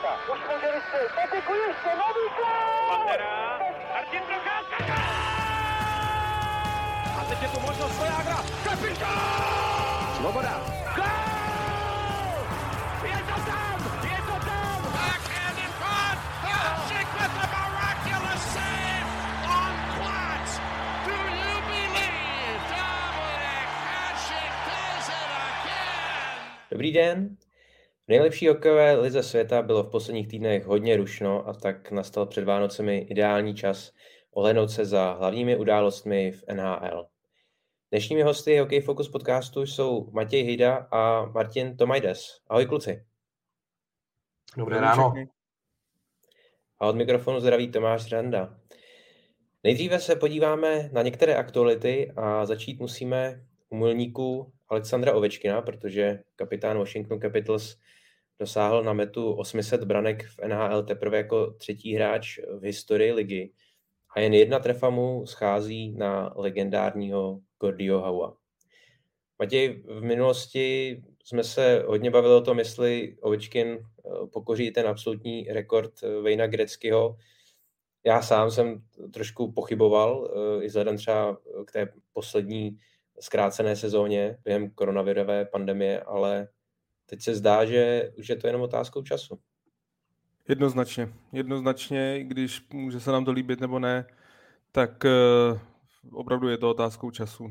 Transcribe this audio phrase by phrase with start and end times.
[0.00, 0.32] Procházka.
[0.32, 1.12] Už může vystřelit.
[1.14, 2.88] Patiku ještě, nový gol!
[2.88, 3.58] Pantera,
[3.94, 4.94] Martin Procházka,
[7.20, 10.14] A teď je tu možnost Svojágra, kapitán!
[10.16, 10.60] Svoboda.
[10.96, 11.04] Gol!
[13.04, 14.82] Je to tam, je to tam!
[14.92, 16.18] Backhand in front.
[16.42, 19.08] Hasek with the miraculous save
[19.56, 20.50] on Platz.
[21.06, 26.38] Do you believe Dominic Hasek does it again?
[26.70, 27.37] Dobrý den.
[28.08, 32.44] V nejlepší hokejové lize světa bylo v posledních týdnech hodně rušno a tak nastal před
[32.44, 33.92] Vánocemi ideální čas
[34.30, 37.06] ohlednout se za hlavními událostmi v NHL.
[37.90, 42.40] Dnešními hosty Hockey Focus podcastu jsou Matěj Hejda a Martin Tomajdes.
[42.46, 43.04] Ahoj kluci.
[44.56, 45.14] Dobré ráno.
[46.78, 48.58] A od mikrofonu zdraví Tomáš Randa.
[49.64, 56.78] Nejdříve se podíváme na některé aktuality a začít musíme u milníků Alexandra Ovečkina, protože kapitán
[56.78, 57.76] Washington Capitals
[58.40, 63.52] dosáhl na metu 800 branek v NHL teprve jako třetí hráč v historii ligy
[64.16, 68.36] a jen jedna trefa mu schází na legendárního Gordieho Howa.
[69.38, 75.44] Matěj, v minulosti jsme se hodně bavili o tom, jestli Ovečkin eh, pokoří ten absolutní
[75.44, 77.16] rekord eh, Vejna Greckého.
[78.04, 82.78] Já sám jsem trošku pochyboval, eh, i vzhledem třeba k té poslední
[83.20, 86.48] zkrácené sezóně během koronavirové pandemie, ale
[87.10, 89.38] teď se zdá, že už je to jenom otázkou času.
[90.48, 91.12] Jednoznačně.
[91.32, 94.04] Jednoznačně, když může se nám to líbit nebo ne,
[94.72, 95.58] tak uh,
[96.12, 97.50] opravdu je to otázkou času.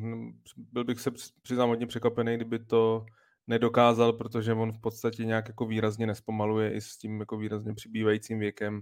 [0.58, 3.06] Byl bych se přiznám hodně překvapený, kdyby to
[3.48, 8.40] nedokázal, protože on v podstatě nějak jako výrazně nespomaluje i s tím jako výrazně přibývajícím
[8.40, 8.82] věkem.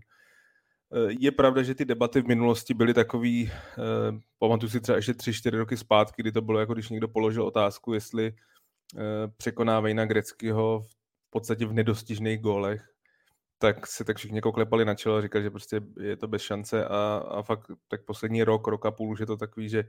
[0.94, 5.14] Eh, je pravda, že ty debaty v minulosti byly takový, uh, pamatuju si třeba ještě
[5.14, 8.34] tři, čtyři roky zpátky, kdy to bylo jako když někdo položil otázku, jestli
[9.38, 10.84] překoná Vejna Greckého
[11.28, 12.96] v podstatě v nedostižných gólech,
[13.58, 16.42] tak se tak všichni jako klepali na čelo a říkali, že prostě je to bez
[16.42, 19.84] šance a, a fakt tak poslední rok, rok a půl už je to takový, že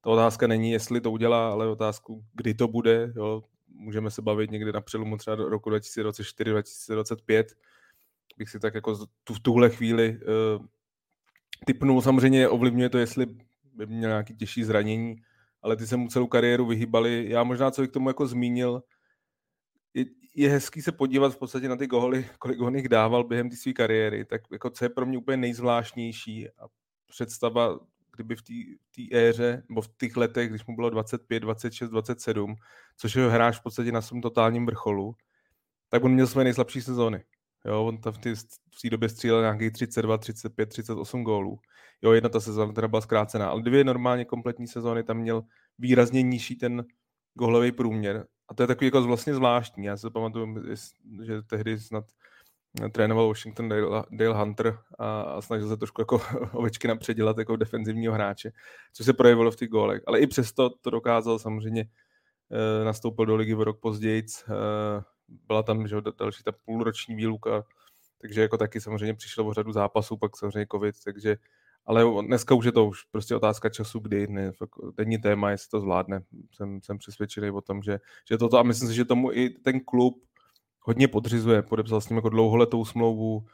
[0.00, 3.42] ta otázka není, jestli to udělá, ale otázku, kdy to bude, jo.
[3.74, 7.56] Můžeme se bavit někdy na přelomu třeba do roku 2024, 2025,
[8.38, 10.66] bych si tak jako tu, v tuhle chvíli uh,
[11.66, 12.02] typnul.
[12.02, 13.26] Samozřejmě ovlivňuje to, jestli
[13.74, 15.16] by měl nějaký těžší zranění,
[15.62, 17.26] ale ty se mu celou kariéru vyhýbali.
[17.28, 18.82] Já možná, co bych k tomu jako zmínil,
[19.94, 23.50] je, je hezký se podívat v podstatě na ty góly, kolik on jich dával během
[23.50, 26.68] té své kariéry, tak jako co je pro mě úplně nejzvláštnější a
[27.08, 27.80] představa,
[28.16, 32.54] kdyby v té éře, nebo v těch letech, když mu bylo 25, 26, 27,
[32.96, 35.14] což je hráč v podstatě na svém totálním vrcholu,
[35.88, 37.24] tak on měl své nejslabší sezóny.
[37.66, 41.58] Jo, on tam v té, v té době střílel nějakých 32, 35, 38 gólů.
[42.02, 45.42] Jo, jedna ta sezóna teda byla zkrácená, ale dvě normálně kompletní sezóny tam měl
[45.78, 46.84] výrazně nižší ten
[47.34, 49.84] gólový průměr a to je takový jako vlastně zvláštní.
[49.84, 50.54] Já si pamatuju,
[51.22, 52.04] že tehdy snad
[52.92, 56.20] trénoval Washington Dale, Dale Hunter a, a snažil se trošku jako
[56.52, 58.52] ovečky předělat jako defenzivního hráče,
[58.92, 60.02] což se projevilo v těch gólech.
[60.06, 61.84] Ale i přesto to dokázal samozřejmě,
[62.50, 64.52] e, nastoupil do ligy o rok později, e,
[65.46, 67.64] byla tam že, další ta půlroční výluka,
[68.20, 71.36] takže jako taky samozřejmě přišlo o řadu zápasů, pak samozřejmě covid, takže
[71.86, 74.52] ale dneska už je to už prostě otázka času, kdy, ne,
[74.96, 76.22] denní téma, jestli to zvládne.
[76.52, 77.98] Jsem, jsem přesvědčený o tom, že,
[78.30, 80.24] že toto a myslím si, že tomu i ten klub
[80.80, 83.46] hodně podřizuje, podepsal s ním jako dlouholetou smlouvu,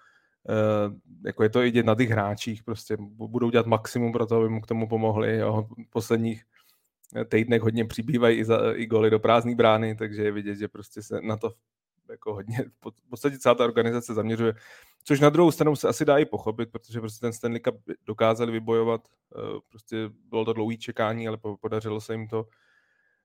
[0.49, 4.49] Uh, jako je to i na těch hráčích, prostě budou dělat maximum pro to, aby
[4.49, 5.37] mu k tomu pomohli.
[5.37, 5.69] Jo.
[5.91, 6.45] Posledních
[7.29, 11.03] týdnech hodně přibývají i, za, i goly do prázdné brány, takže je vidět, že prostě
[11.03, 11.55] se na to
[12.11, 12.65] jako hodně,
[13.07, 14.55] v podstatě celá ta organizace zaměřuje.
[15.05, 17.75] Což na druhou stranu se asi dá i pochopit, protože prostě ten Stanley Cup
[18.07, 19.97] dokázali vybojovat, eh, prostě
[20.29, 22.47] bylo to dlouhý čekání, ale podařilo se jim to.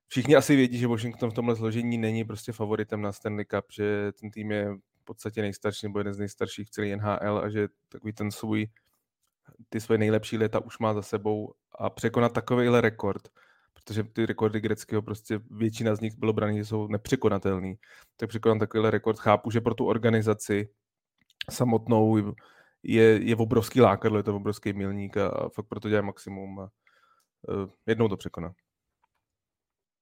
[0.07, 4.11] Všichni asi vědí, že Washington v tomhle složení není prostě favoritem na Stanley Cup, že
[4.11, 7.67] ten tým je v podstatě nejstarší nebo jeden z nejstarších v celé NHL a že
[7.89, 8.67] takový ten svůj,
[9.69, 13.29] ty své nejlepší léta už má za sebou a překonat takovýhle rekord,
[13.83, 17.75] protože ty rekordy greckého prostě většina z nich bylo braný, že jsou nepřekonatelný.
[18.17, 20.69] Tak překonat takovýhle rekord chápu, že pro tu organizaci
[21.52, 22.34] samotnou
[22.84, 26.63] je, je obrovský lákadlo, je to obrovský milník a, a fakt proto dělá maximum a
[26.63, 28.53] uh, jednou to překoná.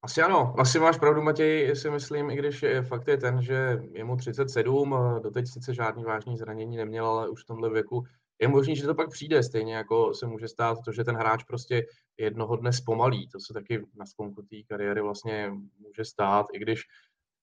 [0.04, 3.82] Asi ano, asi máš pravdu, Matěj, si myslím, i když je, fakt je ten, že
[3.92, 8.04] je mu 37, doteď sice žádný vážný zranění neměl, ale už v tomhle věku
[8.42, 11.44] je možný, že to pak přijde, stejně jako se může stát to, že ten hráč
[11.44, 11.86] prostě
[12.18, 13.28] jednoho dne zpomalí.
[13.28, 16.82] To se taky na sklonku té kariéry vlastně může stát, i když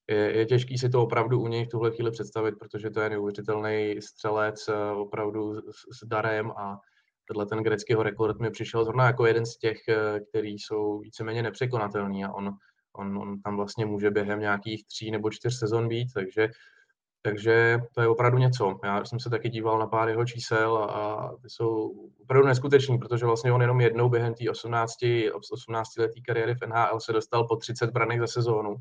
[0.08, 3.10] je, je těžký si to opravdu u něj v tuhle chvíli představit, protože to je
[3.10, 6.80] neuvěřitelný střelec eh, opravdu s, s darem a
[7.28, 11.42] tenhle ten greckého rekord mi přišel zrovna jako jeden z těch, eh, který jsou víceméně
[11.42, 12.56] nepřekonatelný a on,
[12.92, 16.48] on, on tam vlastně může během nějakých tří nebo čtyř sezon být, takže
[17.22, 18.80] takže to je opravdu něco.
[18.84, 21.90] Já jsem se taky díval na pár jeho čísel a, a ty jsou
[22.22, 24.94] opravdu neskuteční, protože vlastně on jenom jednou během té 18,
[25.52, 28.76] 18 letý kariéry v NHL se dostal po 30 branek za sezónu.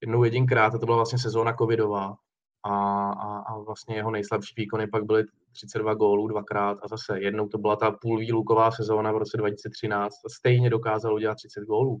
[0.00, 2.16] Jednou jedinkrát, a to byla vlastně sezóna covidová.
[2.64, 7.48] A, a, a vlastně jeho nejslabší výkony pak byly 32 gólů dvakrát a zase jednou
[7.48, 12.00] to byla ta půl výluková sezóna v roce 2013 a stejně dokázal udělat 30 gólů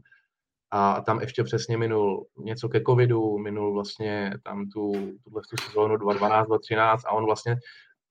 [0.70, 4.92] a tam ještě přesně minul něco ke covidu, minul vlastně tam tu,
[5.24, 7.56] tuhle tu sezónu 2012, 2013 a on vlastně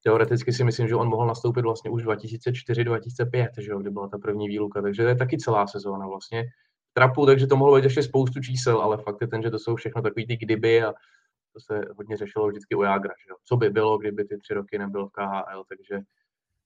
[0.04, 4.18] teoreticky si myslím, že on mohl nastoupit vlastně už 2004-2005, že jo, kdy byla ta
[4.18, 6.44] první výluka, takže to je taky celá sezóna vlastně
[6.94, 9.76] trapu, takže to mohlo být ještě spoustu čísel, ale fakt je ten, že to jsou
[9.76, 10.94] všechno takový ty kdyby a
[11.54, 13.36] to se hodně řešilo vždycky u Jágra, že jo.
[13.44, 16.00] co by bylo, kdyby ty tři roky nebyl v KHL, takže,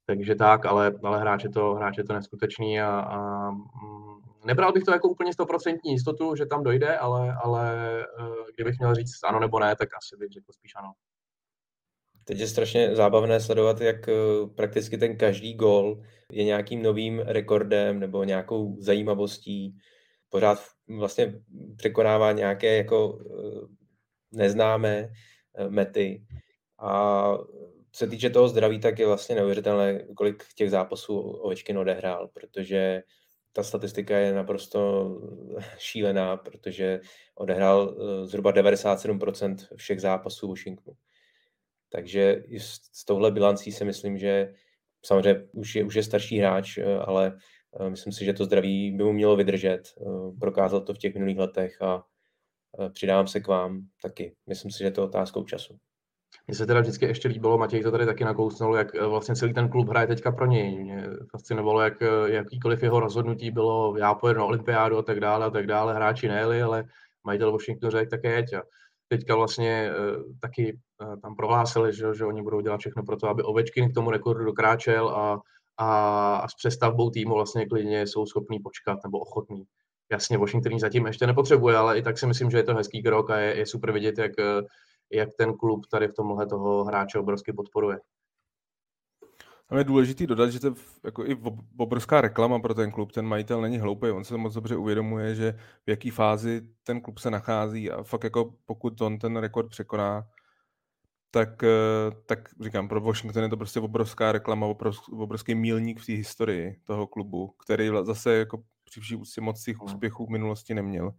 [0.06, 4.72] takže tak, ale, ale hráč, je to, hráč je to neskutečný a, a mm, nebral
[4.72, 9.24] bych to jako úplně stoprocentní jistotu, že tam dojde, ale, ale eh, kdybych měl říct
[9.24, 10.92] ano nebo ne, tak asi bych řekl spíš ano.
[12.24, 14.14] Teď je strašně zábavné sledovat, jak eh,
[14.56, 19.78] prakticky ten každý gol je nějakým novým rekordem nebo nějakou zajímavostí.
[20.30, 20.60] Pořád
[20.98, 21.34] vlastně
[21.78, 23.68] překonává nějaké jako eh,
[24.32, 25.10] neznámé
[25.70, 26.26] mety.
[26.80, 27.34] A
[27.92, 33.04] co se týče toho zdraví, tak je vlastně neuvěřitelné, kolik těch zápasů Ovečkin odehrál, protože
[33.54, 35.10] ta statistika je naprosto
[35.78, 37.00] šílená, protože
[37.36, 40.98] odehrál eh, zhruba 97% všech zápasů Washingtonu.
[41.90, 44.54] Takže i s touhle bilancí si myslím, že
[45.06, 47.38] samozřejmě už je, už je starší hráč, eh, ale
[47.80, 49.82] eh, myslím si, že to zdraví by mu mělo vydržet.
[50.40, 52.04] Prokázal to v těch minulých letech a
[52.94, 54.36] přidám se k vám taky.
[54.48, 55.80] Myslím si, že to je otázkou času.
[56.48, 59.54] Mně se teda vždycky ještě líbilo, Matěj to tady taky nakousnul, jak eh, vlastně celý
[59.54, 60.84] ten klub hraje teďka pro něj.
[60.84, 65.46] Mě fascinovalo, jak eh, jakýkoliv jeho rozhodnutí bylo, já pojedu na olympiádu a tak dále
[65.46, 66.84] a tak dále, hráči nejeli, ale
[67.24, 68.54] majitel Washington řekl, také jeď.
[68.54, 68.62] A
[69.08, 70.80] teďka vlastně uh, taky
[71.22, 74.46] tam prohlásili, že, že oni budou dělat všechno pro to, aby Ovečkin k tomu rekordu
[74.46, 75.42] dokráčel a,
[75.78, 79.64] a, a s přestavbou týmu vlastně klidně jsou schopní počkat nebo ochotní.
[80.12, 83.30] Jasně, Washington zatím ještě nepotřebuje, ale i tak si myslím, že je to hezký krok
[83.30, 84.32] a je, je super vidět, jak
[85.12, 88.00] jak ten klub tady v tomhle toho hráče obrovsky podporuje.
[89.70, 90.74] Tam je důležité dodat, že to je
[91.04, 91.38] jako i
[91.78, 93.12] obrovská reklama pro ten klub.
[93.12, 95.52] Ten majitel není hloupý, on se moc dobře uvědomuje, že
[95.86, 100.28] v jaký fázi ten klub se nachází a fakt jako pokud on ten rekord překoná,
[101.32, 104.68] tak, eh, tak říkám, pro Washington je to prostě obrovská reklama,
[105.12, 109.78] obrovský mílník v té historii toho klubu, který zase jako při vší úctě moc těch
[109.78, 109.86] hmm.
[109.86, 111.14] úspěchů v minulosti neměl.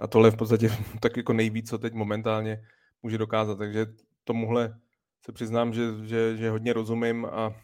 [0.00, 0.70] A tohle je v podstatě
[1.00, 2.62] tak jako nejvíc, co teď momentálně
[3.02, 3.58] může dokázat.
[3.58, 3.86] Takže
[4.24, 4.80] tomuhle
[5.24, 7.54] se přiznám, že, že, že hodně rozumím a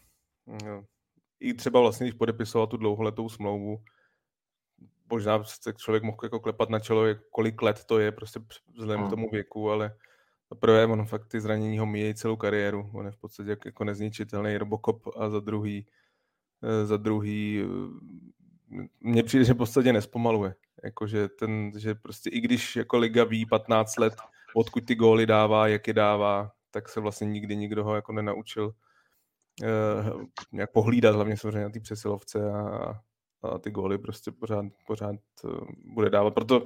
[0.47, 0.83] no,
[1.39, 3.77] i třeba vlastně, když podepisoval tu dlouholetou smlouvu,
[5.09, 8.39] možná se člověk mohl jako klepat na čelo, kolik let to je, prostě
[8.73, 9.09] vzhledem k hmm.
[9.09, 9.95] tomu věku, ale
[10.49, 12.89] za prvé, on fakt ty zranění ho míjejí celou kariéru.
[12.93, 15.85] On je v podstatě jako, jako nezničitelný Robocop a za druhý,
[16.63, 20.55] eh, za druhý eh, mně přijde, že v podstatě nespomaluje.
[20.83, 24.13] Jakože ten, že prostě i když jako liga ví 15 let,
[24.55, 28.73] odkud ty góly dává, jak je dává, tak se vlastně nikdy nikdo ho jako nenaučil
[29.63, 32.93] uh, nějak pohlídat, hlavně samozřejmě na té přesilovce a,
[33.43, 36.33] a ty góly prostě pořád, pořád uh, bude dávat.
[36.33, 36.63] Proto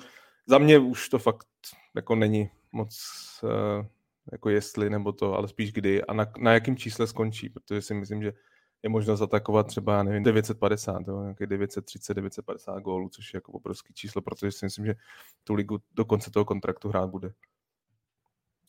[0.48, 1.48] za mě už to fakt
[1.96, 2.96] jako není moc
[3.44, 3.86] uh,
[4.32, 7.94] jako jestli nebo to, ale spíš kdy a na, na jakým čísle skončí, protože si
[7.94, 8.34] myslím, že
[8.84, 13.94] je možno zatakovat třeba, nevím, 950, jo, nějaký 930, 950 gólů, což je jako obrovský
[13.94, 14.96] číslo, protože si myslím, že
[15.44, 17.34] tu ligu do konce toho kontraktu hrát bude.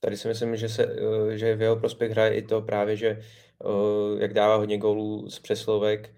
[0.05, 3.09] Tady si myslím, že, se, eh, že v jeho prospěch hraje i to právě, že
[3.09, 6.15] eh, jak dává hodně gólů z přeslovek,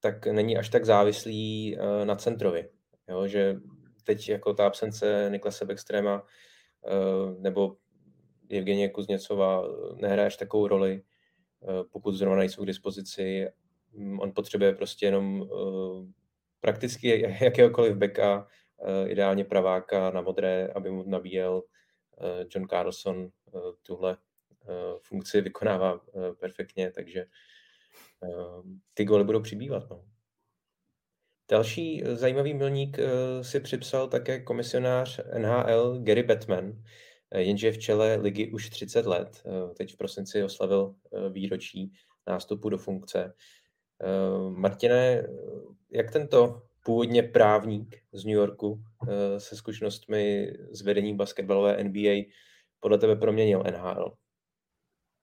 [0.00, 2.68] tak není až tak závislý eh, na centrovi.
[3.08, 3.56] Jo, že
[4.04, 6.22] teď jako ta absence Niklase Beckstrema
[7.38, 7.76] nebo
[8.50, 9.62] Evgenie Kuzněcova
[9.96, 11.02] nehraje až takovou roli,
[11.92, 13.48] pokud zrovna nejsou k dispozici.
[13.92, 15.48] Mm, on potřebuje prostě jenom
[16.60, 18.46] prakticky jakéhokoliv beka,
[19.06, 21.62] ideálně praváka na modré, aby mu nabíjel
[22.54, 24.16] John Carlson eh, tuhle
[24.62, 24.66] eh,
[25.02, 26.00] funkci vykonává
[26.40, 27.26] perfektně, takže
[28.94, 29.90] ty góly budou přibývat.
[29.90, 30.04] No.
[31.50, 32.98] Další zajímavý milník
[33.42, 36.82] si připsal také komisionář NHL Gary Bettman,
[37.36, 39.42] jenže v čele ligy už 30 let.
[39.76, 40.94] Teď v prosinci oslavil
[41.30, 41.92] výročí
[42.26, 43.34] nástupu do funkce.
[44.48, 45.28] Martine,
[45.90, 52.30] jak tento původně právník z New Yorku eh, se zkušenostmi z vedení basketbalové NBA
[52.80, 54.12] podle tebe proměnil NHL?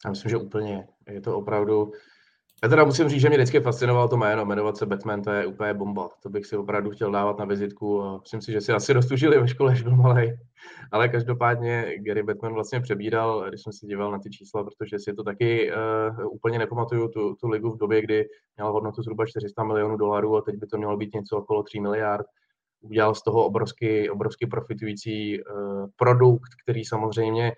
[0.06, 0.88] Já myslím, že úplně.
[1.08, 1.92] Je to opravdu
[2.64, 5.46] Já teda musím říct, že mě vždycky fascinovalo to jméno, jmenovat se Batman, to je
[5.46, 6.10] úplně bomba.
[6.24, 9.12] To bych si opravdu chtěl dávat na vizitku a myslím si, že si asi dost
[9.12, 10.34] užili ve škole, až byl malý.
[10.92, 15.14] Ale každopádně Gary Batman vlastně přebíral, když jsem se díval na ty čísla, protože si
[15.14, 18.26] to taky uh, úplně nepamatuju, tu, tu ligu v době, kdy
[18.58, 21.80] měla hodnotu zhruba 400 milionů dolarů a teď by to mělo být něco okolo 3
[21.80, 22.26] miliard.
[22.82, 27.52] Udělal z toho obrovský, obrovský profitující uh, produkt, který samozřejmě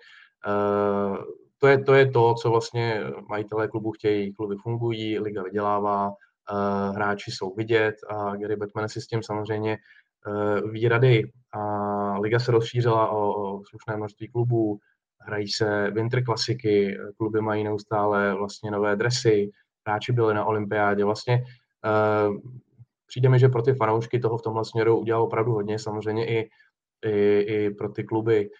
[0.46, 1.16] uh,
[1.58, 4.32] to je, to je to, co vlastně majitelé klubu chtějí.
[4.32, 9.78] Kluby fungují, liga vydělává, uh, hráči jsou vidět a Gary Batman si s tím samozřejmě
[10.26, 11.32] uh, ví rady.
[11.52, 14.78] A liga se rozšířila o, slušné množství klubů,
[15.20, 19.50] hrají se winter klasiky, kluby mají neustále vlastně nové dresy,
[19.86, 21.04] hráči byli na olympiádě.
[21.04, 21.44] Vlastně
[21.84, 22.36] uh,
[23.06, 26.48] přijde mi, že pro ty fanoušky toho v tomhle směru udělal opravdu hodně, samozřejmě i,
[27.04, 28.50] i, i pro ty kluby.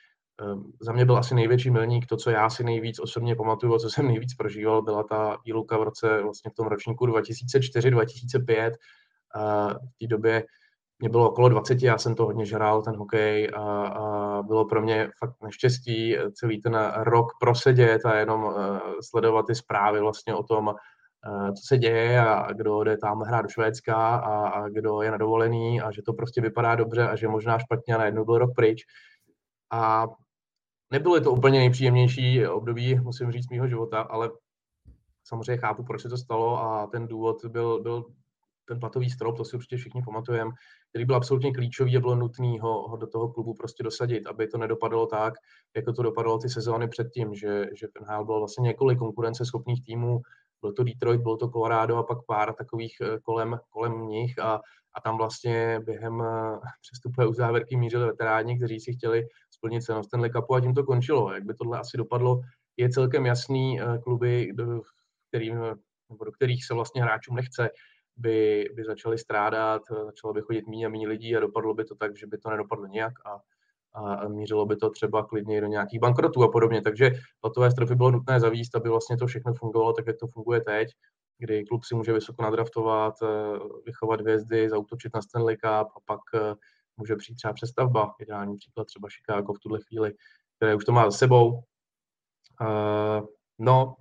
[0.43, 3.91] Ehm, za mě byl asi největší milník, to, co já si nejvíc osobně pamatuju, co
[3.91, 8.73] jsem nejvíc prožíval, byla ta výluka v roce, vlastně v tom ročníku 2004-2005.
[9.79, 10.45] V té době
[10.99, 14.83] mě bylo okolo 20, já jsem to hodně žral, ten hokej, a, a bylo pro
[14.83, 18.55] mě fakt neštěstí celý ten rok prosedět a jenom uh,
[19.01, 23.43] sledovat ty zprávy vlastně o tom, uh, co se děje a kdo jde tam hrát
[23.43, 27.17] do Švédska a, a kdo je na dovolený a že to prostě vypadá dobře a
[27.17, 28.83] že možná špatně a najednou byl rok pryč.
[29.71, 30.07] A
[30.91, 34.31] Nebylo to úplně nejpříjemnější období, musím říct, mého života, ale
[35.25, 38.05] samozřejmě chápu, proč se to stalo a ten důvod byl, byl
[38.69, 40.51] ten platový strop, to si určitě všichni pamatujeme,
[40.91, 44.49] který byl absolutně klíčový a bylo nutné ho, ho do toho klubu prostě dosadit, aby
[44.49, 45.35] to nedopadlo tak,
[45.77, 50.21] jako to dopadlo ty sezóny předtím, že, že v NHL bylo vlastně několik konkurenceschopných týmů,
[50.61, 54.61] byl to Detroit, byl to Colorado a pak pár takových eh, kolem, kolem nich a,
[54.95, 59.29] a tam vlastně během eh, přestupové uzávěrky mířili veteráni, kteří si chtěli
[59.67, 61.33] splnit se na Stanley Cupu a tím to končilo.
[61.33, 62.41] Jak by tohle asi dopadlo,
[62.77, 63.81] je celkem jasný.
[63.81, 64.83] Eh, kluby, do,
[65.29, 65.61] kterým,
[66.11, 67.71] nebo do kterých se vlastně hráčům nechce,
[68.17, 71.95] by, by začaly strádat, začalo by chodit méně a méně lidí a dopadlo by to
[71.95, 73.41] tak, že by to nedopadlo nějak a,
[73.95, 76.83] a mířilo by to třeba klidně do nějakých bankrotů a podobně.
[76.83, 80.61] Takže platové stropy bylo nutné zavíst, aby vlastně to všechno fungovalo tak, jak to funguje
[80.61, 80.89] teď,
[81.39, 86.21] kdy klub si může vysoko nadraftovat, eh, vychovat hvězdy, zautočit na Stanley Cup a pak
[86.35, 86.55] eh,
[86.97, 88.15] může přijít třeba přestavba.
[88.21, 90.15] Ideální příklad třeba Chicago v tuhle chvíli,
[90.57, 91.63] které už to má za sebou.
[92.61, 93.27] Uh,
[93.59, 93.97] no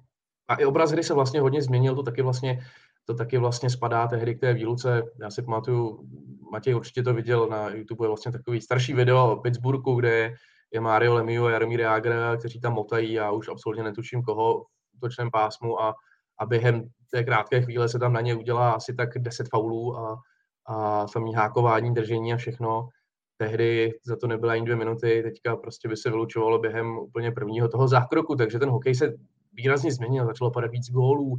[0.48, 2.60] a i obraz hry se vlastně hodně změnil, to taky vlastně
[3.06, 5.04] to taky vlastně spadá tehdy k té výluce.
[5.22, 6.10] Já si pamatuju,
[6.52, 10.36] Matěj určitě to viděl na YouTube, je vlastně takový starší video o Pittsburghu, kde
[10.72, 14.66] je Mario Lemieux a Jaromír Jágr, kteří tam motají, já už absolutně netuším koho
[14.98, 15.96] v točném pásmu a,
[16.40, 20.22] a během té krátké chvíle se tam na ně udělá asi tak 10 faulů a,
[20.66, 22.90] a samý hákování, držení a všechno.
[23.38, 27.68] Tehdy za to nebyla ani dvě minuty, teďka prostě by se vylučovalo během úplně prvního
[27.68, 29.14] toho zákroku, takže ten hokej se
[29.54, 31.38] výrazně změnil, začalo padat víc gólů,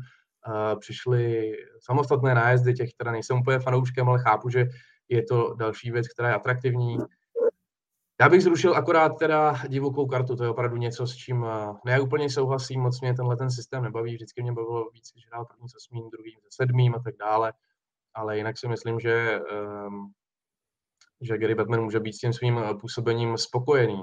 [0.80, 4.66] přišly samostatné nájezdy, těch teda nejsem úplně fanouškem, ale chápu, že
[5.08, 6.98] je to další věc, která je atraktivní.
[8.20, 11.46] Já bych zrušil akorát teda divokou kartu, to je opravdu něco, s čím
[11.84, 15.44] ne úplně souhlasím, moc mě tenhle ten systém nebaví, vždycky mě bavilo víc, když hrál
[15.44, 17.52] první se osmým, druhým se sedmým a tak dále,
[18.16, 19.40] ale jinak si myslím, že,
[19.86, 20.12] um,
[21.20, 24.02] že Gary Batman může být s tím svým působením spokojený.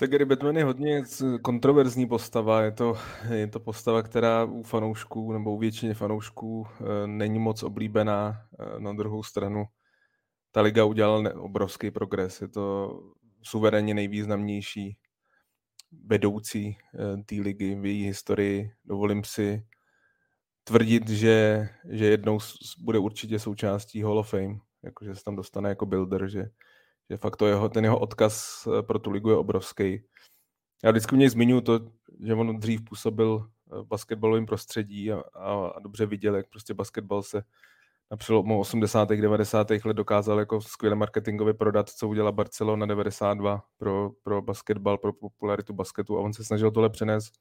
[0.00, 1.02] Tak Gary Batman je hodně
[1.42, 2.62] kontroverzní postava.
[2.62, 2.98] Je to,
[3.34, 8.46] je to postava, která u fanoušků nebo u většině fanoušků e, není moc oblíbená.
[8.78, 9.64] Na druhou stranu
[10.52, 12.40] ta liga udělala obrovský progres.
[12.40, 12.98] Je to
[13.42, 14.96] suverénně nejvýznamnější
[16.06, 16.76] vedoucí
[17.26, 18.70] té ligy v její historii.
[18.84, 19.66] Dovolím si
[20.68, 22.38] tvrdit, že, že jednou
[22.78, 26.50] bude určitě součástí Hall of Fame, jakože se tam dostane jako builder, že
[27.10, 30.02] že fakt to jeho, ten jeho odkaz eh, pro tu ligu je obrovský.
[30.84, 31.80] Já vždycky mě zmiňuji to,
[32.20, 37.22] že on dřív působil v basketbalovém prostředí a, a, a dobře viděl, jak prostě basketbal
[37.22, 37.42] se
[38.10, 39.08] na přelomu 80.
[39.08, 39.70] 90.
[39.70, 45.72] let dokázal jako skvěle marketingově prodat, co udělala Barcelona 92 pro, pro basketbal, pro popularitu
[45.72, 47.32] basketu a on se snažil tohle přenést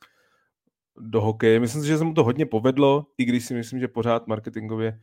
[0.99, 1.59] do hokeje.
[1.59, 4.99] Myslím si, že se mu to hodně povedlo, i když si myslím, že pořád marketingově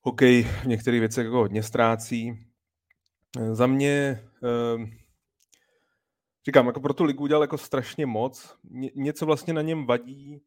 [0.00, 2.46] hokej v některých věcech jako hodně ztrácí.
[3.52, 4.90] Za mě, ehm,
[6.46, 8.56] říkám, jako pro tu ligu udělal jako strašně moc.
[8.70, 10.42] Ně, něco vlastně na něm vadí,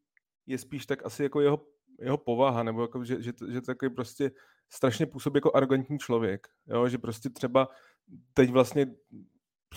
[0.46, 1.66] je spíš tak asi jako jeho,
[2.00, 4.30] jeho povaha, nebo jako, že, že, že takový prostě
[4.70, 6.48] strašně působí jako arrogantní člověk.
[6.66, 6.88] Jo?
[6.88, 7.68] Že prostě třeba
[8.34, 8.86] teď vlastně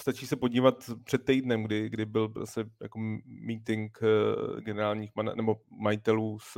[0.01, 5.55] stačí se podívat před týdnem, kdy, kdy byl zase jako meeting uh, generálních man, nebo
[5.69, 6.57] majitelů s,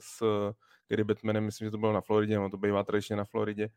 [0.00, 0.22] s
[0.88, 3.68] Gary Batmanem, myslím, že to bylo na Floridě, no to bývá tradičně na Floridě,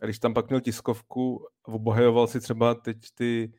[0.00, 3.52] a když tam pak měl tiskovku, obhajoval si třeba teď ty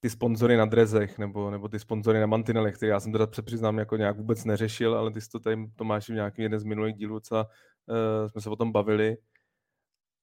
[0.00, 3.78] ty sponzory na drezech nebo, nebo ty sponzory na mantinelech, které já jsem teda přiznám
[3.78, 6.94] jako nějak vůbec neřešil, ale ty jsi to tady Tomáš v nějakém jeden z minulých
[6.94, 9.16] dílů, co uh, jsme se o tom bavili.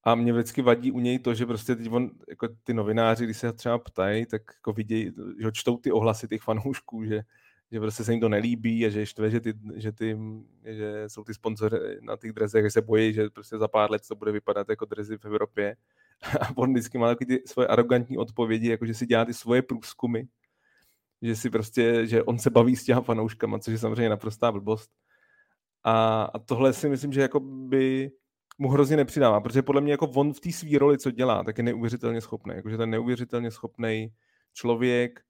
[0.06, 3.36] A mě vždycky vadí u něj to, že prostě teď on, jako ty novináři, když
[3.36, 7.22] se třeba ptají, tak jako vidějí, že čtou ty ohlasy těch fanoušků, že,
[7.72, 10.18] že prostě se jim to nelíbí a že štve, že, ty, že, ty,
[10.64, 14.02] že jsou ty sponzory na těch drezech, že se bojí, že prostě za pár let
[14.08, 15.76] to bude vypadat jako drezy v Evropě.
[16.40, 20.20] A on vždycky má ty svoje arrogantní odpovědi, jako že si dělá ty svoje průzkumy,
[21.22, 24.90] že si prostě, že on se baví s těma fanouškama, což je samozřejmě naprostá blbost.
[25.84, 28.10] A, a tohle si myslím, že jako by
[28.58, 31.58] mu hrozně nepřidává, protože podle mě jako on v té své roli, co dělá, tak
[31.58, 32.54] je neuvěřitelně schopný.
[32.54, 34.12] Jakože ten neuvěřitelně schopný
[34.52, 35.20] člověk,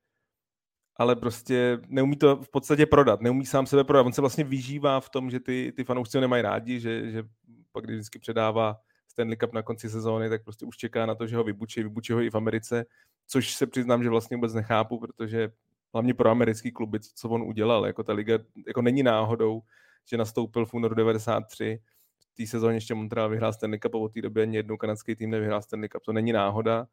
[0.96, 4.06] ale prostě neumí to v podstatě prodat, neumí sám sebe prodat.
[4.06, 7.24] On se vlastně vyžívá v tom, že ty, ty fanoušci ho nemají rádi, že, že
[7.72, 8.76] pak když vždycky předává
[9.08, 12.12] Stanley Cup na konci sezóny, tak prostě už čeká na to, že ho vybučí, vybučí
[12.12, 12.86] ho i v Americe,
[13.26, 15.52] což se přiznám, že vlastně vůbec nechápu, protože
[15.92, 19.62] hlavně pro americký kluby, co on udělal, jako ta liga, jako není náhodou,
[20.04, 21.95] že nastoupil v únoru 93, v
[22.36, 25.30] té sezóně ještě Montreal vyhrál Stanley Cup a od té doby ani jednou kanadský tým
[25.30, 26.02] nevyhrál Stanley Cup.
[26.02, 26.88] To není náhoda.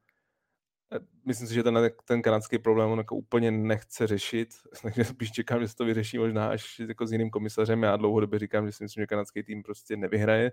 [0.92, 4.50] E, myslím si, že ten, ten kanadský problém on jako úplně nechce řešit,
[4.82, 7.84] takže spíš čekám, že se to vyřeší možná až jako s jiným komisařem.
[7.84, 10.52] Já dlouhodobě říkám, že si myslím, že kanadský tým prostě nevyhraje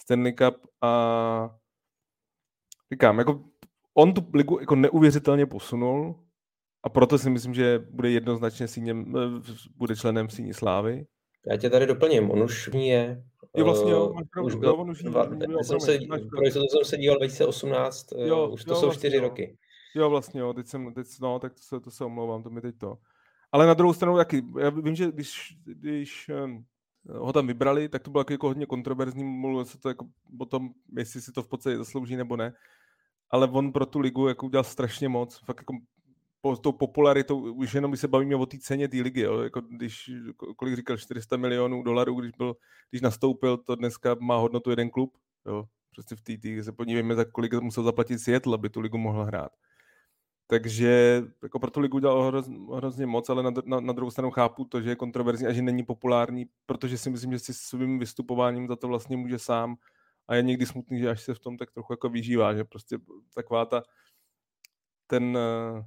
[0.00, 1.56] Stanley Cup a
[2.92, 3.44] říkám, jako
[3.94, 6.26] on tu ligu jako neuvěřitelně posunul
[6.82, 9.42] a proto si myslím, že bude jednoznačně síněm, eh,
[9.76, 11.06] bude členem síní slávy.
[11.50, 13.24] Já tě tady doplním, on už je.
[13.56, 15.24] Jo, vlastně jo, máš pravdu, už byl, jo, on už, dva,
[15.62, 15.98] jsem se,
[16.72, 19.22] jsem se díval 2018, eh, jo, už to jo, jsou vlastně, čtyři jo.
[19.22, 19.58] roky.
[19.94, 22.60] Jo, vlastně jo, teď jsem, teď, no, tak to se, to se omlouvám, to mi
[22.60, 22.98] teď to.
[23.52, 26.30] Ale na druhou stranu taky, já vím, že když, když
[27.08, 30.06] ho tam vybrali, tak to bylo jako hodně kontroverzní, mluvilo se to jako
[30.40, 32.52] o tom, jestli si to v podstatě zaslouží nebo ne.
[33.30, 35.74] Ale on pro tu ligu jako udělal strašně moc, fakt jako
[36.40, 39.60] po, tou popularitou, už jenom když se bavíme o té ceně té ligy, jo, jako
[39.60, 40.10] když,
[40.56, 42.56] kolik říkal, 400 milionů dolarů, když, byl,
[42.90, 45.64] když nastoupil, to dneska má hodnotu jeden klub, jo,
[45.94, 49.52] prostě v té, se podívejme, za kolik musel zaplatit Seattle, aby tu ligu mohl hrát.
[50.46, 54.30] Takže jako pro tu ligu udělal hroz, hrozně moc, ale na, na, na druhou stranu
[54.30, 57.98] chápu to, že je kontroverzní a že není populární, protože si myslím, že si svým
[57.98, 59.76] vystupováním za to vlastně může sám
[60.28, 62.98] a je někdy smutný, že až se v tom tak trochu jako vyžívá, že prostě
[63.34, 63.82] taková ta
[65.06, 65.84] ten uh,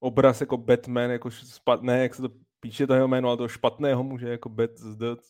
[0.00, 2.28] obraz jako Batman, jako špatné, jak se to
[2.60, 4.70] píše to jeho jméno, ale to špatného muže jako Bat,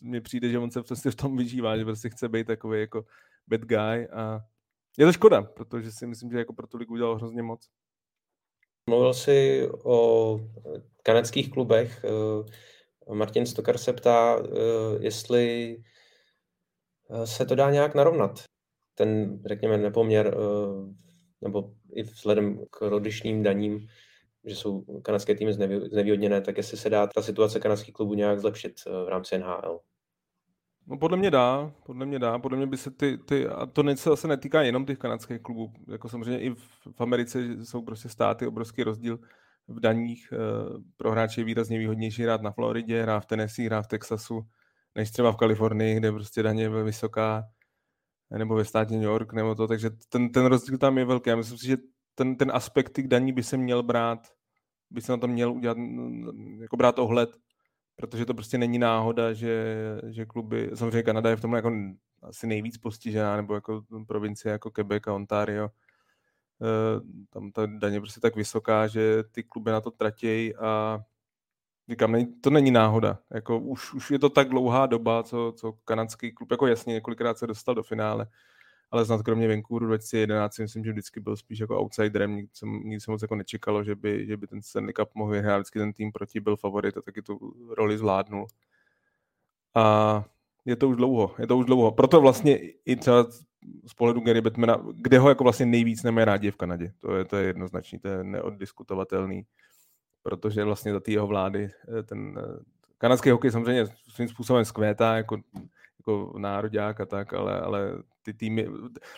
[0.02, 3.04] mně přijde, že on se prostě v tom vyžívá, že prostě chce být takový jako
[3.48, 4.40] bad guy a
[4.98, 7.68] je to škoda, protože si myslím, že jako pro tu ligu udělal hrozně moc.
[8.88, 10.40] Mluvil jsi o
[11.02, 12.04] kanadských klubech.
[12.04, 14.48] Eh, Martin Stokar se ptá, eh,
[15.00, 15.76] jestli
[17.10, 18.44] eh, se to dá nějak narovnat.
[18.94, 20.36] Ten, řekněme, nepoměr,
[21.40, 23.88] nebo i vzhledem k rodišným daním,
[24.44, 25.52] že jsou kanadské týmy
[25.90, 29.80] znevýhodněné, tak jestli se dá ta situace kanadských klubů nějak zlepšit v rámci NHL.
[30.86, 33.82] No podle mě dá, podle mě dá, podle mě by se ty, ty a to
[33.96, 36.58] se zase netýká jenom těch kanadských klubů, jako samozřejmě i v,
[36.96, 39.18] v Americe jsou prostě státy obrovský rozdíl
[39.68, 40.36] v daních, e,
[40.96, 44.40] pro hráče je výrazně výhodnější hrát na Floridě, hrát v Tennessee, hrát v Texasu,
[44.94, 47.44] než třeba v Kalifornii, kde prostě daně je vysoká,
[48.38, 51.30] nebo ve státě New York, nebo to, takže ten, ten rozdíl tam je velký.
[51.30, 51.76] Já myslím si, že
[52.18, 54.32] ten, ten aspekt těch daní by se měl brát,
[54.90, 55.78] by se na to měl udělat,
[56.60, 57.36] jako brát ohled,
[57.96, 59.76] protože to prostě není náhoda, že,
[60.06, 61.72] že kluby, samozřejmě Kanada je v tom jako
[62.22, 65.68] asi nejvíc postižená, nebo jako provincie jako Quebec a Ontario,
[66.62, 67.00] eh,
[67.30, 71.00] tam ta daně je prostě tak vysoká, že ty kluby na to tratějí a
[71.88, 73.18] říkám, to není náhoda.
[73.34, 77.38] Jako už, už je to tak dlouhá doba, co, co kanadský klub, jako jasně několikrát
[77.38, 78.26] se dostal do finále,
[78.90, 82.98] ale snad kromě Vancouveru 2011 myslím, že vždycky byl spíš jako outsiderem, nikdy jsem, nikdy
[83.08, 86.12] moc jako nečekalo, že by, že by ten Stanley Cup mohl vyhrát, vždycky ten tým
[86.12, 88.46] proti byl favorit a taky tu roli zvládnul.
[89.74, 90.24] A
[90.64, 91.92] je to už dlouho, je to už dlouho.
[91.92, 93.26] Proto vlastně i třeba
[93.86, 96.92] z pohledu Gary Batmana, kde ho jako vlastně nejvíc nemají rádi v Kanadě.
[96.98, 99.46] To je, to je jednoznačný, to je neoddiskutovatelný,
[100.22, 102.64] protože vlastně za té jeho vlády eh, ten eh,
[102.98, 105.40] kanadský hokej samozřejmě svým způsobem skvétá, jako
[106.08, 108.68] jako národák a tak, ale, ale ty týmy,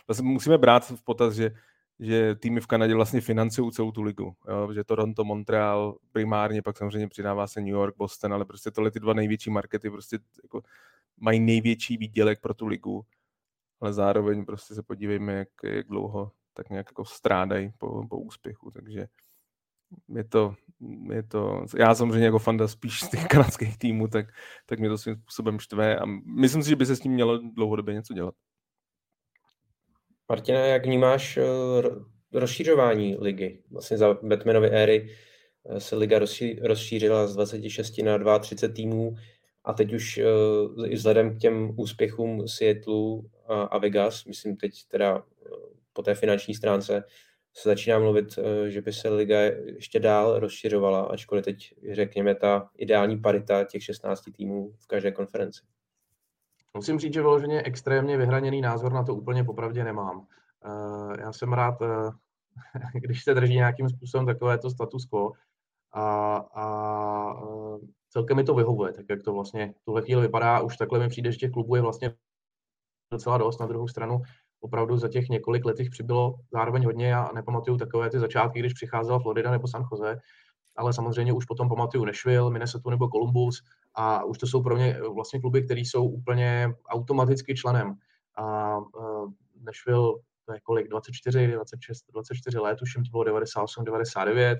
[0.07, 1.51] vlastně musíme brát v potaz, že,
[1.99, 4.73] že týmy v Kanadě vlastně financují celou tu ligu, jo?
[4.73, 9.01] že Toronto, Montreal primárně, pak samozřejmě přidává se New York, Boston, ale prostě tohle ty
[9.01, 10.63] dva největší markety prostě jako
[11.21, 13.07] mají největší výdělek pro tu ligu,
[13.81, 18.71] ale zároveň prostě se podívejme, jak, jak dlouho tak nějak jako strádají po, po úspěchu,
[18.71, 19.07] takže
[20.17, 20.55] je to,
[21.13, 24.27] je to, já samozřejmě jako fanda spíš z těch kanadských týmů, tak,
[24.67, 26.07] tak mě to svým způsobem štve a
[26.41, 28.35] myslím si, že by se s tím mělo dlouhodobě něco dělat.
[30.29, 31.43] Martina, jak vnímáš eh,
[32.33, 33.63] rozšířování ligy.
[33.71, 35.17] Vlastně za Batmanovy éry
[35.67, 36.21] eh, se liga
[36.63, 39.15] rozšířila z 26 na 32 týmů
[39.65, 40.21] a teď už
[40.77, 45.23] uh, i vzhledem k těm úspěchům Seattle a, a Vegas, myslím teď teda
[45.93, 47.05] po té finanční stránce,
[47.55, 53.21] se začíná mluvit, že by se liga ještě dál rozšiřovala, ačkoliv teď, řekněme, ta ideální
[53.21, 55.61] parita těch 16 týmů v každé konferenci.
[56.77, 60.27] Musím říct, že vyloženě extrémně vyhraněný názor na to úplně popravdě nemám.
[61.21, 61.75] Já jsem rád,
[62.95, 65.33] když se drží nějakým způsobem takovéto status quo
[65.93, 66.67] a, a
[68.09, 70.61] celkem mi to vyhovuje, tak jak to vlastně v tuhle chvíli vypadá.
[70.61, 72.15] Už takhle mi přijde, že těch klubů je vlastně
[73.13, 73.61] docela dost.
[73.61, 74.23] Na druhou stranu
[74.61, 77.07] opravdu za těch několik let jich přibylo zároveň hodně.
[77.07, 80.19] Já nepamatuju takové ty začátky, když přicházela Florida nebo San Jose,
[80.77, 83.63] ale samozřejmě už potom pamatuju Nashville, Minnesota nebo Columbus
[83.95, 87.95] a už to jsou pro mě vlastně kluby, které jsou úplně automaticky členem.
[88.37, 89.31] A uh,
[89.63, 90.13] Nashville,
[90.47, 94.59] to je kolik, 24, 26, 24 let, už jim to bylo 98, 99,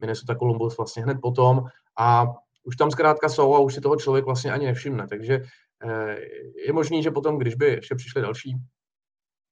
[0.00, 1.64] Minnesota Columbus vlastně hned potom
[1.98, 2.26] a
[2.64, 5.08] už tam zkrátka jsou a už si toho člověk vlastně ani nevšimne.
[5.08, 5.40] Takže
[5.82, 6.16] eh,
[6.66, 8.56] je možný, že potom, když by ještě přišly další,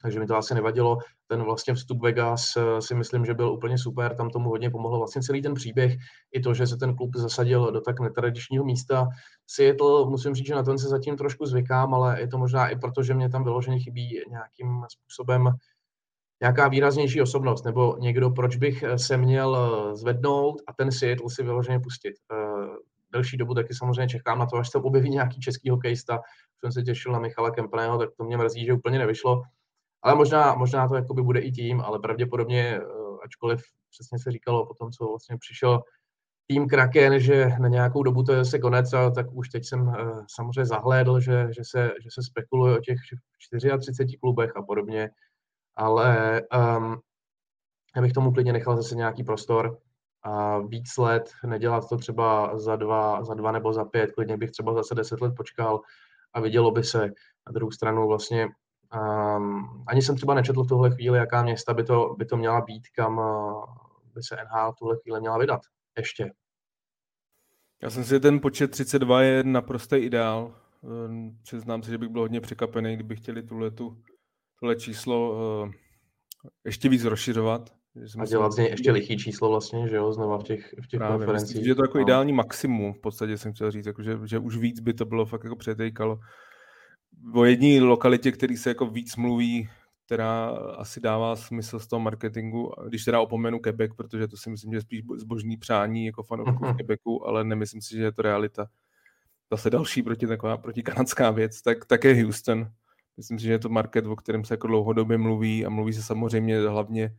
[0.03, 0.99] takže mi to asi nevadilo.
[1.27, 4.99] Ten vlastně vstup Vegas eh, si myslím, že byl úplně super, tam tomu hodně pomohlo
[4.99, 5.97] vlastně celý ten příběh,
[6.33, 9.09] i to, že se ten klub zasadil do tak netradičního místa.
[9.47, 12.77] Seattle, musím říct, že na ten se zatím trošku zvykám, ale je to možná i
[12.77, 15.51] proto, že mě tam vyloženě chybí nějakým způsobem
[16.43, 21.43] nějaká výraznější osobnost, nebo někdo, proč bych se měl eh, zvednout a ten Seattle si
[21.43, 22.15] vyloženě pustit
[23.13, 26.21] delší dobu taky samozřejmě čekám na to, až se objeví nějaký český hokejista.
[26.61, 29.43] Jsem se těšil na Michala Kempného, tak to mě mrzí, že úplně nevyšlo.
[30.03, 32.85] Ale možná, možná to jakoby bude i tím, ale pravděpodobně, eh,
[33.25, 35.83] ačkoliv přesně se říkalo po tom, co vlastně přišel
[36.51, 40.25] tým Kraken, že na nějakou dobu to je zase konec, tak už teď jsem uh,
[40.37, 42.99] samozřejmě zahlédl, že, že, se, že se spekuluje o těch
[43.59, 45.11] 34 klubech a podobně,
[45.77, 46.43] ale
[46.79, 47.01] um,
[47.97, 49.79] já bych tomu klidně nechal zase nějaký prostor
[50.23, 54.51] a víc let, nedělat to třeba za dva, za dva nebo za pět, klidně bych
[54.51, 55.81] třeba zase deset let počkal
[56.33, 57.01] a vidělo by se.
[57.47, 58.49] Na druhou stranu vlastně
[58.95, 62.61] um, ani jsem třeba nečetl v tuhle chvíli, jaká města by to, by to měla
[62.61, 63.65] být, kam uh,
[64.15, 65.61] by se NHL v tuhle chvíli měla vydat.
[65.97, 66.33] Ještě.
[67.83, 70.55] Já jsem si ten počet 32 je naprostý ideál.
[70.85, 74.03] Ehm, přiznám se, že bych byl hodně překvapený, kdyby chtěli tuhle, tu,
[74.61, 75.71] tuhle číslo uh,
[76.65, 77.71] ještě víc rozšiřovat.
[78.19, 80.99] A dělat z něj ještě lichý číslo vlastně, že jo, znova v těch, v těch
[80.99, 81.49] Právě, konferencích.
[81.49, 82.03] Myslím, že je to jako no.
[82.03, 85.27] ideální maximum, v podstatě jsem chtěl říct, jako že, že už víc by to bylo
[85.27, 86.19] fakt jako přetejkalo.
[87.35, 89.69] O jedné lokalitě, který se jako víc mluví,
[90.07, 94.73] která asi dává smysl z toho marketingu, když teda opomenu Quebec, protože to si myslím,
[94.73, 98.23] že je spíš zbožný přání jako fanoušků z Quebecu, ale nemyslím si, že je to
[98.23, 98.67] realita.
[99.51, 102.71] Zase další proti taková proti kanadská věc, tak, tak je Houston.
[103.17, 106.03] Myslím si, že je to market, o kterém se jako dlouhodobě mluví a mluví se
[106.03, 107.15] samozřejmě hlavně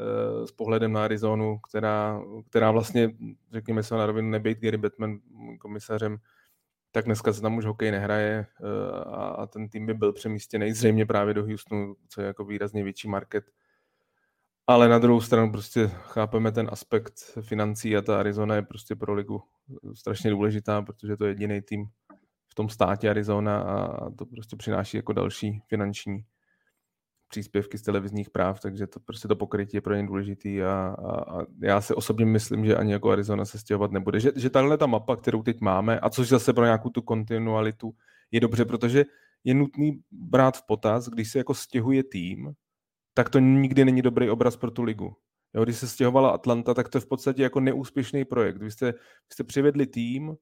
[0.00, 3.10] Eh, s pohledem na Arizonu, která, která vlastně,
[3.52, 5.18] řekněme se na rovinu, nebejt Gary Batman
[5.58, 6.16] komisařem,
[6.92, 9.04] tak dneska se tam už hokej nehraje eh,
[9.36, 13.08] a ten tým by byl přemístěný zřejmě právě do Houstonu, co je jako výrazně větší
[13.08, 13.44] market.
[14.66, 19.14] Ale na druhou stranu prostě chápeme ten aspekt financí a ta Arizona je prostě pro
[19.14, 19.42] ligu
[19.94, 21.86] strašně důležitá, protože to je jediný tým
[22.46, 26.24] v tom státě Arizona a to prostě přináší jako další finanční
[27.30, 31.38] příspěvky z televizních práv, takže to prostě to pokrytí je pro ně důležitý a, a,
[31.40, 34.20] a já si osobně myslím, že ani jako Arizona se stěhovat nebude.
[34.20, 37.92] Že, že tahle ta mapa, kterou teď máme, a což zase pro nějakou tu kontinualitu
[38.30, 39.04] je dobře, protože
[39.44, 42.52] je nutný brát v potaz, když se jako stěhuje tým,
[43.14, 45.16] tak to nikdy není dobrý obraz pro tu ligu.
[45.54, 48.56] Jo, když se stěhovala Atlanta, tak to je v podstatě jako neúspěšný projekt.
[48.56, 50.36] Vy jste, vy jste přivedli tým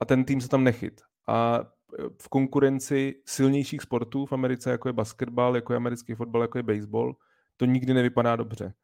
[0.00, 1.00] a ten tým se tam nechyt.
[1.28, 1.64] A
[2.22, 6.62] v konkurenci silnějších sportů v Americe, jako je basketbal, jako je americký fotbal, jako je
[6.62, 7.16] baseball,
[7.56, 8.74] to nikdy nevypadá dobře.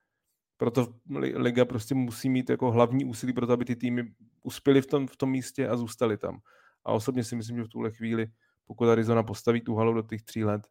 [0.57, 0.95] Proto
[1.35, 5.07] liga prostě musí mít jako hlavní úsilí pro to, aby ty týmy uspěly v tom,
[5.07, 6.39] v tom místě a zůstaly tam.
[6.85, 8.27] A osobně si myslím, že v tuhle chvíli,
[8.65, 10.67] pokud Arizona postaví tu halu do těch tří let,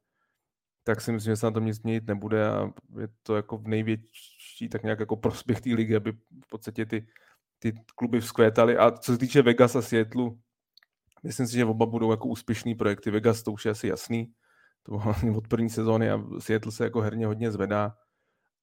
[0.83, 3.67] tak si myslím, že se na tom nic měnit nebude a je to jako v
[3.67, 7.07] největší tak nějak jako prospěch té ligy, aby v podstatě ty,
[7.59, 8.77] ty kluby vzkvétaly.
[8.77, 10.31] A co se týče Vegas a Seattle,
[11.23, 13.11] Myslím si, že oba budou jako úspěšný projekty.
[13.11, 14.33] Vegas to už je asi jasný.
[14.83, 15.01] To
[15.37, 17.95] od první sezóny a Seattle se jako herně hodně zvedá.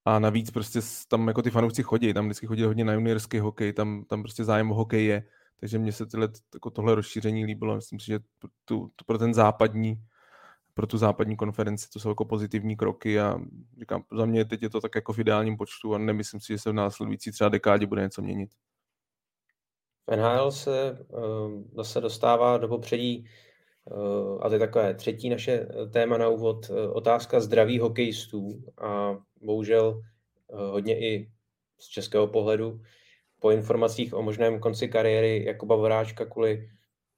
[0.05, 3.73] A navíc prostě tam jako ty fanoušci chodí, tam vždycky chodí hodně na juniorský hokej,
[3.73, 5.25] tam, tam prostě zájem o hokej je.
[5.61, 7.77] Takže mně se tyhle, jako tohle rozšíření líbilo.
[7.77, 8.49] Myslím si, že tu,
[8.96, 10.03] tu, pro ten západní,
[10.75, 13.38] pro tu západní konferenci to jsou jako pozitivní kroky a
[13.79, 16.59] říkám, za mě teď je to tak jako v ideálním počtu a nemyslím si, že
[16.59, 18.51] se v následující třeba dekádě bude něco měnit.
[20.17, 23.29] NHL se uh, zase dostává do popředí,
[23.85, 28.65] uh, a to je takové třetí naše téma na úvod, uh, otázka zdraví hokejistů.
[28.79, 30.03] A bohužel
[30.53, 31.31] hodně i
[31.79, 32.81] z českého pohledu.
[33.39, 36.71] Po informacích o možném konci kariéry Jakuba Voráčka kvůli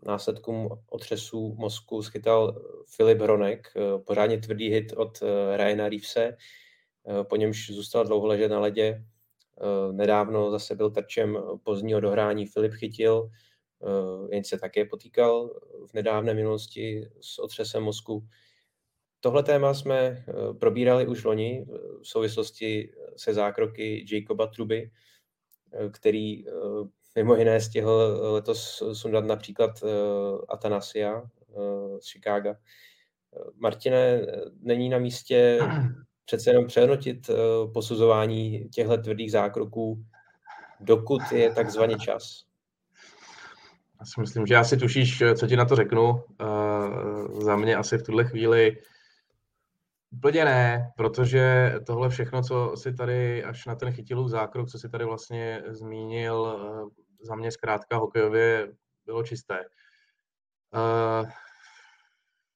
[0.06, 2.62] následkům otřesů mozku schytal
[2.96, 3.72] Filip Hronek,
[4.06, 5.22] pořádně tvrdý hit od
[5.56, 6.36] Ryana Reevese,
[7.22, 9.04] po němž zůstal dlouho ležet na ledě.
[9.92, 13.30] Nedávno zase byl terčem pozdního dohrání Filip Chytil,
[14.30, 15.48] jen se také potýkal
[15.86, 18.28] v nedávné minulosti s otřesem mozku.
[19.24, 20.24] Tohle téma jsme eh,
[20.60, 21.66] probírali už loni
[22.02, 24.90] v souvislosti se zákroky Jacoba Truby,
[25.72, 26.52] eh, který eh,
[27.16, 29.70] mimo jiné stihl letos sundat například
[30.48, 31.22] Atanasia
[32.00, 32.56] z Chicaga.
[33.54, 34.26] Martine,
[34.60, 35.58] není na místě
[36.24, 37.30] přece jenom přehodnotit
[37.74, 40.04] posuzování těchto tvrdých zákroků,
[40.80, 42.44] dokud je takzvaně čas?
[44.00, 46.10] Já si myslím, že asi tušíš, co ti na to řeknu.
[46.10, 48.76] Uh, za mě asi v tuhle chvíli
[50.12, 54.88] Úplně ne, protože tohle všechno, co si tady, až na ten chytilův zákrok, co si
[54.88, 58.72] tady vlastně zmínil, eh, za mě zkrátka hokejově
[59.06, 59.64] bylo čisté.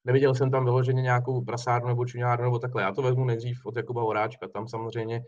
[0.07, 2.83] Neviděl jsem tam vyloženě nějakou prasárnu nebo čuňárnu nebo takhle.
[2.83, 4.49] Já to vezmu nejdřív od Jakuba Horáčka.
[4.49, 5.23] Tam samozřejmě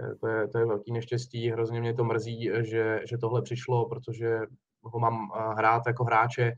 [0.00, 1.50] eh, to je, to je velký neštěstí.
[1.50, 4.40] Hrozně mě to mrzí, že, že tohle přišlo, protože
[4.82, 6.52] ho mám hrát jako hráče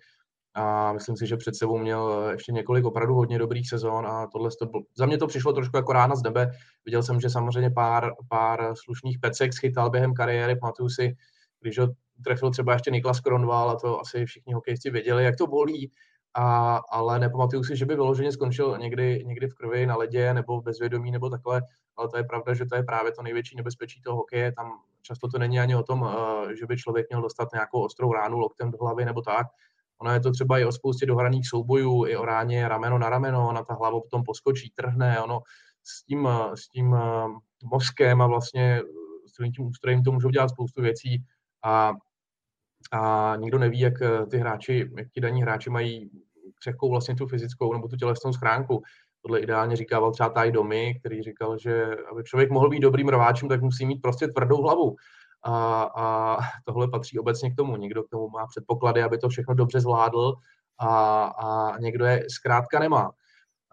[0.54, 4.50] a myslím si, že před sebou měl ještě několik opravdu hodně dobrých sezon a tohle
[4.58, 6.50] to, za mě to přišlo trošku jako rána z nebe.
[6.84, 11.16] Viděl jsem, že samozřejmě pár, pár slušných pecek schytal během kariéry, pamatuju si,
[11.60, 11.88] když ho
[12.24, 15.90] trefil třeba ještě Niklas Kronval a to asi všichni hokejisti věděli, jak to bolí,
[16.34, 20.60] a, ale nepamatuju si, že by vyloženě skončil někdy, někdy v krvi na ledě nebo
[20.60, 21.62] v bezvědomí nebo takhle,
[21.96, 24.52] ale to je pravda, že to je právě to největší nebezpečí toho hokeje.
[24.52, 28.12] Tam často to není ani o tom, eh, že by člověk měl dostat nějakou ostrou
[28.12, 29.46] ránu loktem do hlavy nebo tak,
[30.02, 33.48] Ono je to třeba i o spoustě dohraných soubojů, i o ráně rameno na rameno,
[33.48, 35.40] ona ta hlava potom poskočí, trhne, ono
[35.82, 37.26] s tím, s tím eh,
[37.64, 38.82] mozkem a vlastně
[39.26, 41.24] s tím ústrojem to můžou dělat spoustu věcí.
[41.64, 41.92] A,
[42.92, 46.10] a nikdo neví, jak eh, ty hráči, jak ti daní hráči mají
[46.60, 48.82] křehkou vlastně tu fyzickou nebo tu tělesnou schránku.
[49.22, 53.48] Tohle ideálně říkával třeba Taj Domy, který říkal, že aby člověk mohl být dobrým rváčem,
[53.48, 54.96] tak musí mít prostě tvrdou hlavu
[55.42, 57.76] a, a tohle patří obecně k tomu.
[57.76, 60.34] Někdo k tomu má předpoklady, aby to všechno dobře zvládl
[60.78, 63.10] a, a někdo je zkrátka nemá.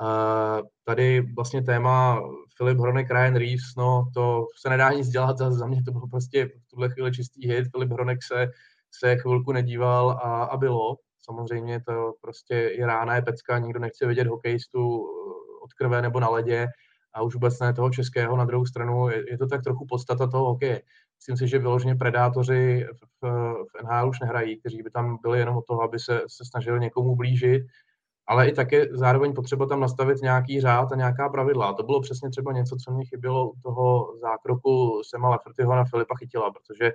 [0.01, 2.21] Uh, tady vlastně téma
[2.57, 6.45] Filip Hronek, Ryan Reeves, no to se nedá nic dělat, za, mě to byl prostě
[6.45, 8.47] v tuhle chvíli čistý hit, Filip Hronek se,
[8.91, 10.97] se chvilku nedíval a, a bylo.
[11.21, 15.01] Samozřejmě to prostě je rána, je pecka, nikdo nechce vidět hokejistu
[15.63, 16.67] od krve nebo na ledě
[17.13, 18.37] a už vůbec ne toho českého.
[18.37, 20.81] Na druhou stranu je, je to tak trochu podstata toho hokeje.
[21.19, 22.87] Myslím si, že vyloženě predátoři
[23.21, 23.27] v,
[23.63, 26.79] v NHL už nehrají, kteří by tam byli jenom o toho, aby se, se snažili
[26.79, 27.63] někomu blížit,
[28.27, 31.67] ale i také zároveň potřeba tam nastavit nějaký řád a nějaká pravidla.
[31.67, 35.85] A to bylo přesně třeba něco, co mi chybělo u toho zákroku Sema Lefertyho na
[35.85, 36.91] Filipa Chytila, protože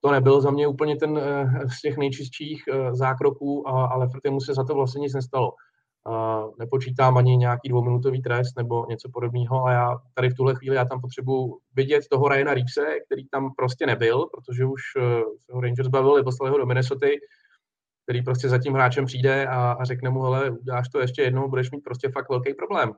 [0.00, 4.40] to nebyl za mě úplně ten eh, z těch nejčistších eh, zákroků, a, a Lefertymu
[4.40, 5.52] se za to vlastně nic nestalo
[6.58, 10.84] nepočítám ani nějaký dvouminutový trest nebo něco podobného a já tady v tuhle chvíli já
[10.84, 15.60] tam potřebuji vidět toho Ryana Reevese, který tam prostě nebyl, protože už eh, se ho
[15.60, 17.06] Rangers bavili, poslali ho do Minnesota,
[18.04, 21.48] který prostě za tím hráčem přijde a, a řekne mu, hele, uděláš to ještě jednou,
[21.48, 22.92] budeš mít prostě fakt velký problém.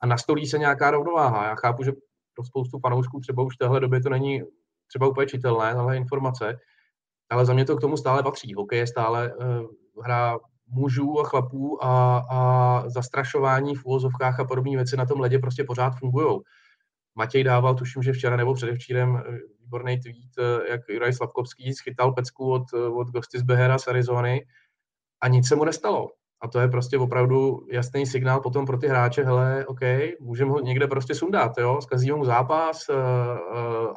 [0.00, 1.48] A nastolí se nějaká rovnováha.
[1.48, 1.92] Já chápu, že
[2.34, 4.42] pro spoustu fanoušků třeba už v téhle době to není
[4.86, 6.58] třeba úplně čitelné, ale informace,
[7.30, 8.54] ale za mě to k tomu stále patří.
[8.54, 9.44] Hokej je stále uh,
[10.04, 15.38] hra mužů a chlapů a, a zastrašování v úvozovkách a podobné věci na tom ledě
[15.38, 16.40] prostě pořád fungují.
[17.14, 22.12] Matěj dával, tuším, že včera nebo předevčírem eh, výborný tweet, eh, jak Juraj Slavkovský schytal
[22.12, 24.46] pecku od, od Gosty z Behera z Arizony
[25.20, 26.10] a nic se mu nestalo.
[26.40, 29.80] A to je prostě opravdu jasný signál potom pro ty hráče, hele, OK,
[30.20, 32.88] můžeme ho někde prostě sundat, jo, zkazí mu zápas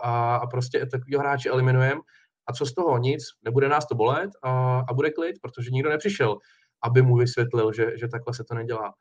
[0.01, 2.01] a, a prostě takovýho hráče eliminujeme.
[2.49, 2.97] A co z toho?
[2.97, 6.37] Nic, nebude nás to bolet a, a bude klid, protože nikdo nepřišel
[6.83, 8.93] aby mu vysvětlil, že, že takhle se to nedělá.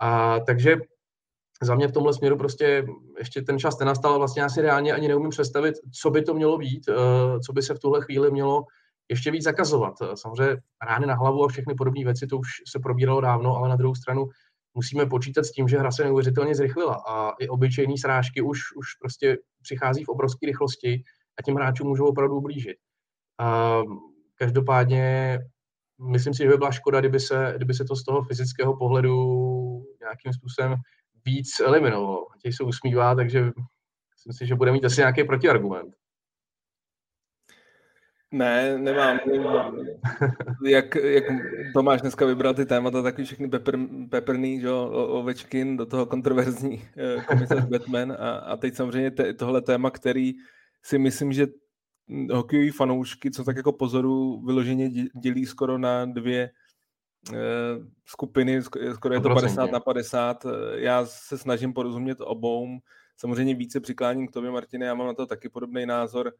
[0.00, 0.76] A, takže
[1.62, 2.86] za mě v tomhle směru prostě
[3.18, 6.58] ještě ten čas nenastal, vlastně já si reálně ani neumím představit, co by to mělo
[6.58, 8.64] být, eh, co by se v tuhle chvíli mělo
[9.08, 9.94] ještě víc zakazovat.
[10.14, 13.76] Samozřejmě rány na hlavu a všechny podobné věci, to už se probíralo dávno, ale na
[13.76, 14.28] druhou stranu
[14.74, 18.94] musíme počítat s tím, že hra se neuvěřitelně zrychlila a i obyčejné srážky už, už
[19.00, 21.02] prostě přichází v obrovské rychlosti
[21.38, 22.76] a těm hráčům můžou opravdu blížit.
[23.38, 23.80] A
[24.34, 25.38] každopádně
[26.10, 29.14] myslím si, že by byla škoda, kdyby se, kdyby se to z toho fyzického pohledu
[30.00, 30.74] nějakým způsobem
[31.24, 32.26] víc eliminovalo.
[32.42, 33.40] Těch se usmívá, takže
[34.16, 35.94] myslím si, že bude mít asi nějaký protiargument.
[38.32, 39.18] Ne, nemám.
[40.64, 41.24] Jak, jak
[41.72, 43.78] Tomáš dneska vybral ty témata, takový všechny pepr,
[44.10, 49.62] peprný, že Ovečkin, do toho kontroverzní eh, komisař Batman a, a teď samozřejmě te, tohle
[49.62, 50.34] téma, který
[50.82, 51.46] si myslím, že
[52.32, 56.50] hokejoví fanoušky, co tak jako pozoru vyloženě dělí skoro na dvě
[57.32, 57.36] eh,
[58.04, 58.62] skupiny,
[58.94, 60.46] skoro je to 50 na 50.
[60.74, 62.66] Já se snažím porozumět obou.
[63.16, 66.32] Samozřejmě více přikláním k tobě, Martine, já mám na to taky podobný názor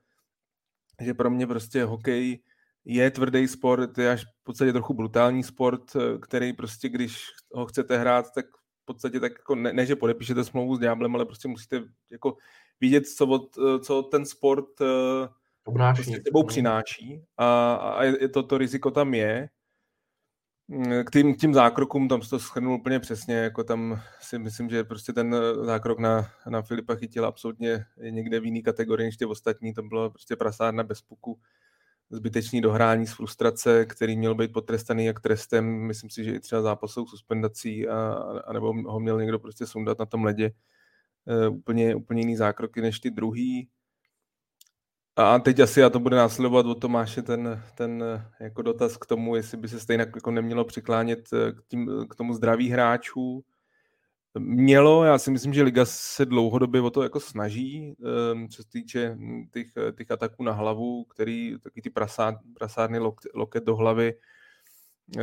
[1.00, 2.38] že pro mě prostě hokej
[2.84, 7.66] je tvrdý sport, je až v podstatě trochu brutální sport, eh, který prostě, když ho
[7.66, 8.46] chcete hrát, tak
[8.82, 12.36] v podstatě tak jako ne, ne že podepíšete smlouvu s Diablem, ale prostě musíte jako
[12.80, 15.28] vidět, co, od, eh, co ten sport eh,
[15.64, 16.02] Obnáší.
[16.02, 19.48] prostě tebou přináší a, a je to, to riziko tam je
[21.04, 24.84] K tým, tím zákrokům, tam se to schrnul úplně přesně, jako tam si myslím, že
[24.84, 29.24] prostě ten eh, zákrok na, na Filipa chytil absolutně někde v jiný kategorii než ty
[29.24, 31.38] ostatní, to bylo prostě prasárna bez puku,
[32.10, 36.62] zbytečný dohrání z frustrace, který měl být potrestaný jak trestem, myslím si, že i třeba
[36.62, 38.12] zápasovou suspendací, a,
[38.46, 40.52] a nebo ho měl někdo prostě sundat na tom ledě.
[41.26, 43.68] E, úplně, úplně jiný zákroky než ty druhý.
[45.18, 48.04] A teď asi a to bude následovat od Tomáše ten, ten
[48.40, 52.14] jako dotaz k tomu, jestli by se stejně jako nemělo přiklánět eh, k, tím, k
[52.14, 53.44] tomu zdraví hráčů.
[54.38, 57.96] Mělo, já si myslím, že Liga se dlouhodobě o to jako snaží,
[58.32, 59.18] ehm, co se týče
[59.52, 64.14] těch, těch ataků na hlavu, který, taky ty prasát, prasárny loket, loket do hlavy,
[65.18, 65.20] eh,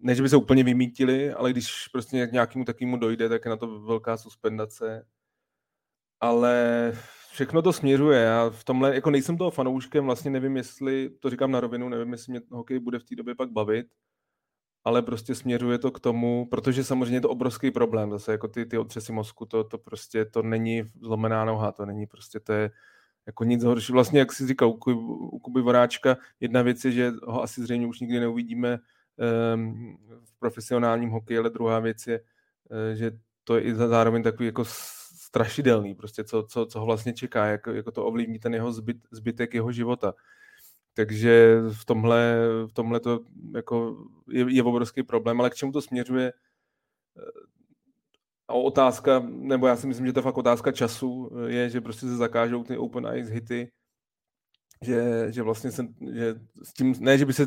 [0.00, 3.48] ne, že by se úplně vymítili, ale když prostě k nějakému takovému dojde, tak je
[3.48, 5.06] na to velká suspendace.
[6.20, 6.92] Ale
[7.32, 8.20] všechno to směřuje.
[8.20, 12.12] Já v tomhle, jako nejsem toho fanouškem, vlastně nevím, jestli, to říkám na rovinu, nevím,
[12.12, 13.86] jestli mě hokej bude v té době pak bavit,
[14.84, 18.66] ale prostě směřuje to k tomu, protože samozřejmě je to obrovský problém, zase jako ty,
[18.66, 22.70] ty otřesy mozku, to, to prostě, to není zlomená noha, to není prostě, to je
[23.26, 23.92] jako nic horší.
[23.92, 24.74] Vlastně, jak jsi říkal, u,
[25.32, 28.78] u Kuby Voráčka, jedna věc je, že ho asi zřejmě už nikdy neuvidíme
[29.54, 33.10] um, v profesionálním hokeji, ale druhá věc je, uh, že
[33.44, 34.64] to je i zároveň takový jako
[35.28, 38.96] strašidelný, prostě co, co, co ho vlastně čeká, jak, jako to ovlivní ten jeho zbyt,
[39.10, 40.14] zbytek jeho života.
[40.94, 43.20] Takže v tomhle, v tomhle to
[43.54, 43.96] jako
[44.28, 46.32] je, je obrovský problém, ale k čemu to směřuje?
[48.48, 52.06] A otázka, nebo já si myslím, že to je fakt otázka času, je, že prostě
[52.06, 53.70] se zakážou ty open ice hity,
[54.82, 57.46] že, že vlastně se, že s tím, ne, že by se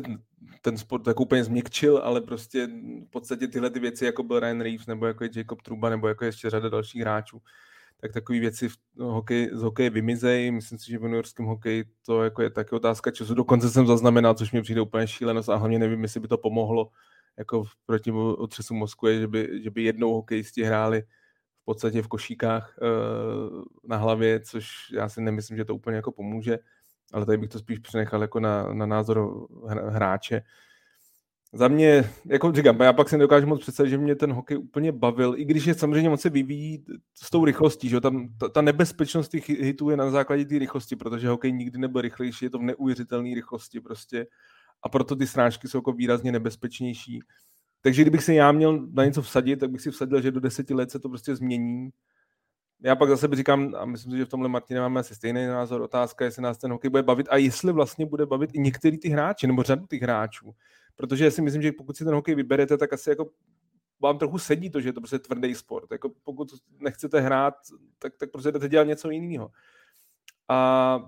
[0.62, 2.66] ten sport tak úplně změkčil, ale prostě
[3.06, 6.08] v podstatě tyhle ty věci, jako byl Ryan Reeves, nebo jako je Jacob Truba, nebo
[6.08, 7.42] jako je ještě řada dalších hráčů,
[8.02, 10.50] tak takové věci v hokej, z hokeje vymizejí.
[10.50, 13.34] Myslím si, že v juniorském hokeji to jako je taky otázka času.
[13.34, 16.90] Dokonce jsem zaznamenal, což mi přijde úplně šílenost a hlavně nevím, jestli by to pomohlo
[17.38, 21.02] jako proti otřesu mozku, je, že by, že by jednou hokejisti hráli
[21.62, 26.12] v podstatě v košíkách uh, na hlavě, což já si nemyslím, že to úplně jako
[26.12, 26.58] pomůže,
[27.12, 29.46] ale tady bych to spíš přenechal jako na, na názor
[29.88, 30.42] hráče.
[31.54, 34.92] Za mě, jako říkám, já pak si nedokážu moc představit, že mě ten hokej úplně
[34.92, 36.84] bavil, i když je samozřejmě moc se vyvíjí
[37.14, 40.96] s tou rychlostí, že tam ta, ta nebezpečnost těch hitů je na základě té rychlosti,
[40.96, 44.26] protože hokej nikdy nebyl rychlejší, je to v neuvěřitelné rychlosti prostě
[44.82, 47.20] a proto ty srážky jsou jako výrazně nebezpečnější.
[47.80, 50.74] Takže kdybych se já měl na něco vsadit, tak bych si vsadil, že do deseti
[50.74, 51.90] let se to prostě změní.
[52.84, 55.82] Já pak zase říkám, a myslím si, že v tomhle Martine máme asi stejný názor,
[55.82, 59.08] otázka, jestli nás ten hokej bude bavit a jestli vlastně bude bavit i některý ty
[59.08, 60.54] hráči, nebo řadu těch hráčů
[60.96, 63.30] protože si myslím, že pokud si ten hokej vyberete, tak asi jako
[64.02, 65.92] vám trochu sedí to, že je to prostě tvrdý sport.
[65.92, 66.48] Jako pokud
[66.80, 67.54] nechcete hrát,
[67.98, 69.50] tak, tak prostě jdete dělat něco jiného.
[70.48, 70.98] A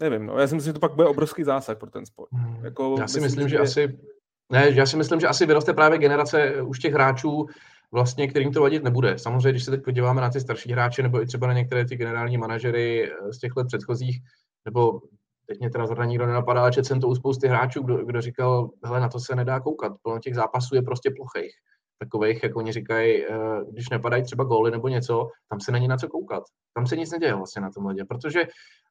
[0.00, 2.28] nevím, no, já si myslím, že to pak bude obrovský zásah pro ten sport.
[2.32, 2.64] Hmm.
[2.64, 3.98] Jako, já si myslím, myslím že, že asi
[4.52, 7.46] ne, já si myslím, že asi vyroste právě generace už těch hráčů,
[7.92, 9.18] vlastně, kterým to vadit nebude.
[9.18, 11.96] Samozřejmě, když se teď podíváme na ty starší hráče, nebo i třeba na některé ty
[11.96, 14.22] generální manažery z těch let předchozích,
[14.64, 15.00] nebo
[15.52, 18.70] teď mě teda zrovna nikdo nenapadá, ale jsem to u spousty hráčů, kdo, kdo říkal,
[18.84, 21.52] hele, na to se nedá koukat, plno těch zápasů je prostě plochých.
[21.98, 23.28] Takových, jak oni říkají, eh,
[23.72, 26.42] když nepadají třeba góly nebo něco, tam se není na co koukat.
[26.74, 28.46] Tam se nic neděje vlastně na tom ledě, protože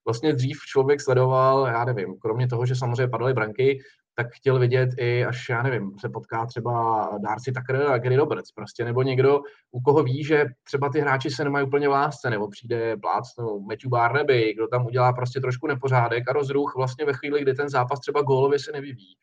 [0.06, 3.80] vlastně dřív člověk sledoval, já nevím, kromě toho, že samozřejmě padaly branky,
[4.24, 8.52] tak chtěl vidět i, až já nevím, se potká třeba Darcy Tucker a Gary Roberts
[8.52, 9.40] prostě, nebo někdo,
[9.72, 13.38] u koho ví, že třeba ty hráči se nemají úplně v lásce, nebo přijde plác,
[13.38, 17.54] nebo Matthew Barnaby, kdo tam udělá prostě trošku nepořádek a rozruch vlastně ve chvíli, kdy
[17.54, 19.16] ten zápas třeba gólově se nevyvíjí.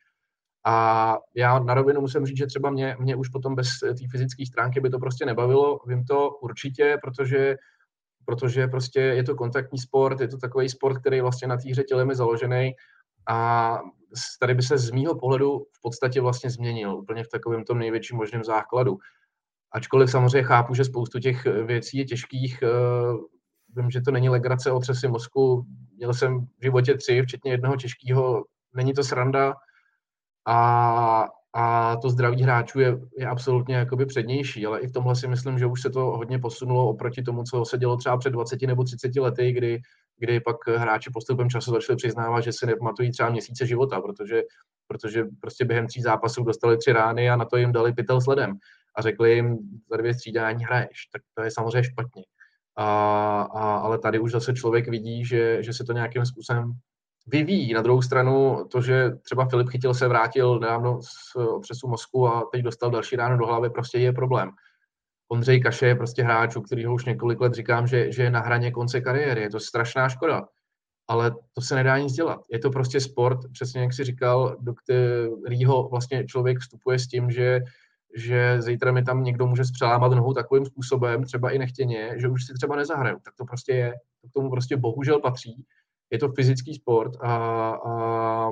[0.65, 4.45] A já na rovinu musím říct, že třeba mě, mě už potom bez té fyzické
[4.45, 5.79] stránky by to prostě nebavilo.
[5.87, 7.55] Vím to určitě, protože
[8.25, 11.83] protože prostě je to kontaktní sport, je to takový sport, který vlastně na té hře
[11.83, 12.71] tělem je založený
[13.27, 13.79] a
[14.39, 18.17] tady by se z mýho pohledu v podstatě vlastně změnil úplně v takovém tom největším
[18.17, 18.97] možném základu.
[19.71, 22.67] Ačkoliv samozřejmě chápu, že spoustu těch věcí je těžkých, eh,
[23.75, 25.65] vím, že to není legrace o třesy mozku,
[25.97, 28.43] měl jsem v životě tři, včetně jednoho těžkého,
[28.73, 29.53] není to sranda.
[30.47, 35.27] A, a to zdraví hráčů je, je absolutně jakoby přednější, ale i v tomhle si
[35.27, 38.61] myslím, že už se to hodně posunulo oproti tomu, co se dělo třeba před 20
[38.61, 39.81] nebo 30 lety, kdy,
[40.19, 44.43] kdy pak hráči postupem času začali přiznávat, že si nepamatují třeba měsíce života, protože,
[44.87, 48.57] protože prostě během tří zápasů dostali tři rány a na to jim dali pytel sledem
[48.95, 49.57] a řekli jim,
[49.89, 52.23] za dvě střídání hraješ, tak to je samozřejmě špatně.
[52.75, 52.85] A,
[53.41, 56.71] a, ale tady už zase člověk vidí, že, že se to nějakým způsobem
[57.27, 57.73] vyvíjí.
[57.73, 62.49] Na druhou stranu to, že třeba Filip Chytil se vrátil nedávno z otřesu mozku a
[62.51, 64.51] teď dostal další ráno do hlavy, prostě je problém.
[65.31, 68.39] Ondřej Kaše je prostě hráč, u kterého už několik let říkám, že, že je na
[68.39, 69.41] hraně konce kariéry.
[69.41, 70.47] Je to strašná škoda.
[71.07, 72.41] Ale to se nedá nic dělat.
[72.51, 77.31] Je to prostě sport, přesně jak si říkal, do kterého vlastně člověk vstupuje s tím,
[77.31, 77.61] že
[78.15, 82.45] že zítra mi tam někdo může zpřelámat nohu takovým způsobem, třeba i nechtěně, že už
[82.45, 83.17] si třeba nezahraju.
[83.25, 83.93] Tak to prostě je.
[84.21, 85.65] To k tomu prostě bohužel patří.
[86.11, 87.35] Je to fyzický sport a,
[87.69, 88.51] a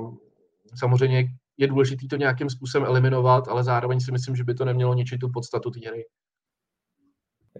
[0.74, 1.26] samozřejmě
[1.56, 5.20] je důležité to nějakým způsobem eliminovat, ale zároveň si myslím, že by to nemělo ničit
[5.20, 6.04] tu podstatu té hry.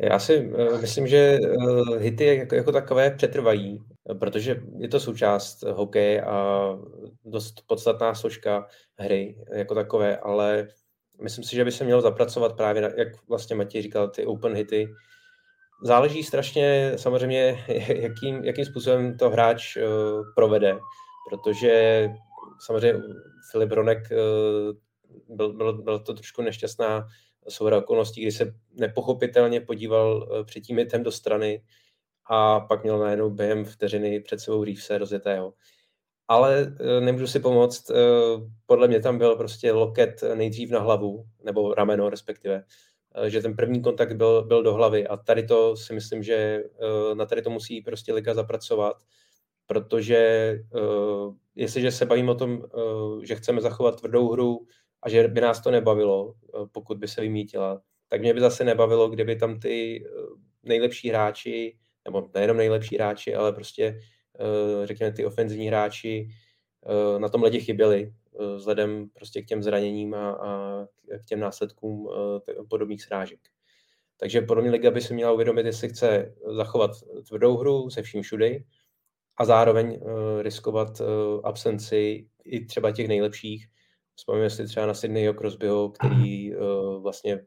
[0.01, 3.78] Já si uh, myslím, že uh, hity jako, jako takové přetrvají,
[4.18, 6.68] protože je to součást hokeje a
[7.24, 8.66] dost podstatná složka
[8.99, 10.68] hry jako takové, ale
[11.22, 14.55] myslím si, že by se mělo zapracovat právě, na, jak vlastně Matěj říkal, ty open
[14.55, 14.88] hity.
[15.82, 19.82] Záleží strašně samozřejmě, jakým, jakým způsobem to hráč uh,
[20.34, 20.78] provede,
[21.28, 22.09] protože
[22.66, 23.01] samozřejmě
[23.51, 27.07] Filip Ronek uh, byl, byl, byl to trošku nešťastná
[27.49, 31.62] souhra okolností, kdy se nepochopitelně podíval uh, před tím hitem do strany
[32.30, 35.55] a pak měl najednou během vteřiny před sebou Reevese rozjetého
[36.28, 37.91] ale eh, nemůžu si pomoct.
[37.91, 37.95] Eh,
[38.66, 42.64] podle mě tam byl prostě loket nejdřív na hlavu, nebo rameno respektive,
[43.14, 46.62] eh, že ten první kontakt byl, byl do hlavy a tady to si myslím, že
[47.14, 48.97] na tady to musí prostě liga zapracovat,
[49.66, 50.55] protože
[51.55, 52.62] jestliže se bavíme o tom,
[53.22, 54.66] že chceme zachovat tvrdou hru
[55.03, 56.34] a že by nás to nebavilo,
[56.72, 60.05] pokud by se vymítila, tak mě by zase nebavilo, kdyby tam ty
[60.62, 64.01] nejlepší hráči, nebo nejenom nejlepší hráči, ale prostě
[64.40, 66.28] Eh, řekněme, ty ofenzivní hráči
[66.86, 70.84] eh, na tom ledě chyběli eh, vzhledem prostě k těm zraněním a, a
[71.18, 72.09] k těm následkům
[72.70, 73.40] podobných srážek.
[74.16, 76.90] Takže podle mě liga by se měla uvědomit, jestli chce zachovat
[77.28, 78.64] tvrdou hru se vším všudy
[79.36, 80.01] a zároveň
[80.40, 81.03] riskovat
[81.44, 83.68] absenci i třeba těch nejlepších.
[84.18, 86.52] Vzpomínám si třeba na Sydneyho Crosbyho, který
[87.00, 87.40] vlastně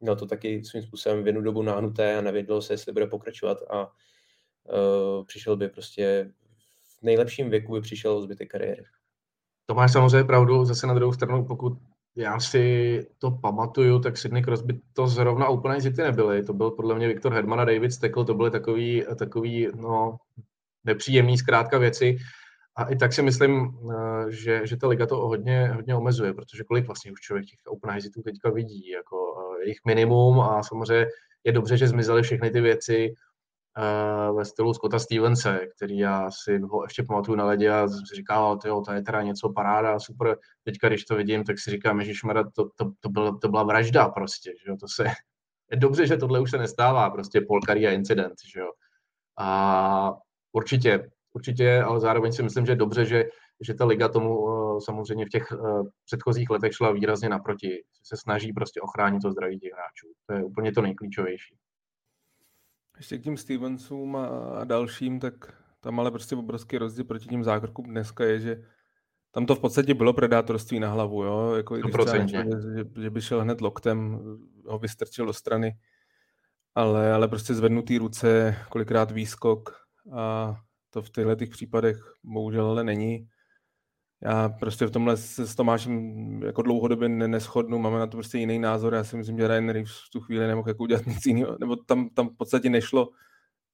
[0.00, 3.58] měl to taky svým způsobem v jednu dobu nahnuté a nevědělo se, jestli bude pokračovat
[3.70, 6.32] a uh, přišel by prostě
[6.98, 8.84] v nejlepším věku by přišel o zbytek kariéry.
[9.66, 11.72] To máš samozřejmě pravdu, zase na druhou stranu, pokud
[12.16, 16.42] já si to pamatuju, tak Sydney Crosby to zrovna úplně zity nebyly.
[16.42, 20.16] To byl podle mě Viktor Hedman a David Steckle, to byly takový, takový no,
[20.84, 22.18] nepříjemný zkrátka věci.
[22.78, 26.64] A i tak si myslím, eh, že, že ta liga to hodně, hodně omezuje, protože
[26.64, 31.06] kolik vlastně už člověk těch open high teďka vidí, jako eh, jejich minimum a samozřejmě
[31.44, 33.14] je dobře, že zmizely všechny ty věci,
[33.78, 38.14] uh, ve stylu Scotta Stevense, který já si ho ještě pamatuju na ledě a si
[38.14, 40.36] říkal, to je teda něco paráda, super.
[40.64, 42.12] Teďka, když to vidím, tak si říkám, že
[42.54, 44.76] to, to, to, byl, to byla vražda prostě, že jo?
[44.80, 45.04] to se,
[45.70, 48.70] je dobře, že tohle už se nestává, prostě polkarí a incident, že jo.
[49.38, 50.14] A
[50.52, 53.24] určitě, určitě, ale zároveň si myslím, že je dobře, že,
[53.60, 57.82] že ta liga tomu uh, samozřejmě v těch uh, předchozích letech šla výrazně naproti.
[58.02, 60.06] Se snaží prostě ochránit to zdraví těch hráčů.
[60.26, 61.56] To je úplně to nejklíčovější.
[62.96, 65.34] Ještě k tím Stevensům a dalším, tak
[65.80, 68.62] tam ale prostě obrovský rozdíl proti tím zákrokům dneska je, že
[69.30, 71.54] tam to v podstatě bylo predátorství na hlavu, jo?
[71.54, 72.44] Jako když třeba že,
[73.02, 74.20] že, by šel hned loktem,
[74.66, 75.78] ho vystrčil do strany,
[76.74, 80.56] ale, ale prostě zvednutý ruce, kolikrát výskok a
[80.90, 83.28] to v těchto případech bohužel ale není.
[84.22, 88.58] Já prostě v tomhle se s Tomášem jako dlouhodobě neschodnu, máme na to prostě jiný
[88.58, 91.56] názor, já si myslím, že Ryan Reeves v tu chvíli nemohl jako udělat nic jiného,
[91.60, 93.08] nebo tam, tam v podstatě nešlo,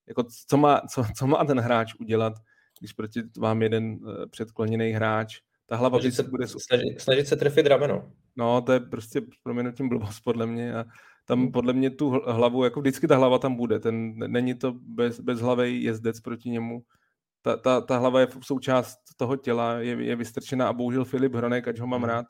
[0.07, 2.33] jako co má, co, co má ten hráč udělat,
[2.79, 6.47] když proti vám jeden eh, předkloněný hráč, ta hlava snažit se, bude...
[6.47, 8.13] Snažit, snažit se trefit rameno.
[8.37, 10.85] No, to je prostě proměnutím blbost podle mě a
[11.25, 15.21] tam podle mě tu hlavu, jako vždycky ta hlava tam bude, ten, není to bez,
[15.21, 16.83] bezhlavý jezdec proti němu,
[17.45, 21.69] ta, ta, ta hlava je součást toho těla, je, je vystrčená a bohužel Filip Hronek,
[21.69, 22.09] ať ho mám hmm.
[22.09, 22.27] rád,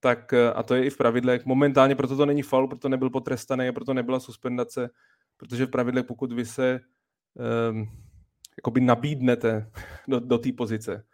[0.00, 1.46] tak a to je i v pravidlech.
[1.46, 4.90] Momentálně proto to není faul, proto nebyl potrestaný a proto nebyla suspendace,
[5.36, 6.80] protože v pravidlech, pokud vy se
[7.70, 7.88] um,
[8.58, 9.70] jakoby nabídnete
[10.08, 11.04] do, do té pozice,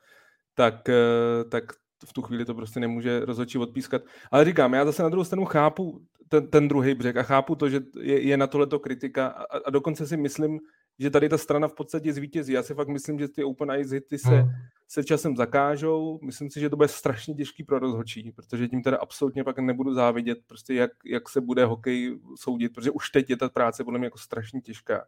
[0.54, 1.64] tak, uh, tak
[2.06, 4.02] v tu chvíli to prostě nemůže rozhodčí odpískat.
[4.30, 7.68] Ale říkám, já zase na druhou stranu chápu ten, ten druhý břeh a chápu to,
[7.68, 10.60] že je, je na tohleto kritika a, a dokonce si myslím,
[10.98, 12.52] že tady ta strana v podstatě zvítězí.
[12.52, 14.50] Já si fakt myslím, že ty Open Eyes hity se, Hmm.
[14.88, 16.18] se časem zakážou.
[16.22, 19.94] Myslím si, že to bude strašně těžký pro rozhodčí, protože tím teda absolutně pak nebudu
[19.94, 23.98] závidět, prostě jak, jak se bude hokej soudit, protože už teď je ta práce podle
[23.98, 25.06] mě jako strašně těžká.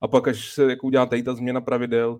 [0.00, 2.18] A pak, až se jako udělá tady ta změna pravidel,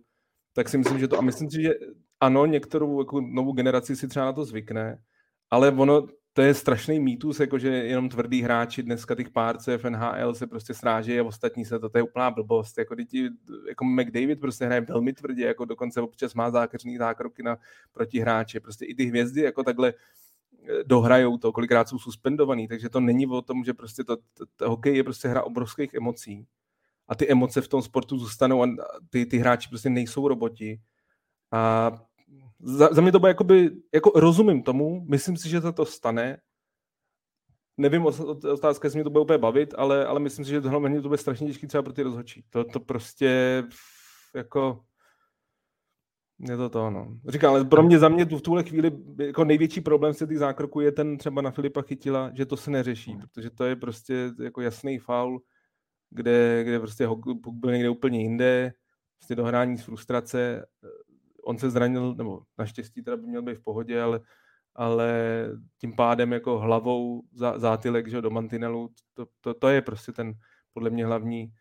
[0.52, 1.74] tak si myslím, že to, a myslím si, že
[2.20, 5.02] ano, některou jako novou generaci si třeba na to zvykne,
[5.50, 6.06] ale ono,
[6.40, 10.46] to je strašný mýtus, jako že jenom tvrdý hráči dneska těch pár v NHL se
[10.46, 12.78] prostě srážejí a ostatní se to, to je úplná blbost.
[12.78, 13.28] Jako, děti,
[13.68, 17.58] jako McDavid prostě hraje velmi tvrdě, jako dokonce občas má zákeřný zákroky na
[17.92, 18.60] proti hráče.
[18.60, 23.26] Prostě i ty hvězdy jako takhle eh, dohrajou to, kolikrát jsou suspendovaný, takže to není
[23.26, 26.46] o tom, že prostě to, to, to hokej je prostě hra obrovských emocí
[27.08, 28.68] a ty emoce v tom sportu zůstanou a
[29.10, 30.80] ty, ty hráči prostě nejsou roboti.
[31.52, 31.90] A
[32.62, 36.40] za, za mě to bude jakoby, jako rozumím tomu, myslím si, že se to stane.
[37.76, 38.06] Nevím,
[38.52, 41.08] otázka, jestli mě to bude úplně bavit, ale, ale myslím si, že to hlavně to
[41.08, 42.44] bude strašně těžké třeba pro ty rozhodčí.
[42.50, 43.62] To, to prostě
[44.34, 44.84] jako
[46.48, 47.18] je to to, no.
[47.28, 50.80] Říkám, ale pro mě, za mě v tuhle chvíli jako největší problém se těch zákroků
[50.80, 54.60] je ten třeba na Filipa Chytila, že to se neřeší, protože to je prostě jako
[54.60, 55.42] jasný faul,
[56.10, 57.08] kde, kde prostě
[57.50, 58.72] byl někde úplně jinde,
[59.18, 60.66] prostě dohrání z frustrace,
[61.50, 64.20] on se zranil, nebo naštěstí teda by měl být v pohodě, ale,
[64.74, 65.12] ale
[65.78, 70.34] tím pádem jako hlavou za, zátylek že, do mantinelu, to, to, to, je prostě ten
[70.72, 71.52] podle mě hlavní,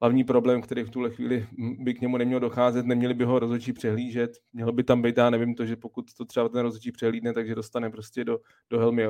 [0.00, 1.46] hlavní problém, který v tuhle chvíli
[1.78, 5.30] by k němu neměl docházet, neměli by ho rozhodčí přehlížet, mělo by tam být, já
[5.30, 8.38] nevím to, že pokud to třeba ten rozhodčí přehlídne, takže dostane prostě do,
[8.70, 9.08] do helmy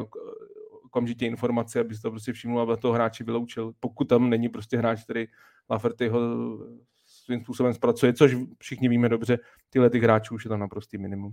[0.83, 3.73] okamžitě informace, aby si to prostě všiml, aby toho hráči vyloučil.
[3.81, 5.27] Pokud tam není prostě hráč, který
[5.71, 6.21] Lafertyho
[7.25, 9.39] svým způsobem zpracuje, což všichni víme dobře,
[9.71, 11.33] tyhle ty hráčů už je tam naprostý minimum.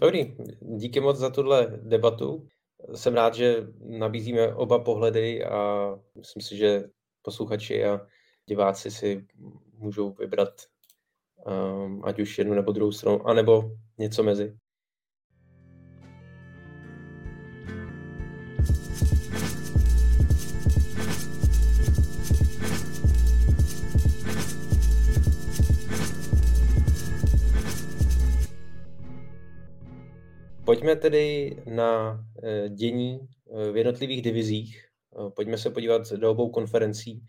[0.00, 2.48] Dobrý, díky moc za tuhle debatu.
[2.94, 6.84] Jsem rád, že nabízíme oba pohledy a myslím si, že
[7.22, 8.06] posluchači a
[8.48, 9.26] diváci si
[9.78, 10.50] můžou vybrat
[11.46, 14.58] um, ať už jednu nebo druhou stranu, anebo něco mezi.
[30.72, 32.20] Pojďme tedy na
[32.68, 33.28] dění
[33.72, 34.88] v jednotlivých divizích.
[35.36, 37.26] Pojďme se podívat do obou konferencí,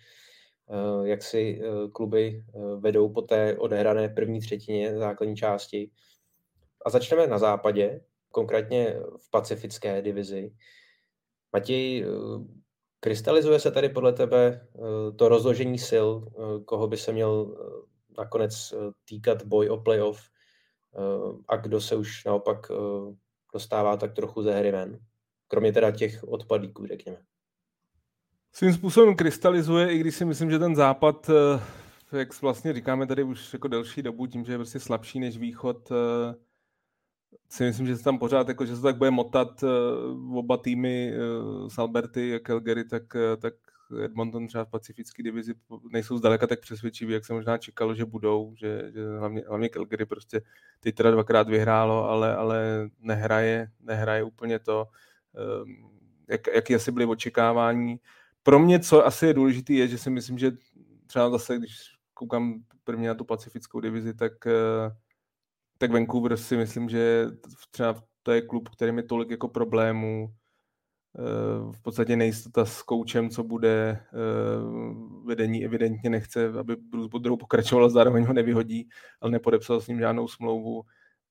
[1.04, 1.62] jak si
[1.94, 2.44] kluby
[2.80, 5.92] vedou po té odehrané první třetině základní části.
[6.86, 10.54] A začneme na západě, konkrétně v pacifické divizi.
[11.54, 12.06] Matěj,
[13.00, 14.68] krystalizuje se tady podle tebe
[15.16, 16.08] to rozložení sil,
[16.66, 17.58] koho by se měl
[18.18, 18.74] nakonec
[19.06, 20.22] týkat boj o playoff
[21.48, 22.72] a kdo se už naopak
[23.54, 25.00] dostává tak trochu ze hry ven.
[25.48, 27.18] Kromě teda těch odpadlíků, řekněme.
[28.52, 31.30] Svým způsobem krystalizuje, i když si myslím, že ten západ,
[32.14, 35.38] eh, jak vlastně říkáme tady už jako delší dobu, tím, že je prostě slabší než
[35.38, 36.36] východ, eh,
[37.50, 39.68] si myslím, že se tam pořád, jako, že se tak bude motat eh,
[40.38, 41.14] oba týmy
[41.68, 43.04] z Alberty a Calgary, tak,
[43.42, 43.54] tak
[44.04, 45.54] Edmonton třeba v pacifické divizi
[45.92, 50.06] nejsou zdaleka tak přesvědčiví, jak se možná čekalo, že budou, že, že hlavně, hlavně Calgary
[50.06, 50.42] prostě
[50.80, 54.88] teď teda dvakrát vyhrálo, ale, ale nehraje, nehraje úplně to,
[55.36, 55.90] ehm,
[56.28, 58.00] jak, jaký asi byly očekávání.
[58.44, 60.52] Pro mě, co asi je důležité, je, že si myslím, že
[61.08, 64.96] třeba zase, když koukám prvně na tu pacifickou divizi, tak, eh,
[65.78, 67.28] tak Vancouver si myslím, že
[67.72, 70.34] třeba to je klub, který je tolik jako problémů,
[71.72, 74.16] v podstatě nejistota s koučem, co bude, eh,
[75.26, 78.90] vedení evidentně nechce, aby Bruce Boudreau pokračoval, zároveň ho nevyhodí,
[79.22, 80.84] ale nepodepsal s ním žádnou smlouvu.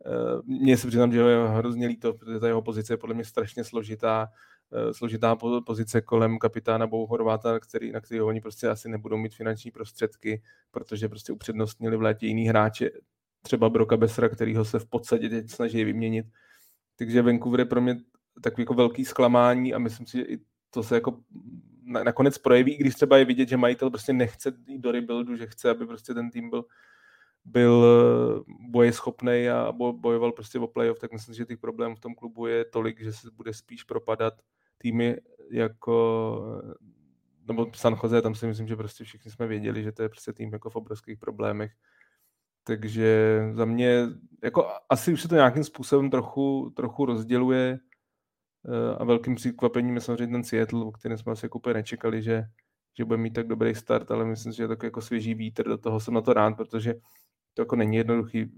[0.06, 3.24] Eh, mně se přiznám, že je hrozně líto, protože ta jeho pozice je podle mě
[3.24, 4.28] strašně složitá,
[4.72, 9.34] eh, složitá pozice kolem kapitána Bou Horváta, který, na kterého oni prostě asi nebudou mít
[9.34, 12.90] finanční prostředky, protože prostě upřednostnili v létě jiný hráče,
[13.42, 16.26] třeba Broka Besra, kterýho se v podstatě teď snaží vyměnit.
[16.96, 17.96] Takže Vancouver je pro mě
[18.40, 20.38] takový jako velký zklamání a myslím si, že i
[20.70, 21.18] to se jako
[21.84, 25.46] nakonec projeví, i když třeba je vidět, že majitel prostě nechce jít do rebuildu, že
[25.46, 26.64] chce, aby prostě ten tým byl,
[27.44, 32.14] byl eh, bojeschopný a bojoval prostě o playoff, tak myslím, že těch problémů v tom
[32.14, 34.34] klubu je tolik, že se bude spíš propadat
[34.78, 35.16] týmy
[35.50, 36.62] jako
[37.48, 40.32] nebo San Jose, tam si myslím, že prostě všichni jsme věděli, že to je prostě
[40.32, 41.72] tým jako v obrovských problémech.
[42.64, 44.06] Takže za mě,
[44.42, 47.91] jako asi už se to nějakým způsobem trochu, trochu rozděluje Eh,
[48.98, 52.44] a velkým překvapením je samozřejmě ten Seattle, o kterém jsme asi jako úplně nečekali, že,
[52.98, 55.68] že bude mít tak dobrý start, ale myslím si, že je takový jako svěží vítr,
[55.68, 56.94] do toho jsem na to rád, protože
[57.54, 58.52] to jako není jednoduchý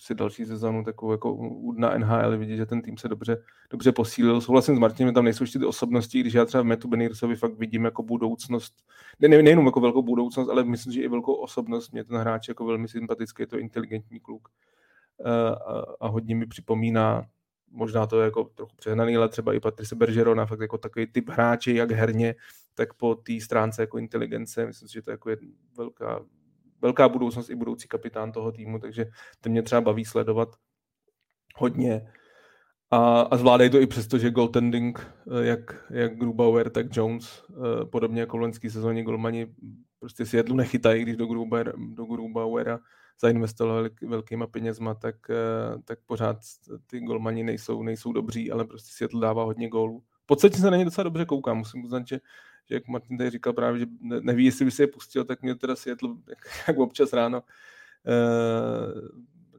[0.00, 1.38] si další sezónu takovou jako
[1.76, 4.40] na NHL vidět, že ten tým se dobře, dobře posílil.
[4.40, 7.58] Souhlasím s Martinem, tam nejsou ještě ty osobnosti, když já třeba v Metu Benirsovi fakt
[7.58, 8.74] vidím jako budoucnost,
[9.20, 11.90] ne, ne, nejenom jako velkou budoucnost, ale myslím, že i velkou osobnost.
[11.90, 14.48] Mě ten hráč jako velmi sympatický, je to inteligentní kluk
[15.26, 17.26] eh, a, a hodně mi připomíná
[17.70, 21.28] možná to je jako trochu přehnaný, ale třeba i Patrice Bergerona, fakt jako takový typ
[21.28, 22.34] hráče, jak herně,
[22.74, 25.36] tak po té stránce jako inteligence, myslím si, že to je jako je
[25.76, 26.20] velká,
[26.82, 29.06] velká budoucnost i budoucí kapitán toho týmu, takže
[29.40, 30.48] to mě třeba baví sledovat
[31.56, 32.12] hodně.
[32.90, 37.84] A, a zvládají to i přesto, že goaltending, eh, jak, jak Grubauer, tak Jones, eh,
[37.84, 39.54] podobně jako v sezóně golmani
[39.98, 42.80] prostě si jedlu nechytají, když do, Grubauer, do Grubauera
[43.20, 46.36] zainvestovali velkýma penězma, tak, eh, tak pořád
[46.86, 50.02] ty golmani nejsou, nejsou dobří, ale prostě Seattle dává hodně gólů.
[50.22, 52.20] V podstatě se na ně docela dobře koukám, musím uznat, že,
[52.68, 53.86] že jak Martin tady říkal právě, že
[54.20, 57.42] neví, jestli by se je pustil, tak mě teda Seattle, jak, jak občas ráno,
[58.06, 59.08] uh,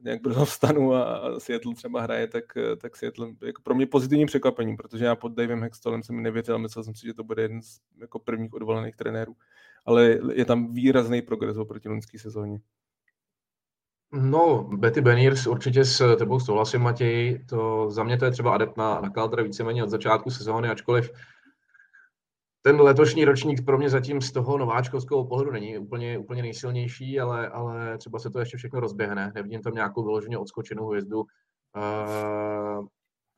[0.04, 2.44] nějak brzo vstanu a, a Seattle třeba hraje, tak,
[2.80, 6.84] tak Seattle jako pro mě pozitivním překvapením, protože já pod Davem Hextolem jsem nevěřil, myslel
[6.84, 9.36] jsem si, že to bude jeden z jako prvních odvolených trenérů,
[9.84, 12.58] ale je tam výrazný progres oproti loňské sezóně.
[14.12, 17.44] No, Betty Beniers určitě s tebou souhlasím, Matěj.
[17.48, 21.10] To, za mě to je třeba adept na, na Calder víceméně od začátku sezóny, ačkoliv
[22.62, 27.48] ten letošní ročník pro mě zatím z toho nováčkovského pohledu není úplně, úplně nejsilnější, ale,
[27.48, 29.32] ale třeba se to ještě všechno rozběhne.
[29.34, 31.20] Nevidím tam nějakou vyloženě odskočenou hvězdu.
[31.20, 32.86] Uh,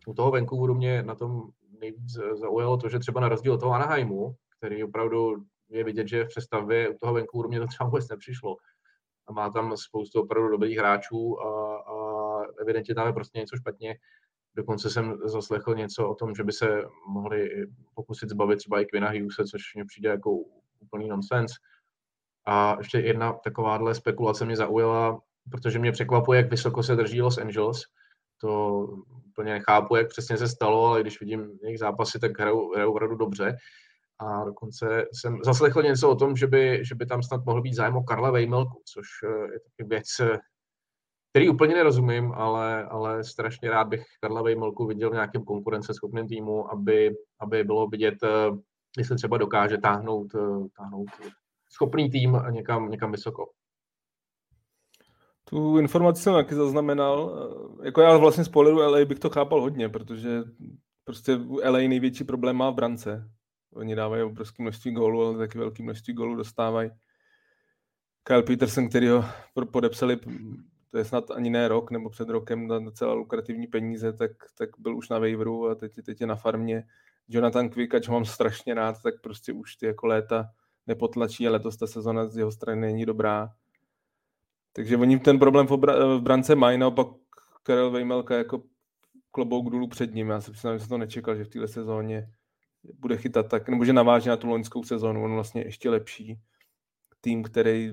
[0.07, 1.43] u toho Vancouveru mě na tom
[1.81, 5.37] nejvíc zaujalo to, že třeba na rozdíl od toho Anaheimu, který opravdu
[5.69, 8.57] je vidět, že v přestavbě u toho Vancouveru mě to třeba vůbec nepřišlo,
[9.27, 11.95] a má tam spoustu opravdu dobrých hráčů a, a
[12.61, 13.97] evidentně tam je prostě něco špatně.
[14.57, 19.09] Dokonce jsem zaslechl něco o tom, že by se mohli pokusit zbavit třeba i Quina
[19.09, 20.31] Hughese, což mě přijde jako
[20.81, 21.53] úplný nonsens.
[22.47, 25.21] A ještě jedna takováhle spekulace mě zaujala,
[25.51, 27.83] protože mě překvapuje, jak vysoko se drží Los Angeles.
[28.41, 28.81] To
[29.27, 33.17] úplně nechápu, jak přesně se stalo, ale když vidím jejich zápasy, tak hrajou, hrajou opravdu
[33.17, 33.57] dobře.
[34.19, 37.75] A dokonce jsem zaslechl něco o tom, že by, že by tam snad mohl být
[37.75, 40.39] zájem o Karla Vejmelku, což eh, je taky věc, eh,
[41.33, 46.73] který úplně nerozumím, ale, ale strašně rád bych Karla Vejmelku viděl v nějakém konkurenceschopném týmu,
[46.73, 48.57] aby, aby bylo vidět, eh,
[48.99, 50.33] jestli třeba dokáže táhnout,
[50.77, 51.09] táhnout
[51.73, 53.51] schopný tým někam, někam vysoko.
[55.45, 57.49] Tu informaci jsem taky zaznamenal.
[57.83, 60.43] Jako já vlastně z pohledu LA bych to chápal hodně, protože
[61.05, 63.31] prostě LA největší problém má v brance.
[63.75, 66.91] Oni dávají obrovské množství gólů, ale taky velké množství gólů dostávají.
[68.23, 69.25] Kyle Peterson, který ho
[69.71, 70.17] podepsali,
[70.91, 74.69] to je snad ani ne rok, nebo před rokem na docela lukrativní peníze, tak, tak
[74.79, 76.85] byl už na waiveru a teď, teď je na farmě.
[77.29, 80.51] Jonathan Quick, ač ho mám strašně rád, tak prostě už ty jako léta
[80.87, 83.51] nepotlačí a letos ta sezona z jeho strany není dobrá.
[84.73, 87.07] Takže oni ten problém v, obra- v brance mají, naopak
[87.63, 88.63] Karel Vejmelka jako
[89.31, 90.29] klobouk dolů před ním.
[90.29, 92.29] Já si přiznám, že jsem to nečekal, že v této sezóně
[92.99, 96.39] bude chytat tak, nebo že naváže na tu loňskou sezónu, on vlastně ještě lepší
[97.21, 97.93] tým, který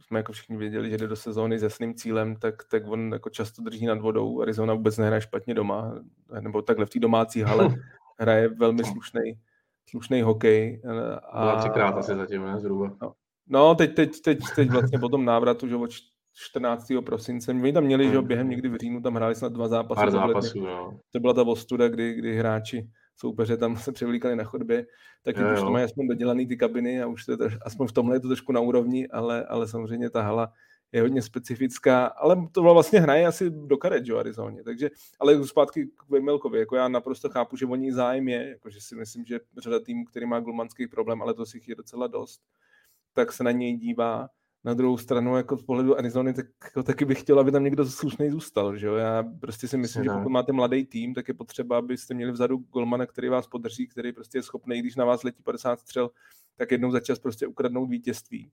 [0.00, 3.30] jsme jako všichni věděli, že jde do sezóny s jasným cílem, tak, tak on jako
[3.30, 4.42] často drží nad vodou.
[4.42, 5.94] Arizona vůbec nehraje špatně doma,
[6.40, 7.74] nebo takhle v té domácí hale
[8.18, 9.20] hraje velmi slušný,
[9.90, 10.82] slušný hokej.
[11.32, 12.96] A, třikrát asi zatím, ne, zhruba.
[13.02, 13.12] No,
[13.46, 15.90] no teď, teď, teď, teď vlastně po tom návratu, že od
[16.34, 16.86] 14.
[17.06, 17.50] prosince.
[17.50, 18.26] Oni tam měli, že hmm.
[18.26, 20.00] během někdy v říjnu tam hráli snad dva zápasy.
[20.00, 20.98] Pár zápasů, no.
[21.12, 22.90] To byla ta ostuda, kdy, kdy hráči
[23.20, 24.86] soupeře tam se převlíkali na chodbě,
[25.22, 27.86] tak teď už to mají aspoň dodělaný ty kabiny a už to je troš, aspoň
[27.86, 30.52] v tomhle je to trošku na úrovni, ale, ale samozřejmě ta hala
[30.92, 34.90] je hodně specifická, ale to vlastně hraje asi do karet, jo, Arizoně, takže,
[35.20, 38.80] ale zpátky k Vejmelkovi, jako já naprosto chápu, že o ní zájem je, jako že
[38.80, 42.40] si myslím, že řada týmů, který má globmanský problém, ale to si je docela dost,
[43.12, 44.28] tak se na něj dívá,
[44.64, 47.86] na druhou stranu, jako z pohledu Arizony, tak jako taky bych chtěl, aby tam někdo
[47.86, 48.76] slušný zůstal.
[48.76, 48.94] Že jo?
[48.94, 52.56] Já prostě si myslím, že pokud máte mladý tým, tak je potřeba, abyste měli vzadu
[52.56, 56.10] golmana, který vás podrží, který prostě je schopný, když na vás letí 50 střel,
[56.56, 58.50] tak jednou za čas prostě ukradnout vítězství.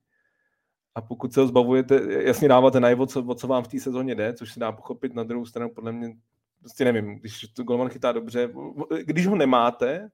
[0.96, 4.16] A pokud se ho zbavujete, jasně dáváte najevo, co, o co vám v té sezóně
[4.16, 6.18] jde, což se dá pochopit na druhou stranu, podle mě,
[6.60, 8.50] prostě nevím, když to golman chytá dobře,
[9.04, 10.10] když ho nemáte,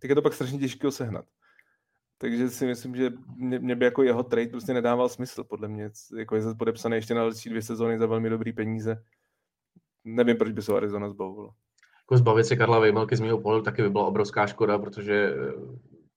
[0.00, 1.24] tak je to pak strašně těžké ho sehnat.
[2.24, 5.90] Takže si myslím, že mě, mě by jako jeho trade prostě nedával smysl, podle mě.
[6.18, 9.02] Jako je podepsaný ještě na další dvě sezóny za velmi dobrý peníze.
[10.04, 11.50] Nevím, proč by se Arizona zbavilo.
[12.02, 15.52] Jako zbavit se Karla Vejmelky z mého pohledu taky by byla obrovská škoda, protože eh,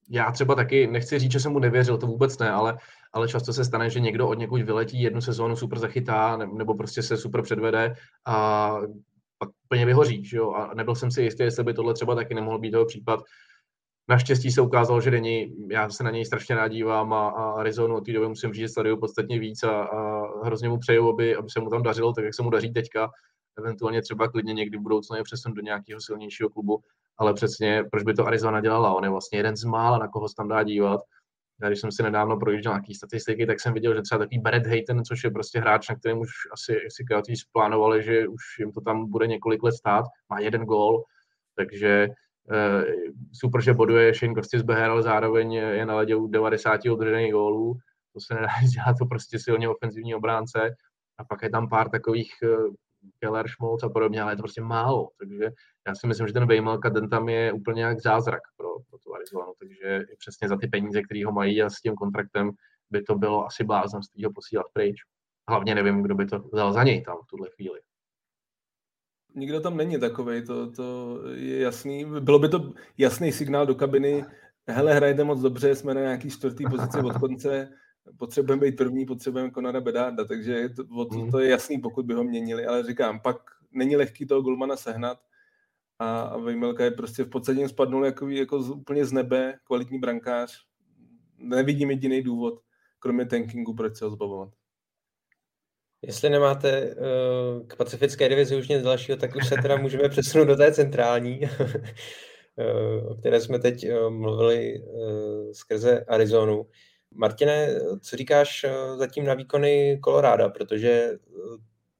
[0.10, 2.78] já třeba taky nechci říct, že jsem mu nevěřil, to vůbec ne, ale,
[3.14, 7.04] ale často se stane, že někdo od někud vyletí jednu sezónu super zachytá, nebo prostě
[7.04, 7.96] se super předvede
[8.26, 8.70] a
[9.38, 10.26] pak plně vyhoří.
[10.26, 10.52] Že jo?
[10.52, 13.24] A nebyl jsem si jistý, jestli by tohle třeba taky nemohl být jeho případ
[14.10, 17.96] Naštěstí se ukázalo, že není, já se na něj strašně rád dívám a, a Arizonu
[17.96, 21.36] od té doby musím říct, že sleduju podstatně víc a, a hrozně mu přeju, aby,
[21.36, 23.12] aby se mu tam dařilo tak, jak se mu daří teďka.
[23.58, 26.80] Eventuálně třeba klidně někdy v budoucnu je přesun do nějakého silnějšího klubu,
[27.18, 28.94] ale přesně, proč by to Arizona dělala?
[28.94, 31.02] On je vlastně jeden z mála, na koho se tam dá dívat.
[31.62, 34.68] Já když jsem si nedávno projížděl nějaké statistiky, tak jsem viděl, že třeba takový Barrett
[34.68, 38.72] Hayton, což je prostě hráč, na kterém už asi si Coyotes plánovali, že už jim
[38.72, 41.04] to tam bude několik let stát, má jeden gól,
[41.56, 42.10] takže
[43.34, 47.78] super, že boduje Shane Gostisbeher, ale zároveň je na ledě u 90 održených gólů.
[48.14, 50.76] To se nedá dělat, to prostě silně ofenzivní obránce.
[51.18, 52.48] A pak je tam pár takových eh,
[53.20, 55.10] Keller, Schmolz a podobně, ale je to prostě málo.
[55.20, 55.52] Takže
[55.88, 59.16] já si myslím, že ten Vejmelka, ten tam je úplně jak zázrak pro, pro tu
[59.16, 59.54] Arizonu.
[59.60, 62.52] Takže přesně za ty peníze, které ho mají a s tím kontraktem
[62.90, 64.96] by to bylo asi bláznoství ho posílat pryč.
[65.50, 67.80] Hlavně nevím, kdo by to vzal za něj tam v tuhle chvíli
[69.38, 72.06] nikdo tam není takový, to, to je jasný.
[72.20, 74.26] Bylo by to jasný signál do kabiny,
[74.68, 77.70] hele, hrajete moc dobře, jsme na nějaký čtvrtý pozici od konce,
[78.18, 82.24] potřebujeme být první, potřebujeme Konada Bedarda, takže to, to, to je jasný, pokud by ho
[82.24, 83.38] měnili, ale říkám, pak
[83.72, 85.20] není lehký toho Golmana sehnat
[86.00, 90.00] a, a Vejmelka je prostě v podstatě spadnul jako, jako z, úplně z nebe, kvalitní
[90.00, 90.66] brankář.
[91.38, 92.62] Nevidím jediný důvod,
[93.00, 94.50] kromě tankingu, proč se ho zbavovat.
[96.02, 100.46] Jestli nemáte uh, k pacifické divizi už nic dalšího, tak už se teda můžeme přesunout
[100.46, 104.84] do té centrální, uh, o které jsme teď uh, mluvili
[105.52, 106.68] skrze Arizonu.
[107.16, 111.12] Martine, co říkáš zatím na výkony Koloráda, protože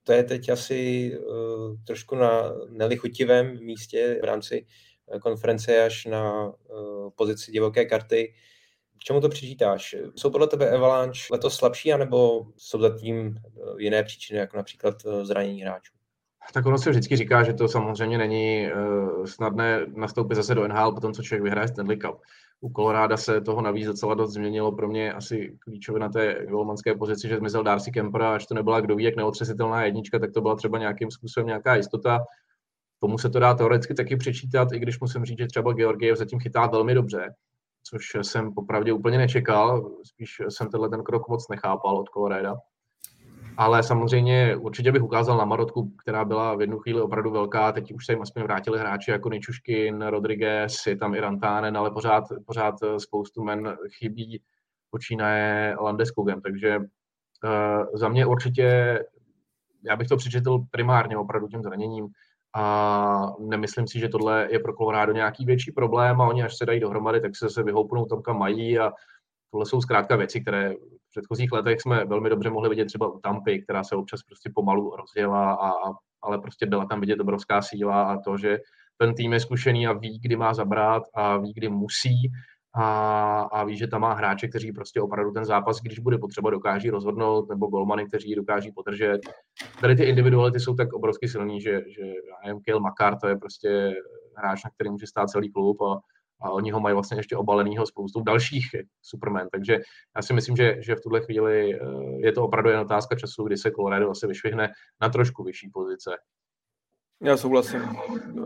[0.04, 1.12] to je teď asi
[1.88, 4.66] trošku na nelichutivém místě v rámci
[5.22, 6.54] konference až na
[7.16, 8.34] pozici divoké karty.
[8.98, 9.96] K čemu to přičítáš?
[10.16, 15.26] Jsou podle tebe Avalanche letos slabší, anebo jsou zatím eh, jiné příčiny, jako například eh,
[15.26, 15.98] zranění hráčů?
[16.54, 20.92] Tak ono se vždycky říká, že to samozřejmě není uh, snadné nastoupit zase do NHL
[20.92, 22.22] po tom, co člověk vyhraje Stanley Cup.
[22.62, 24.72] U Koloráda se toho navíc docela dost změnilo.
[24.72, 28.54] Pro mě asi klíčové na té golmanské pozici, že zmizel Darcy Kemper a až to
[28.54, 32.20] nebyla kdo ví, jak neotřesitelná jednička, tak to byla třeba nějakým způsobem nějaká jistota.
[33.00, 36.40] Tomu se to dá teoreticky taky přečítat, i když musím říct, že třeba Georgiev zatím
[36.40, 37.34] chytá velmi dobře
[37.90, 39.92] což jsem popravdě úplně nečekal.
[40.04, 42.56] Spíš jsem tenhle ten krok moc nechápal od Coloreda.
[43.58, 47.72] Ale samozřejmě určitě bych ukázal na Marotku, která byla v jednu chvíli opravdu velká.
[47.72, 51.92] Teď už se jim aspoň vrátili hráči jako Ničuškin, Rodriguez, je tam i Rantánen, ale
[51.92, 54.42] pořád, pořád spoustu men chybí
[54.90, 56.42] počínaje Landeskogem.
[56.42, 56.86] Takže uh,
[57.94, 59.00] za mě určitě,
[59.84, 62.08] já bych to přečetl primárně opravdu tím zraněním
[62.56, 66.66] a nemyslím si, že tohle je pro Colorado nějaký větší problém a oni až se
[66.66, 68.80] dají dohromady, tak se zase vyhoupnou tam, kam mají.
[68.80, 68.92] A
[69.52, 73.20] tohle jsou zkrátka věci, které v předchozích letech jsme velmi dobře mohli vidět třeba u
[73.20, 77.62] Tampy, která se občas prostě pomalu rozjela, a, a, ale prostě byla tam vidět obrovská
[77.62, 78.58] síla a to, že
[78.98, 82.32] ten tým je zkušený a ví, kdy má zabrat a ví, kdy musí
[82.78, 86.50] a, a ví, že tam má hráče, kteří prostě opravdu ten zápas, když bude potřeba,
[86.50, 89.20] dokáží rozhodnout, nebo golmany, kteří dokáží podržet.
[89.82, 93.36] Tady ty individuality jsou tak obrovsky silní, že, že já nevím, Kale Makar, to je
[93.38, 93.96] prostě
[94.38, 96.00] hráč, na který může stát celý klub a,
[96.42, 98.66] a oni ho mají vlastně ještě obalenýho spoustou dalších
[99.02, 99.48] supermen.
[99.52, 99.78] Takže
[100.16, 101.80] já si myslím, že, že v tuhle chvíli eh,
[102.20, 104.70] je to opravdu jen otázka času, kdy se Colorado asi vyšvihne
[105.02, 106.12] na trošku vyšší pozice.
[107.22, 107.82] Já souhlasím.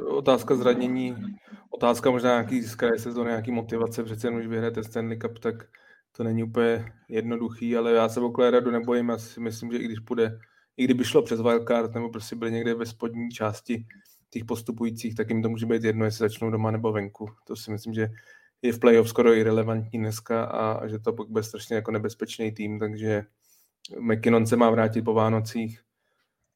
[0.07, 1.15] Otázka zranění,
[1.69, 5.55] otázka možná nějaký z kraje sezóny, nějaký motivace, přece jen už vyhrajete Stanley Cup, tak
[6.11, 9.85] to není úplně jednoduchý, ale já se o Colorado nebojím, já si myslím, že i
[9.85, 10.39] když půjde,
[10.77, 13.85] i kdyby šlo přes wildcard, nebo prostě byli někde ve spodní části
[14.29, 17.29] těch postupujících, tak jim to může být jedno, jestli začnou doma nebo venku.
[17.47, 18.09] To si myslím, že
[18.61, 22.79] je v playoff skoro irrelevantní dneska a, a že to bude strašně jako nebezpečný tým,
[22.79, 23.23] takže
[23.99, 25.81] McKinnon se má vrátit po Vánocích,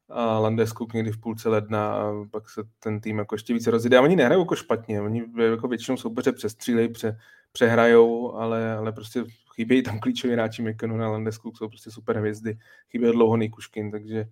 [0.09, 3.97] a Landeskuk někdy v půlce ledna a pak se ten tým jako ještě více rozjede.
[3.97, 7.17] A oni nehrajou jako špatně, oni jako většinou soupeře přestřílejí, pře,
[7.51, 9.23] přehrajou, ale, ale prostě
[9.55, 12.57] chybějí tam klíčoví hráči Mekonu a Landeskuk, jsou prostě super hvězdy,
[12.89, 14.25] chybí dlouho Kuškin, takže,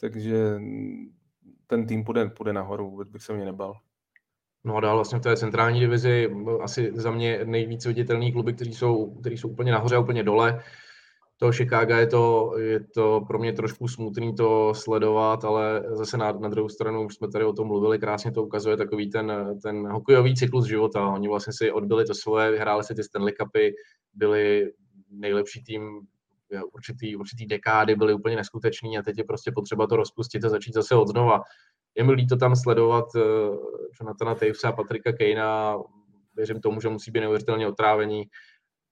[0.00, 0.60] takže
[1.66, 3.74] ten tým půjde, půjde nahoru, vůbec bych se mě nebal.
[4.64, 6.30] No a dál vlastně v té centrální divizi
[6.62, 10.62] asi za mě nejvíc viditelný kluby, kteří jsou, kteří jsou úplně nahoře a úplně dole
[11.36, 16.32] toho Chicago je to, je to pro mě trošku smutný to sledovat, ale zase na,
[16.32, 19.88] na druhou stranu, už jsme tady o tom mluvili, krásně to ukazuje takový ten, ten
[19.88, 21.08] hokejový cyklus života.
[21.08, 23.74] Oni vlastně si odbyli to svoje, vyhráli si ty Stanley Cupy,
[24.14, 24.72] byli
[25.10, 26.00] nejlepší tým
[26.72, 30.74] určitý, určitý dekády, byli úplně neskuteční a teď je prostě potřeba to rozpustit a začít
[30.74, 31.40] zase od znova.
[31.94, 33.22] Je mi líto tam sledovat uh,
[34.00, 35.76] Jonathana Tavesa a Patrika Kejna,
[36.36, 38.24] věřím tomu, že musí být neuvěřitelně otrávení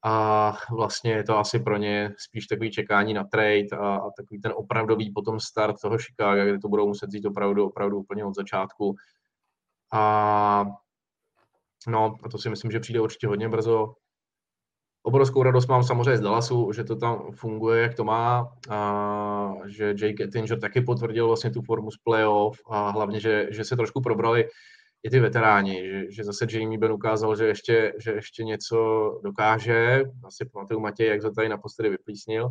[0.05, 4.41] a vlastně je to asi pro ně spíš takový čekání na trade a, a takový
[4.41, 8.35] ten opravdový potom start toho Chicago, kde to budou muset vzít opravdu, opravdu úplně od
[8.35, 8.95] začátku.
[9.93, 10.65] A
[11.87, 13.95] No a to si myslím, že přijde určitě hodně brzo.
[15.03, 19.95] Obrovskou radost mám samozřejmě z Dallasu, že to tam funguje, jak to má, a že
[19.99, 24.01] Jake Ettinger taky potvrdil vlastně tu formu z playoff a hlavně, že, že se trošku
[24.01, 24.49] probrali
[25.05, 28.77] i ty veteráni, že, že zase Jamie Ben ukázal, že ještě, že ještě něco
[29.25, 30.03] dokáže.
[30.25, 32.51] Asi pamatuju Matěj, jak to tady naposledy vyplísnil.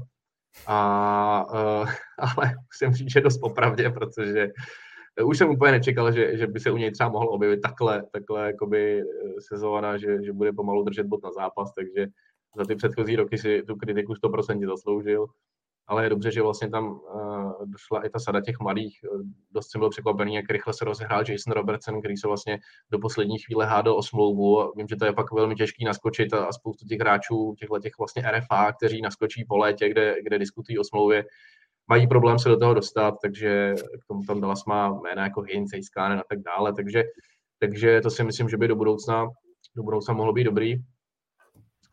[0.67, 1.89] A, uh,
[2.19, 4.47] ale musím říct, že dost popravdě, protože
[5.25, 8.47] už jsem úplně nečekal, že, že by se u něj třeba mohl objevit takhle, takhle
[8.47, 9.05] jakoby eh,
[9.47, 12.07] sezóna, že, že bude pomalu držet bod na zápas, takže
[12.57, 15.25] za ty předchozí roky si tu kritiku 100% zasloužil
[15.87, 18.99] ale je dobře, že vlastně tam uh, došla i ta sada těch mladých.
[19.51, 22.59] Dost jsem byl překvapený, jak rychle se rozehrál Jason Robertson, který se vlastně
[22.91, 24.73] do poslední chvíle hádal o smlouvu.
[24.77, 27.97] Vím, že to je pak velmi těžký naskočit a, a spoustu těch hráčů, těchto těch
[27.99, 31.25] vlastně RFA, kteří naskočí po létě, kde, kde diskutují o smlouvě,
[31.87, 33.73] mají problém se do toho dostat, takže
[34.03, 37.03] k tomu tam Dallas má jména jako Hintz, Heiskanen a tak dále, takže,
[37.59, 39.27] takže to si myslím, že by do budoucna,
[39.75, 40.75] do budoucna mohlo být dobrý.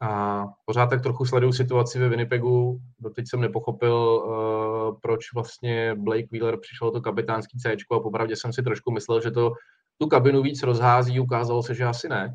[0.02, 2.80] A pořád tak trochu sleduju situaci ve Winnipegu.
[2.98, 8.52] Doteď jsem nepochopil, uh, proč vlastně Blake Wheeler přišel to kapitánský C a popravdě jsem
[8.52, 9.52] si trošku myslel, že to
[9.98, 12.34] tu kabinu víc rozhází, ukázalo se, že asi ne.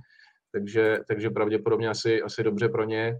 [0.52, 3.20] Takže, takže pravděpodobně asi, asi dobře pro ně.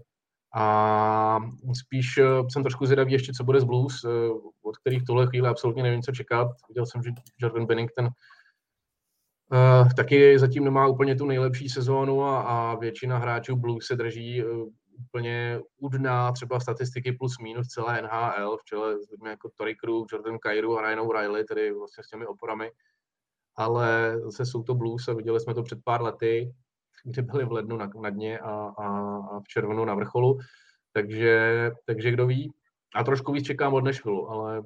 [0.54, 1.38] A
[1.80, 4.10] spíš uh, jsem trošku zvědavý ještě, co bude z Blues, uh,
[4.62, 6.48] od kterých tuhle chvíli absolutně nevím, co čekat.
[6.68, 8.08] Viděl jsem, že Jordan Bennington
[9.52, 14.44] Uh, taky zatím nemá úplně tu nejlepší sezónu a, a většina hráčů Blues se drží
[14.44, 14.68] uh,
[14.98, 19.74] úplně u dna, třeba statistiky plus minus celé NHL, v čele s lidmi jako Tory
[19.74, 22.70] Krug, Jordan Kairu a Ryan O'Reilly, tedy vlastně s těmi oporami.
[23.56, 26.54] Ale zase jsou to Blues a viděli jsme to před pár lety,
[27.04, 30.38] kdy byli v lednu na, na dně a, a, a v červenu na vrcholu.
[30.92, 32.52] Takže, takže kdo ví.
[32.94, 34.62] A trošku víc čekám od Nashville, ale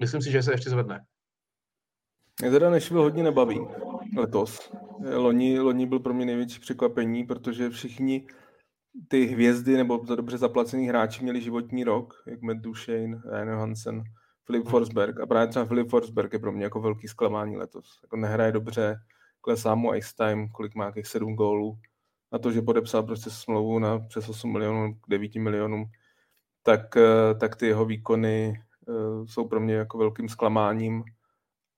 [0.00, 1.04] myslím si, že se ještě zvedne.
[2.40, 3.60] Mě teda Nashville hodně nebaví
[4.16, 4.72] letos.
[5.16, 8.26] Loni, loni byl pro mě největší překvapení, protože všichni
[9.08, 14.04] ty hvězdy nebo za dobře zaplacený hráči měli životní rok, jak Matt Duchesne, Ryan Hansen,
[14.46, 15.20] Filip Forsberg.
[15.20, 17.98] A právě třeba Filip Forsberg je pro mě jako velký zklamání letos.
[18.02, 18.96] Jako nehraje dobře,
[19.40, 21.78] klesá mu ice time, kolik má těch sedm gólů.
[22.32, 25.84] Na to, že podepsal prostě smlouvu na přes 8 milionů, 9 milionům,
[26.62, 31.04] tak, eh, tak ty jeho výkony uh, jsou pro mě jako velkým zklamáním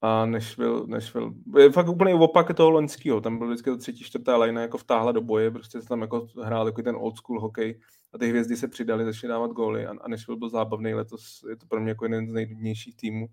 [0.07, 4.37] a Nashville, Nashville, je fakt úplně opak toho loňského, tam byl vždycky to třetí, čtvrtá
[4.37, 7.81] lajna jako vtáhla do boje, prostě se tam jako hrál takový ten old school hokej.
[8.13, 9.87] A ty hvězdy se přidali, začali dávat góly.
[9.87, 13.27] A, a Nashville byl zábavný letos, je to pro mě jako jeden z nejdůležitějších týmů.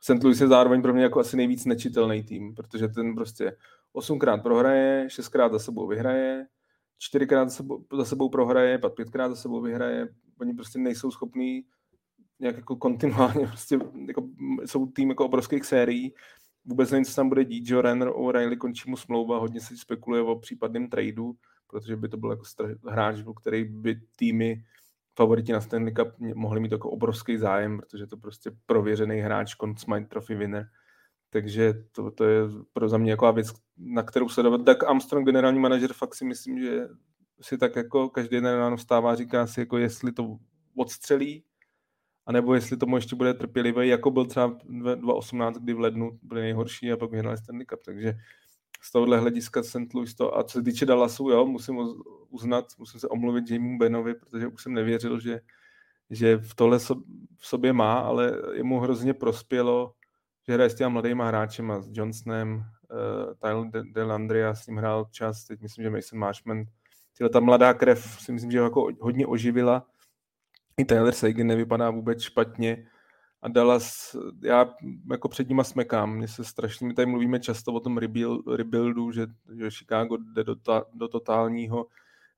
[0.00, 0.22] St.
[0.24, 3.56] Louis je zároveň pro mě jako asi nejvíc nečitelný tým, protože ten prostě
[3.92, 6.46] osmkrát prohraje, šestkrát za sebou vyhraje,
[6.98, 10.08] čtyřikrát za sebou, za sebou prohraje, pak pětkrát za sebou vyhraje,
[10.40, 11.62] oni prostě nejsou schopní
[12.40, 14.28] nějak jako kontinuálně prostě jako,
[14.66, 16.14] jsou tým jako obrovských sérií.
[16.64, 17.70] Vůbec nevím, co tam bude dít.
[17.70, 21.34] Joe Renner, O'Reilly končí mu smlouva, hodně se spekuluje o případném tradu,
[21.66, 22.42] protože by to byl jako
[22.88, 24.64] hráč, který by týmy
[25.14, 29.76] favoriti na Stanley Cup mohli mít jako obrovský zájem, protože to prostě prověřený hráč, Conn
[29.76, 30.68] Smythe Trophy winner.
[31.30, 34.64] Takže to, to je pro za mě jako věc, na kterou sledovat.
[34.64, 36.88] Tak Armstrong, generální manažer, fakt si myslím, že
[37.40, 40.38] si tak jako každý den ráno vstává, říká si, jako jestli to
[40.76, 41.44] odstřelí,
[42.28, 46.92] anebo jestli tomu ještě bude trpělivý, jako byl třeba 2018, kdy v lednu byli nejhorší
[46.92, 48.14] a pak vyhrali Stanley Cup, takže
[48.82, 49.94] z tohohle hlediska St.
[49.94, 51.78] Louis to, a co se týče Dallasu, jo, musím
[52.30, 55.40] uznat, musím se omluvit Jamieu Benovi, protože už jsem nevěřil, že,
[56.10, 57.02] že v tohle so,
[57.38, 59.92] v sobě má, ale jemu hrozně prospělo,
[60.46, 65.44] že hraje s těma mladýma hráčema, s Johnsonem, uh, Tyler Delandria s ním hrál čas,
[65.44, 66.64] teď myslím, že Mason Marshman,
[67.16, 69.86] tyhle ta mladá krev si myslím, že ho jako hodně oživila
[70.78, 72.86] i Taylor Sagan nevypadá vůbec špatně
[73.42, 74.74] a Dallas, já
[75.10, 77.98] jako před nima smekám, mně se strašně, my tady mluvíme často o tom
[78.56, 79.26] rebuildu, že,
[79.58, 81.86] že Chicago jde do, ta, do totálního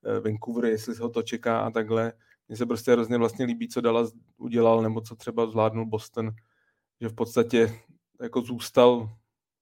[0.05, 2.13] eh, Vancouver, jestli se ho to čeká a takhle.
[2.49, 6.31] Mně se prostě hrozně vlastně líbí, co Dallas udělal, nebo co třeba zvládnul Boston,
[7.01, 7.75] že v podstatě
[8.23, 9.11] jako zůstal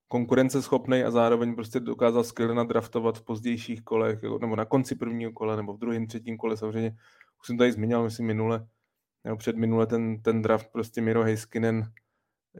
[0.08, 5.56] konkurenceschopný a zároveň prostě dokázal skvěle nadraftovat v pozdějších kolech, nebo na konci prvního kola,
[5.56, 6.96] nebo v druhém, třetím kole samozřejmě
[7.40, 8.66] už jsem tady zmínil, myslím minule,
[9.24, 11.92] nebo před minule ten, ten draft prostě Miro Heiskinen,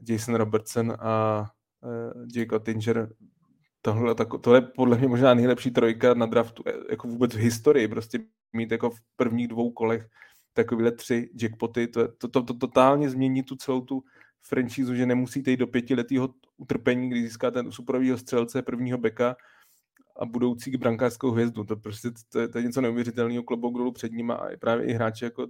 [0.08, 1.44] Jason Robertson a
[1.80, 3.08] uh, Jake Ottinger,
[3.82, 7.38] tohle, tak, tohle je podle mě možná nejlepší trojka na draftu e, jako vůbec v
[7.38, 8.18] historii, prostě
[8.52, 10.08] mít jako v prvních dvou kolech
[10.52, 14.02] takovýhle tři jackpoty, to, to, to, to totálně změní tu celou tu
[14.42, 19.36] franchise, že nemusíte jít do pětiletého utrpení, kdy získáte superového střelce, prvního beka
[20.18, 21.64] a budoucí brankářskou hvězdu.
[21.64, 24.92] To prostě to je, to je něco neuvěřitelného klobouk dolů před nimi a právě i
[24.92, 25.46] hráči jako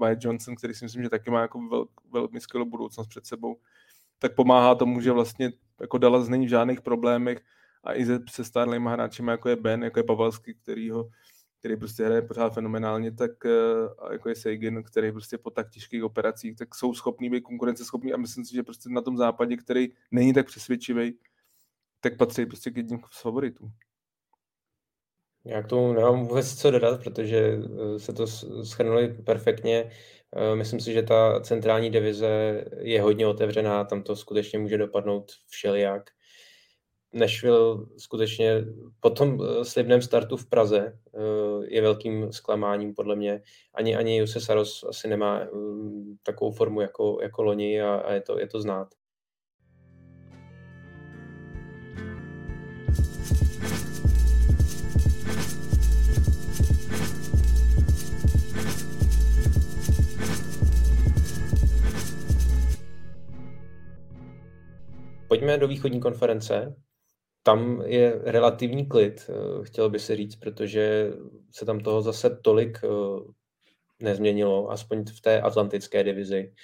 [0.00, 3.56] Wyatt Johnson, který si myslím, že taky má jako vel, velmi skvělou budoucnost před sebou,
[4.18, 7.40] tak pomáhá tomu, že vlastně jako Dallas není v žádných problémech
[7.84, 11.08] a i se, se stárlejma hráči, jako je Ben, jako je Pavalsky, který ho
[11.62, 16.04] který prostě hraje pořád fenomenálně, tak uh, jako je Sagan, který prostě po tak těžkých
[16.04, 19.88] operacích, tak jsou schopní být konkurenceschopní a myslím si, že prostě na tom západě, který
[20.10, 21.14] není tak přesvědčivý,
[22.02, 23.70] tak patří prostě k jedním z favoritů.
[25.44, 28.26] Já k tomu nemám vůbec co dodat, protože eh, se to
[28.62, 29.90] schrnuli perfektně.
[30.36, 35.32] Eh, myslím si, že ta centrální divize je hodně otevřená, tam to skutečně může dopadnout
[35.48, 36.10] všelijak.
[37.12, 38.64] Nashville skutečně
[39.00, 40.98] po tom eh, slibném startu v Praze
[41.62, 43.42] je velkým zklamáním podle mě.
[43.74, 45.46] Ani, ani Jose Saros asi nemá
[46.22, 48.88] takovou formu jako, jako loni a, a je, to, je to znát.
[65.32, 66.76] Pojďme do východní konference.
[67.42, 71.12] Tam je relativní klid, eh, chtěl by se říct, protože
[71.50, 72.88] se tam toho zase tolik eh,
[74.00, 76.54] nezměnilo, aspoň v té atlantické divizi.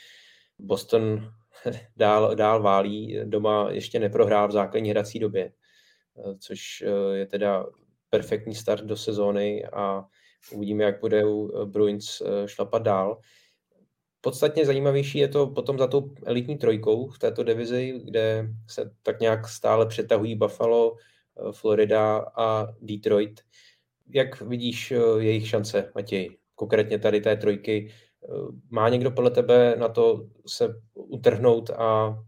[0.59, 1.33] Boston
[1.97, 7.67] dál, dál válí, doma ještě neprohrál v základní hrací době, eh, což je teda
[8.11, 10.05] perfektní start do sezóny a
[10.53, 11.23] uvidíme, jak bude
[11.65, 13.21] Bruins šlapat dál.
[14.21, 19.21] Podstatně zajímavější je to potom za tou elitní trojkou v této divizi, kde se tak
[19.21, 23.41] nějak stále přetahují Buffalo, eh, Florida a Detroit.
[24.09, 26.37] Jak vidíš eh, jejich šance, Matěj?
[26.55, 27.91] Konkrétně tady té trojky.
[28.25, 28.29] Eh,
[28.71, 32.19] má někdo podle tebe na to se utrhnout a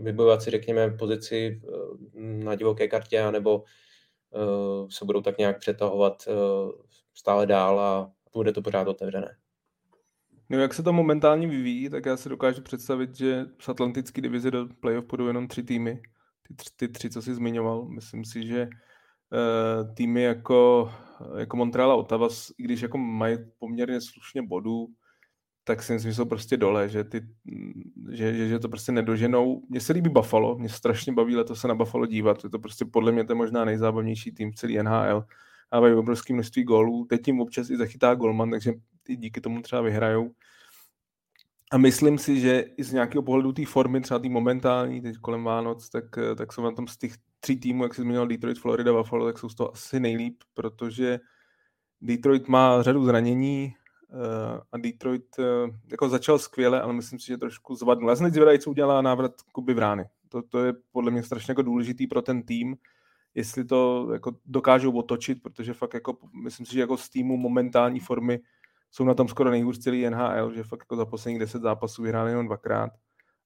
[0.00, 1.60] vybojovat si, řekněme, pozici
[2.14, 3.64] na divoké kartě, anebo
[4.90, 6.28] se budou tak nějak přetahovat
[7.14, 9.36] stále dál a bude to pořád otevřené?
[10.50, 14.50] No, jak se to momentálně vyvíjí, tak já si dokážu představit, že z Atlantické divize
[14.50, 16.02] do playoff půjdou jenom tři týmy.
[16.48, 17.84] Ty, tři, ty tři, co jsi zmiňoval.
[17.84, 20.90] Myslím si, že uh, týmy jako,
[21.38, 22.28] jako Montreal a Ottawa,
[22.58, 24.88] i když jako mají poměrně slušně bodů,
[25.64, 27.20] tak si myslím, že jsou prostě dole, že, ty,
[28.10, 29.62] že, že, že to prostě nedoženou.
[29.68, 32.84] Mně se líbí Buffalo, mě strašně baví letos se na Buffalo dívat, je to prostě
[32.84, 35.24] podle mě to je možná nejzábavnější tým v celý NHL.
[35.70, 38.72] A mají obrovské množství gólů, teď tím občas i zachytá golman, takže
[39.08, 40.30] i díky tomu třeba vyhrajou.
[41.72, 45.44] A myslím si, že i z nějakého pohledu té formy, třeba té momentální, teď kolem
[45.44, 46.04] Vánoc, tak,
[46.36, 49.38] tak jsou na tom z těch tří týmů, jak jsi zmínil Detroit, Florida, Buffalo, tak
[49.38, 51.20] jsou z toho asi nejlíp, protože
[52.00, 53.74] Detroit má řadu zranění
[54.08, 55.44] uh, a Detroit uh,
[55.90, 58.10] jako začal skvěle, ale myslím si, že trošku zvadnul.
[58.10, 60.04] Já jsem zvědavý, co udělá návrat Kuby Vrány.
[60.28, 62.76] To, to je podle mě strašně jako důležitý pro ten tým,
[63.34, 68.00] jestli to jako dokážou otočit, protože fakt jako, myslím si, že jako z týmu momentální
[68.00, 68.40] formy
[68.90, 72.30] jsou na tom skoro nejhůř celý NHL, že fakt jako za posledních deset zápasů vyhráli
[72.30, 72.90] jenom dvakrát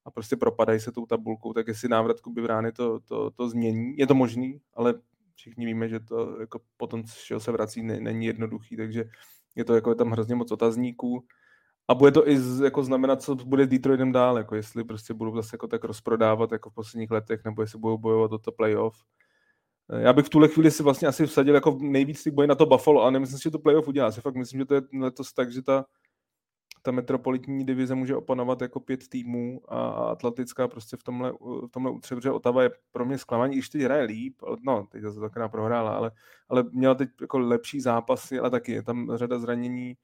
[0.04, 3.96] a prostě propadají se tou tabulkou, tak jestli návrat Kuby Brány to, to, to změní.
[3.96, 4.94] Je to možný, ale
[5.34, 9.04] všichni víme, že to jako potom, čeho se vrací, ne, není jednoduchý, takže
[9.56, 11.24] je to jako je tam hrozně moc otazníků.
[11.88, 15.14] A bude to i z, jako znamenat, co bude s Detroitem dál, jako jestli prostě
[15.14, 18.52] budou zase jako tak rozprodávat jako v posledních letech, nebo jestli budou bojovat o to
[18.52, 18.96] playoff.
[19.98, 22.66] Já bych v tuhle chvíli si vlastně asi vsadil jako nejvíc ty boje na to
[22.66, 24.06] Buffalo, ale nemyslím si, že to playoff udělá.
[24.06, 25.84] Já si fakt myslím, že to je letos tak, že ta,
[26.82, 31.92] ta metropolitní divize může opanovat jako pět týmů a, Atlantická prostě v tomhle, v tomhle
[31.92, 35.48] utře, protože Otava je pro mě zklamání, když teď hraje líp, no, teď to takrát
[35.48, 36.10] prohrála, ale,
[36.48, 39.96] ale měla teď jako lepší zápasy, ale taky je tam řada zranění,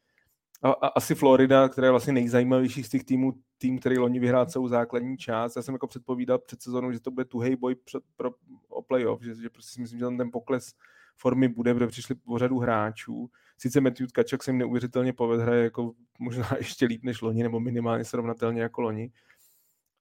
[0.63, 4.47] a, a asi Florida, která je vlastně nejzajímavější z těch týmů, tým, který loni vyhrál
[4.47, 5.57] celou základní část.
[5.57, 8.31] Já jsem jako předpovídal před sezónou, že to bude tuhej boj před, pro,
[8.69, 10.73] o playoff, že, že prostě si myslím, že tam ten pokles
[11.17, 13.31] formy bude, protože přišli po řadu hráčů.
[13.59, 17.61] Sice Matthew Tkačak se jim neuvěřitelně povedl, hraje jako možná ještě líp než loni, nebo
[17.61, 19.13] minimálně srovnatelně jako loni.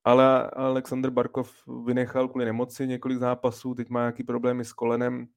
[0.03, 1.53] Ale Alexander Barkov
[1.85, 5.27] vynechal kvůli nemoci několik zápasů, teď má nějaký problémy s kolenem.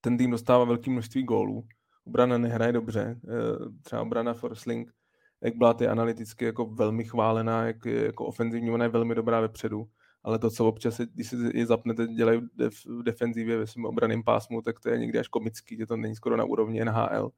[0.00, 1.64] Ten tým dostává velké množství gólů
[2.06, 3.20] obrana nehraje dobře.
[3.24, 4.92] Eh, třeba obrana Forsling,
[5.40, 9.40] jak byla ty analyticky jako velmi chválená, jak je jako ofenzivní, ona je velmi dobrá
[9.40, 9.88] vepředu,
[10.22, 12.40] ale to, co občas, když si je zapnete, dělají
[12.86, 16.16] v defenzivě ve svém obraném pásmu, tak to je někdy až komický, že to není
[16.16, 17.30] skoro na úrovni NHL.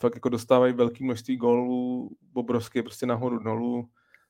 [0.00, 3.88] Fakt jako dostávají velké množství gólů, obrovské prostě nahoru dolů.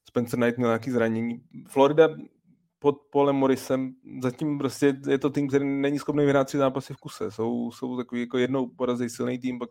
[0.08, 1.42] Spencer Knight měl nějaký zranění.
[1.68, 2.08] Florida
[2.78, 6.96] pod Polem Morrisem zatím prostě je to tým, který není schopný vyhrát tři zápasy v
[6.96, 7.30] kuse.
[7.30, 9.68] Jsou, jsou takový jako jednou porazí silný tým, pak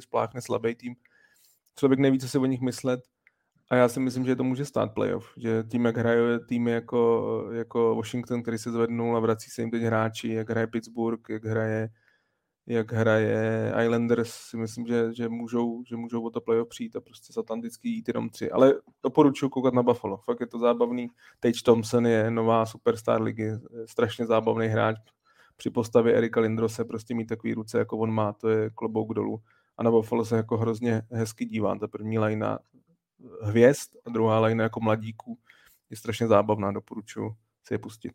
[0.00, 0.94] spláchne slabý tým.
[1.78, 3.00] Člověk neví, co si o nich myslet.
[3.70, 5.32] A já si myslím, že to může stát playoff.
[5.36, 9.70] Že tím, jak hraje týmy jako, jako Washington, který se zvednul a vrací se jim
[9.70, 11.88] teď hráči, jak hraje Pittsburgh, jak hraje
[12.66, 17.00] jak hraje Islanders, si myslím, že, že, můžou, že můžou o to playoff přijít a
[17.00, 18.50] prostě z Atlantický jít jenom tři.
[18.50, 20.16] Ale doporučuji koukat na Buffalo.
[20.16, 21.08] Fakt je to zábavný.
[21.40, 23.50] Tage Thompson je nová superstar ligy,
[23.86, 24.96] strašně zábavný hráč.
[25.56, 29.42] při postavě Erika Lindrose prostě mít takový ruce, jako on má, to je klobouk dolů.
[29.78, 31.78] A na Buffalo se jako hrozně hezky dívám.
[31.78, 32.58] Ta první lajna
[33.42, 35.38] hvězd a druhá lajna jako mladíků
[35.90, 38.12] je strašně zábavná, doporučuji si je pustit.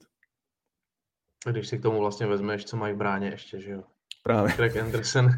[1.51, 3.83] Když si k tomu vlastně vezmeš, co mají v bráně ještě, že jo?
[4.27, 4.53] Právě.
[4.53, 5.29] Craig Anderson,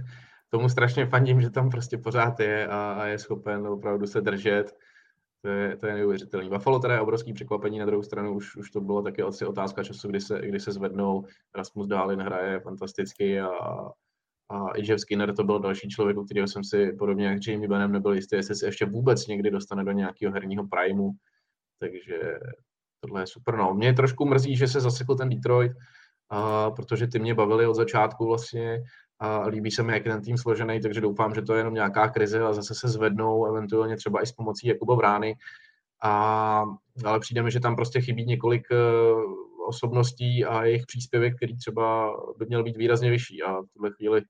[0.49, 4.75] tomu strašně fandím, že tam prostě pořád je a, a je schopen opravdu se držet.
[5.41, 6.49] To je, to je neuvěřitelný.
[6.49, 9.83] Buffalo teda je obrovský překvapení, na druhou stranu už, už to bylo taky asi otázka
[9.83, 11.25] času, kdy se, kdy se zvednou.
[11.55, 13.49] Rasmus Dálin hraje fantasticky a,
[14.49, 17.69] a i Jeff Skinner to byl další člověk, u kterého jsem si podobně jak Jamie
[17.69, 21.11] Benham nebyl jistý, jestli se ještě vůbec někdy dostane do nějakého herního primeu.
[21.79, 22.39] Takže
[22.99, 23.55] tohle je super.
[23.55, 23.73] No.
[23.73, 25.71] Mě trošku mrzí, že se zasekl ten Detroit,
[26.29, 28.83] a, protože ty mě bavili od začátku vlastně
[29.19, 31.73] a líbí se mi, jak je ten tým složený, takže doufám, že to je jenom
[31.73, 35.35] nějaká krize a zase se zvednou, eventuálně třeba i s pomocí Jakuba Vrány.
[36.03, 36.63] A,
[37.05, 42.13] ale přijde mi, že tam prostě chybí několik uh, osobností a jejich příspěvek, který třeba
[42.37, 43.43] by měl být výrazně vyšší.
[43.43, 44.21] A v tuhle chvíli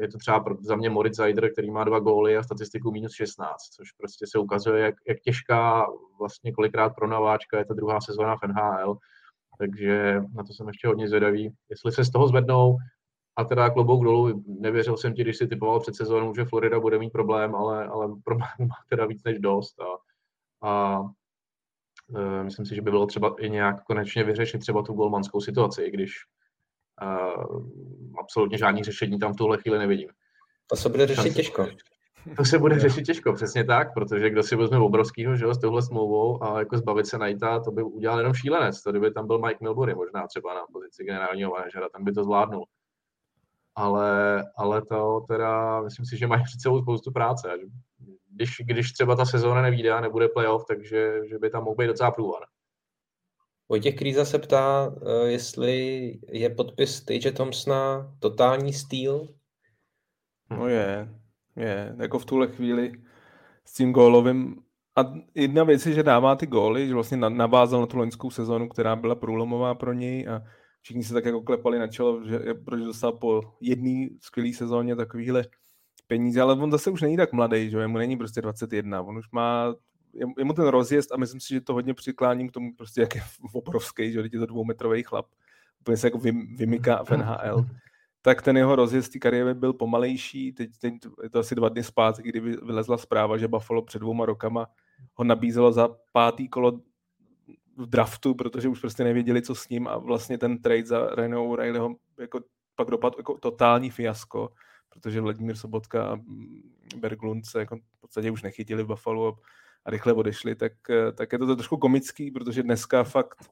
[0.00, 3.58] je to třeba za mě Moritz Zajder, který má dva góly a statistiku minus 16,
[3.58, 5.86] což prostě se ukazuje, jak, jak těžká
[6.18, 8.96] vlastně kolikrát pro nováčka je ta druhá sezóna v NHL.
[9.58, 11.54] Takže na to jsem ještě hodně zvědavý.
[11.70, 12.76] Jestli se z toho zvednou,
[13.36, 16.98] a teda klobouk dolů, nevěřil jsem ti, když si typoval před sezónou, že Florida bude
[16.98, 19.74] mít problém, ale, ale problémů má teda víc než dost.
[19.80, 19.98] A,
[20.68, 21.02] a
[22.16, 25.82] e, myslím si, že by bylo třeba i nějak konečně vyřešit třeba tu golmanskou situaci,
[25.82, 26.12] i když
[27.02, 27.06] e,
[28.20, 30.08] absolutně žádný řešení tam v tuhle chvíli nevidím.
[30.66, 31.66] To se bude řešit těžko.
[32.36, 35.58] To se bude řešit těžko, přesně tak, protože kdo si vezme obrovskýho, že jo, s
[35.58, 38.82] touhle smlouvou a jako zbavit se Najta, to by udělal jenom šílenec.
[38.82, 42.24] To kdyby tam byl Mike Milbury možná třeba na pozici generálního manažera, ten by to
[42.24, 42.66] zvládnul
[43.74, 47.48] ale, ale to teda, myslím si, že mají před sebou spoustu práce.
[48.30, 51.86] Když, když třeba ta sezóna nevíde a nebude playoff, takže že by tam mohl být
[51.86, 52.42] docela průvar.
[53.68, 59.28] Vojtěch Krýza se ptá, eh, jestli je podpis Tage Thompsona totální styl.
[60.50, 61.08] No je,
[61.56, 61.96] je.
[61.98, 62.92] Jako v tuhle chvíli
[63.64, 64.56] s tím gólovým.
[64.96, 68.68] A jedna věc je, že dává ty góly, že vlastně navázal na tu loňskou sezonu,
[68.68, 70.42] která byla průlomová pro něj a
[70.82, 75.44] všichni se tak jako klepali na čelo, že proč dostal po jedné skvělé sezóně takovýhle
[76.06, 79.30] peníze, ale on zase už není tak mladý, že mu není prostě 21, on už
[79.32, 79.74] má,
[80.12, 83.00] je, je mu ten rozjezd a myslím si, že to hodně přikláním k tomu prostě,
[83.00, 85.26] jak je obrovský, že je to dvoumetrový chlap,
[85.80, 86.18] úplně se jako
[86.56, 87.66] vymyká v NHL,
[88.24, 91.84] tak ten jeho rozjezd té kariéry byl pomalejší, teď, teď je to asi dva dny
[91.84, 94.66] zpátky, kdy vylezla zpráva, že Buffalo před dvouma rokama
[95.14, 96.72] ho nabízelo za pátý kolo
[97.76, 101.48] v draftu, protože už prostě nevěděli, co s ním a vlastně ten trade za Reno
[101.48, 102.40] O'Reillyho jako
[102.74, 104.50] pak dopadl jako totální fiasko,
[104.88, 106.16] protože Vladimír Sobotka a
[106.96, 109.38] Berglund se jako v podstatě už nechytili v Buffalo
[109.84, 110.72] a, rychle odešli, tak,
[111.14, 113.50] tak je to trošku komický, protože dneska fakt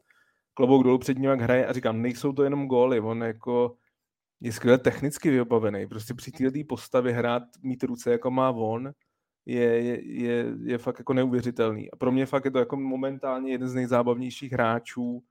[0.54, 3.76] klobouk dolů před ním, jak hraje a říkám, nejsou to jenom góly, on jako
[4.42, 8.92] je skvěle technicky vybavený, prostě při této postavě hrát, mít ruce, jako má on,
[9.46, 11.90] je, je, je, je fakt jako neuvěřitelný.
[11.90, 15.22] A pro mě fakt je to jako momentálně jeden z nejzábavnějších hráčů,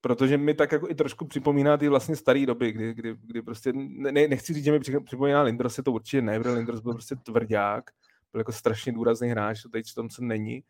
[0.00, 3.72] protože mi tak jako i trošku připomíná ty vlastně staré doby, kdy, kdy, kdy prostě,
[3.74, 7.16] ne, nechci říct, že mi připomíná Lindros, je to určitě ne, protože Lindros byl prostě
[7.16, 7.90] tvrdák,
[8.32, 10.62] byl jako strašně důrazný hráč, to teď v tom se není.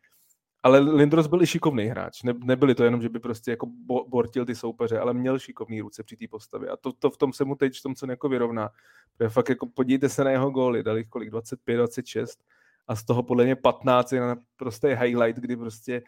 [0.63, 2.23] Ale Lindros byl i šikovný hráč.
[2.23, 5.81] Ne, nebyli to jenom, že by prostě jako bo, bortil ty soupeře, ale měl šikovný
[5.81, 6.69] ruce při té postavě.
[6.69, 8.69] A to, to, v tom se mu teď v tom se jako vyrovná.
[9.17, 12.39] Protože fakt jako podívejte se na jeho góly, dali kolik, 25, 26
[12.87, 14.21] a z toho podle mě 15 je
[14.55, 16.01] prostě highlight, kdy prostě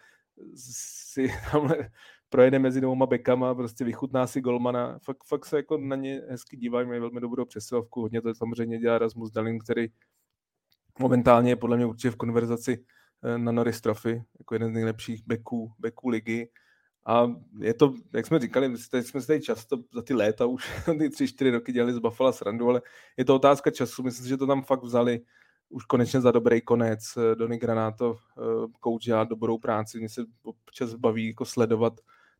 [0.55, 1.89] si tamhle
[2.29, 4.99] projede mezi dvouma bekama, prostě vychutná si golmana.
[5.03, 8.01] Fakt, fakt se jako na ně hezky dívají, mají velmi dobrou přesilovku.
[8.01, 9.87] Hodně to samozřejmě dělá Rasmus Dalin, který
[10.99, 12.85] momentálně je podle mě určitě v konverzaci
[13.37, 16.49] na Norris Trophy, jako jeden z nejlepších beků, beků ligy.
[17.05, 21.09] A je to, jak jsme říkali, jsme se tady často za ty léta už ty
[21.09, 22.81] tři, čtyři roky dělali z Buffalo srandu, ale
[23.17, 24.03] je to otázka času.
[24.03, 25.21] Myslím že to tam fakt vzali
[25.69, 27.03] už konečně za dobrý konec.
[27.17, 28.17] Eh, Doni Granato
[28.79, 31.93] kouč eh, dělá dobrou práci, mě se občas baví jako sledovat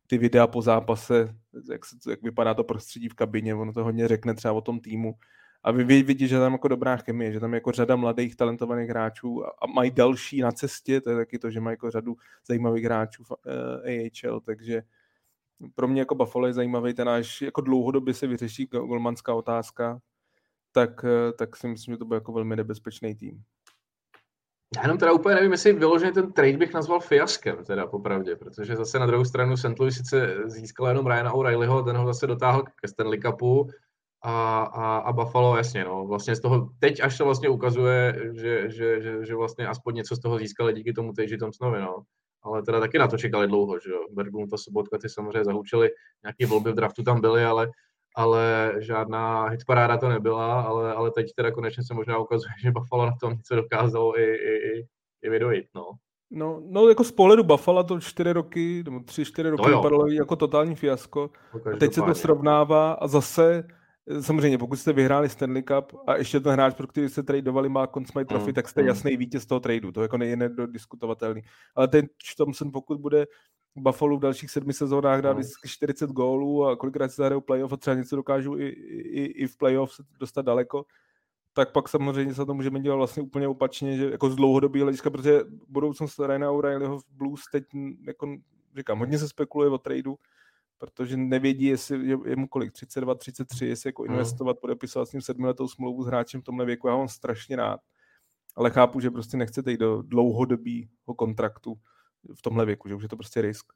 [0.06, 1.34] ty videa po zápase,
[1.70, 4.80] jak, se, jak vypadá to prostředí v kabině, ono to hodně řekne třeba o tom
[4.80, 5.14] týmu.
[5.64, 8.88] A vy vidíte, že tam jako dobrá chemie, že tam je jako řada mladých talentovaných
[8.88, 12.16] hráčů a, mají další na cestě, to je taky to, že mají jako řadu
[12.46, 14.82] zajímavých hráčů v eh, AHL, takže
[15.74, 20.00] pro mě jako Buffalo je zajímavý ten až jako dlouhodobě se vyřeší golmanská otázka,
[20.72, 23.42] tak, eh, tak si myslím, že to bude jako velmi nebezpečný tým.
[24.76, 28.76] Já jenom teda úplně nevím, jestli vyloženě ten trade bych nazval fiaskem, teda popravdě, protože
[28.76, 29.78] zase na druhou stranu St.
[29.78, 33.70] Louis sice získal jenom Ryana O'Reillyho, ten ho zase dotáhl ke Stanley Cupu
[34.26, 38.70] a, a, a Buffalo, jasně, no, vlastně z toho, teď až se vlastně ukazuje, že,
[38.70, 42.02] že, že, že vlastně aspoň něco z toho získali díky tomu Tage Thompsonovi, no.
[42.42, 43.98] Ale teda taky na to čekali dlouho, že jo.
[44.12, 45.90] Berglund a Sobotka ty samozřejmě zahučili,
[46.22, 47.70] nějaké volby v draftu tam byly, ale
[48.16, 53.06] ale žádná hitparáda to nebyla, ale, ale teď teda konečně se možná ukazuje, že Buffalo
[53.06, 54.86] na tom něco dokázalo i, i,
[55.22, 55.90] i vydojit, no.
[56.30, 60.36] No, no, jako z pohledu Buffalo to čtyři roky, nebo tři, čtyři roky vypadalo jako
[60.36, 61.30] totální fiasko.
[61.74, 63.64] A teď se to srovnává a zase,
[64.20, 67.86] samozřejmě, pokud jste vyhráli Stanley Cup a ještě ten hráč, pro který jste tradovali, má
[67.86, 68.88] Conn Trophy, mm, tak jste mm.
[68.88, 69.92] jasný vítěz toho tradu.
[69.92, 71.42] To jako je nediskutovatelný.
[71.74, 72.06] Ale ten
[72.36, 73.26] Thompson, pokud bude
[73.76, 75.38] Buffalo v dalších sedmi sezónách dá no.
[75.38, 79.46] vždycky 40 gólů a kolikrát se zahrajou playoff a třeba něco dokážou i, i, i
[79.46, 80.84] v playoff se dostat daleko,
[81.52, 85.10] tak pak samozřejmě se to můžeme dělat vlastně úplně opačně, že jako z dlouhodobého hlediska,
[85.10, 87.64] protože budoucnost Ryana O'Reillyho v Blues teď,
[88.06, 88.36] jako
[88.76, 90.18] říkám, hodně se spekuluje o tradu,
[90.84, 94.12] protože nevědí, jestli je, mu kolik, 32, 33, jestli jako hmm.
[94.12, 97.80] investovat, podepisovat s ním sedmiletou smlouvu s hráčem v tomhle věku, já mám strašně rád,
[98.56, 101.74] ale chápu, že prostě nechcete jít do dlouhodobého kontraktu
[102.34, 103.72] v tomhle věku, že už je to prostě risk.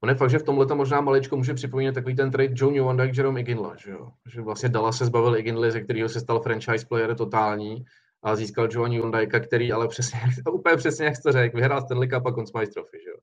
[0.00, 2.74] On je fakt, že v tomhle to možná maličko může připomínat takový ten trade Joe
[2.74, 4.12] Newanda Jerome Iginla, že jo?
[4.26, 7.84] Že vlastně Dallas se zbavil Iginly, ze kterého se stal franchise player totální
[8.22, 10.20] a získal Joe Newandajka, který ale přesně,
[10.52, 13.16] úplně přesně jak jsi to řekl, vyhrál Stanley Cup a Conn Trophy, že jo?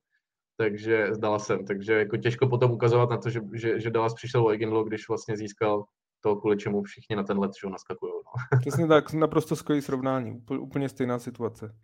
[0.62, 4.46] Takže zdala jsem, takže jako těžko potom ukazovat na to, že, že, že Dallas přišel
[4.46, 5.84] o Iginlo, když vlastně získal
[6.20, 8.12] to, kvůli čemu všichni na ten let show naskakují.
[8.12, 8.58] No.
[8.60, 11.74] Přesně tak, naprosto skvělý srovnání, úplně stejná situace.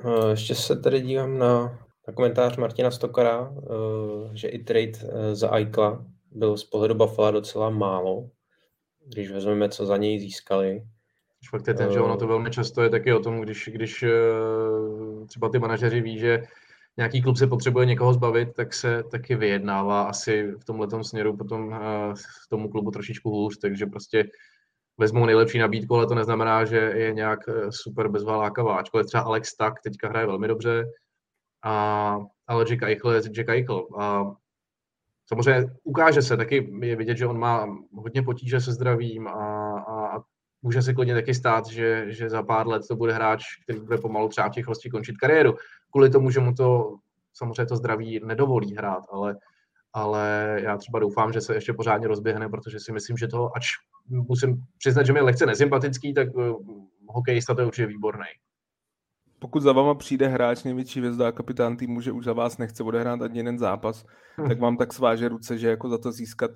[0.00, 5.34] Eh, ještě se tady dívám na, na komentář Martina Stokara, eh, že i trade eh,
[5.34, 8.30] za Aikla byl z pohledu Buffalo docela málo,
[9.06, 10.82] když vezmeme, co za něj získali.
[11.50, 14.04] Fakt je ten, že ono to velmi často je taky o tom, když, když
[15.26, 16.42] třeba ty manažeři ví, že
[16.96, 21.80] nějaký klub se potřebuje někoho zbavit, tak se taky vyjednává asi v tomhle směru potom
[22.44, 24.24] v tomu klubu trošičku hůř, takže prostě
[24.98, 28.76] vezmou nejlepší nabídku, ale to neznamená, že je nějak eh, super bezvalákavá.
[28.76, 30.84] Ačkoliv třeba Alex Tak teďka hraje velmi dobře,
[31.64, 33.86] a, ale Jack Eichel je Jack Eichel.
[34.00, 34.24] A
[35.26, 39.65] samozřejmě ukáže se, taky je vidět, že on má hodně potíže se zdravím a
[40.62, 43.98] může se klidně taky stát, že, že za pár let to bude hráč, který bude
[43.98, 45.54] pomalu třeba v těch končit kariéru.
[45.90, 46.96] Kvůli tomu, že mu to
[47.32, 49.36] samozřejmě to zdraví nedovolí hrát, ale
[49.96, 53.66] ale já třeba doufám, že se ještě pořádně rozběhne, protože si myslím, že to, ač
[54.08, 56.56] musím přiznat, že mi je lehce nesympatický, tak uh,
[57.08, 58.26] hokejista to je určitě výborný.
[59.38, 62.82] Pokud za váma přijde hráč největší hvězda a kapitán týmu, že už za vás nechce
[62.82, 64.06] odehrát ani jeden zápas,
[64.36, 64.48] hmm.
[64.48, 66.50] tak vám tak sváže ruce, že jako za to získat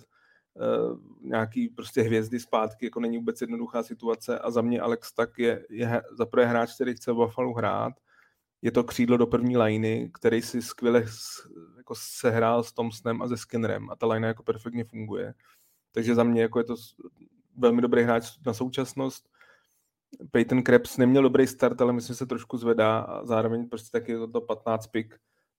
[1.22, 5.66] nějaký prostě hvězdy zpátky, jako není vůbec jednoduchá situace a za mě Alex tak je,
[5.70, 7.92] je za prvé hráč, který chce Buffalo hrát,
[8.62, 11.04] je to křídlo do první liny, který si skvěle
[11.76, 15.34] jako sehrál s Thompsonem a se Skinnerem a ta line jako perfektně funguje.
[15.92, 16.74] Takže za mě jako je to
[17.56, 19.28] velmi dobrý hráč na současnost.
[20.30, 24.14] Peyton Krebs neměl dobrý start, ale myslím, že se trošku zvedá a zároveň prostě taky
[24.14, 25.14] to, to 15 pick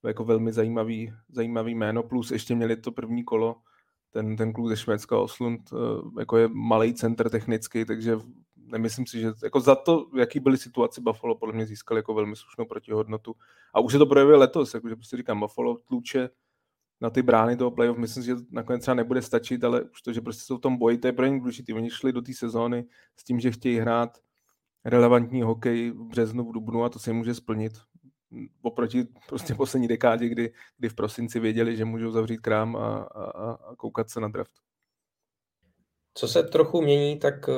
[0.05, 3.55] jako velmi zajímavý, zajímavý jméno, plus ještě měli to první kolo,
[4.11, 5.75] ten, ten kluk ze Švédska Oslund, eh,
[6.19, 8.17] jako je malý center technicky, takže
[8.55, 12.35] nemyslím si, že jako za to, jaký byly situace Buffalo, podle mě získal jako velmi
[12.35, 13.35] slušnou protihodnotu.
[13.73, 16.29] A už se to projevuje letos, jakože prostě říkám, Buffalo tluče
[17.01, 20.13] na ty brány toho playoff, myslím si, že nakonec třeba nebude stačit, ale už to,
[20.13, 21.73] že prostě jsou v tom boji, to je pro ně důležité.
[21.73, 22.85] Oni šli do té sezóny
[23.17, 24.17] s tím, že chtějí hrát
[24.85, 27.73] relevantní hokej v březnu, v dubnu a to se jim může splnit.
[28.61, 33.51] Oproti prostě poslední dekádě, kdy, kdy v prosinci věděli, že můžou zavřít krám a, a,
[33.51, 34.51] a koukat se na draft.
[36.13, 37.53] Co se trochu mění, tak eh,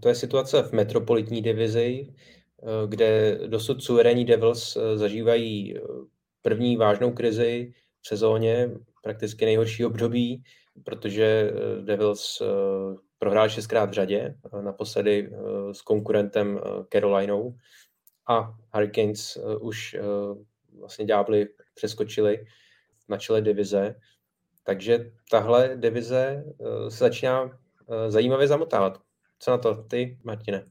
[0.00, 5.74] to je situace v metropolitní divizi, eh, kde dosud suverénní Devils eh, zažívají
[6.42, 8.70] první vážnou krizi v sezóně,
[9.02, 10.42] prakticky nejhorší období,
[10.84, 12.42] protože Devils
[13.18, 15.30] prohrál šestkrát v řadě, naposledy
[15.72, 16.60] s konkurentem
[16.92, 17.56] Carolinou
[18.26, 19.96] a Hurricanes už
[20.78, 22.46] vlastně ďábli přeskočili
[23.08, 23.94] na čele divize.
[24.64, 26.44] Takže tahle divize
[26.88, 27.50] se začíná
[27.90, 28.98] Eh, zajímavě zamotávat.
[29.38, 30.64] Co na to ty, Martine?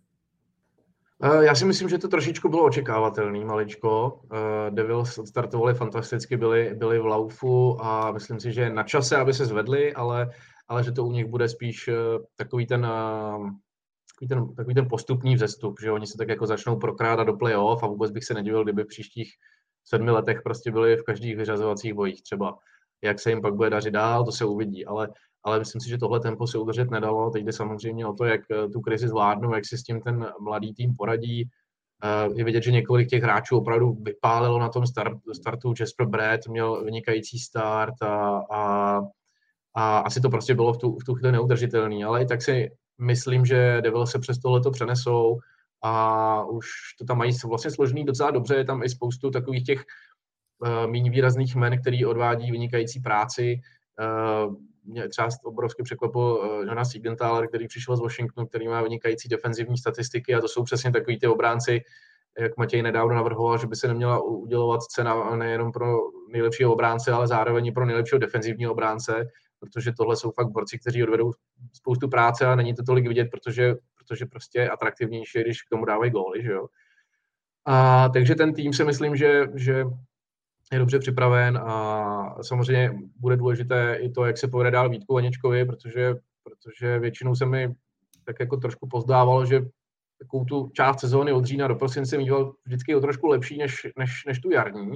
[1.24, 4.22] Eh, já si myslím, že to trošičku bylo očekávatelný, maličko.
[4.34, 9.34] Eh, Devils odstartovali fantasticky, byli, byli v laufu a myslím si, že na čase, aby
[9.34, 10.32] se zvedli, ale,
[10.68, 11.90] ale že to u nich bude spíš
[12.36, 12.88] takový ten,
[14.28, 17.84] takový ten, takový ten postupný vzestup, že oni se tak jako začnou prokrádat do playoff
[17.84, 19.34] a vůbec bych se nedivil, kdyby v příštích
[19.86, 22.58] sedmi letech prostě byli v každých vyřazovacích bojích třeba.
[23.04, 25.10] Jak se jim pak bude dařit dál, to se uvidí, ale
[25.46, 27.30] ale myslím si, že tohle tempo se udržet nedalo.
[27.30, 30.28] Teď jde samozřejmě o to, jak eh, tu krizi zvládnou, jak si s tím ten
[30.40, 31.50] mladý tým poradí.
[32.04, 35.74] Eh, je vidět, že několik těch hráčů opravdu vypálilo na tom start, startu.
[35.80, 39.02] Jasper Brett měl vynikající start a, a,
[39.76, 42.70] a asi to prostě bylo v tu, v tu chvíli neudržitelný, ale i tak si
[42.98, 45.40] myslím, že Devil se přes tohle to přenesou
[45.82, 46.68] a už
[47.00, 49.84] to tam mají vlastně složený docela dobře, je tam i spoustu takových těch
[50.60, 53.60] uh, méně výrazných men, který odvádí vynikající práci.
[54.46, 59.30] Uh, mě třeba obrovsky překvapil uh, Jonas Siegenthaler, který přišel z Washingtonu, který má vynikající
[59.30, 61.82] defenzivní statistiky a to jsou přesně takový ty obránci,
[62.40, 65.98] jak Matěj nedávno navrhoval, že by se neměla udělovat cena nejenom pro
[66.32, 69.28] nejlepšího obránce, ale zároveň i pro nejlepšího defenzivního obránce,
[69.64, 71.32] protože tohle jsou fakt borci, kteří odvedou
[71.74, 75.86] spoustu práce a není to tolik vidět, protože, protože prostě je atraktivnější, když k tomu
[75.86, 76.68] dávají góly, že jo.
[77.66, 79.86] A, takže ten tým si myslím, že, že
[80.72, 85.66] je dobře připraven a samozřejmě bude důležité i to, jak se povede dál Vítku Vaněčkovi,
[85.66, 87.76] protože, protože většinou se mi
[88.26, 89.62] tak jako trošku pozdávalo, že
[90.20, 94.26] takovou tu část sezóny od října do prosince mýval vždycky o trošku lepší než, než,
[94.28, 94.92] než tu jarní.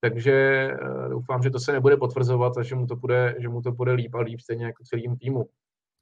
[0.00, 3.62] Takže eh, doufám, že to se nebude potvrzovat a že mu to bude, že mu
[3.62, 5.48] to bude líp a líp stejně jako celým týmu.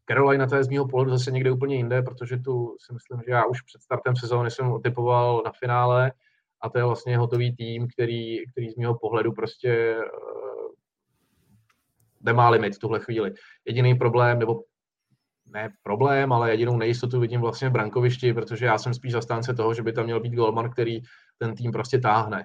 [0.08, 3.32] Carolina to je z mého pohledu zase někde úplně jinde, protože tu si myslím, že
[3.32, 6.12] já už před startem sezóny jsem otypoval na finále
[6.60, 10.72] a to je vlastně hotový tým, který, který z mého pohledu prostě uh,
[12.20, 13.32] nemá limit v tuhle chvíli.
[13.64, 14.62] Jediný problém, nebo
[15.46, 19.74] ne problém, ale jedinou nejistotu vidím vlastně v brankovišti, protože já jsem spíš zastánce toho,
[19.74, 21.00] že by tam měl být golman, který
[21.38, 22.44] ten tým prostě táhne.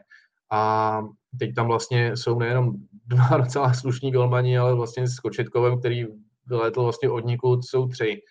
[0.52, 1.02] A
[1.40, 2.74] teď tam vlastně jsou nejenom
[3.06, 6.06] dva docela slušní golmani, ale vlastně s Kočetkovem, který
[6.46, 8.22] vylétl vlastně od nikud, jsou tři.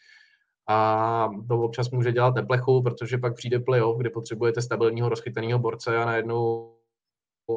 [0.69, 5.97] A to občas může dělat neplechu, protože pak přijde playoff, kde potřebujete stabilního rozchytaného borce
[5.97, 6.77] a najednou,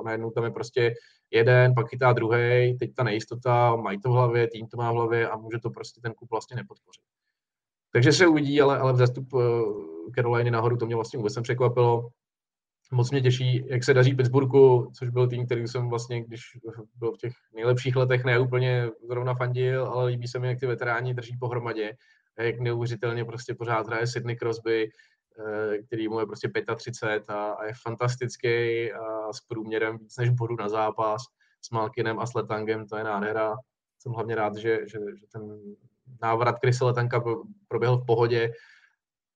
[0.06, 0.94] najednou tam je prostě
[1.32, 4.96] jeden, pak chytá druhý, teď ta nejistota, mají to v hlavě, tým to má v
[4.96, 7.04] hlavě a může to prostě ten kup vlastně nepodpořit.
[7.94, 12.10] Takže se uvidí, ale, ale vzestup eh, Caroliny nahoru, to mě vlastně vůbec nepřekvapilo.
[12.92, 16.42] Moc mě těší, jak se daří Pittsburghu, což byl tým, který jsem vlastně, když
[16.96, 20.68] byl v těch nejlepších letech, ne úplně zrovna fandil, ale líbí se mi, jak ty
[20.68, 21.94] veteráni drží pohromadě,
[22.40, 24.90] jak neuvěřitelně prostě pořád hraje Sidney Crosby,
[25.40, 30.30] eh, který mu je prostě 35 a, a je fantastický a s průměrem víc než
[30.30, 31.22] bodu na zápas
[31.62, 33.56] s Malkinem a s Letangem, to je nádhera.
[34.00, 35.60] Jsem hlavně rád, že, že, že ten
[36.22, 37.24] návrat Krise Letanka
[37.68, 38.52] proběhl v pohodě,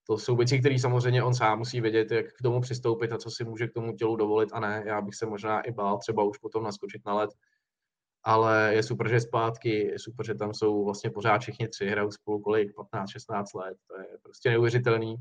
[0.08, 3.32] to jsou věci, které samozřejmě on sám musí vědět, jak k tomu přistoupit a co
[3.32, 4.84] si může k tomu tělu dovolit a ne.
[4.86, 7.30] Já bych se možná i bál třeba už potom naskočit na led.
[8.24, 12.12] Ale je super, že zpátky, je super, že tam jsou vlastně pořád všichni tři, hrajou
[12.12, 15.16] spolu kolik, 15-16 let, to je prostě neuvěřitelný.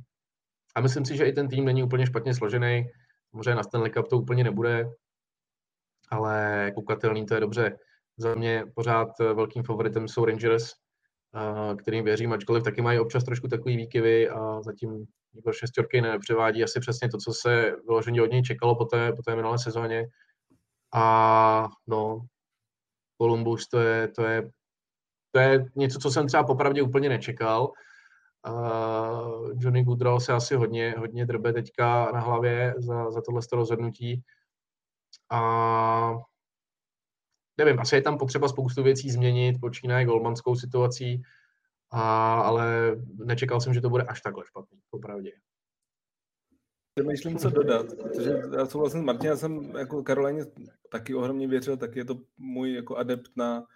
[0.74, 2.86] A myslím si, že i ten tým není úplně špatně složený,
[3.32, 4.90] možná na Stanley Cup to úplně nebude,
[6.10, 7.78] ale koukatelný to je dobře.
[8.16, 10.72] Za mě pořád velkým favoritem jsou Rangers,
[11.78, 16.80] kterým věřím, ačkoliv taky mají občas trošku takový výkyvy a zatím Igor Šestorky nepřevádí asi
[16.80, 20.06] přesně to, co se vyloženě od něj čekalo po té, po té minulé sezóně.
[20.94, 22.20] A no,
[23.22, 24.50] Columbus to je, to je,
[25.30, 27.72] to je něco, co jsem třeba popravdě úplně nečekal.
[28.48, 34.22] Uh, Johnny Goodrow se asi hodně, hodně drbe teďka na hlavě za, za tohle rozhodnutí.
[35.30, 36.12] A
[37.58, 41.22] nevím, asi je tam potřeba spoustu věcí změnit, počínaje golmanskou situací,
[41.90, 45.32] a, ale nečekal jsem, že to bude až takhle špatný, popravdě.
[46.94, 50.44] Přemýšlím, co dodat, protože já souhlasím s Martin, já jsem jako Karolíně
[50.90, 53.66] taky ohromně věřil, taky je to můj jako adept na,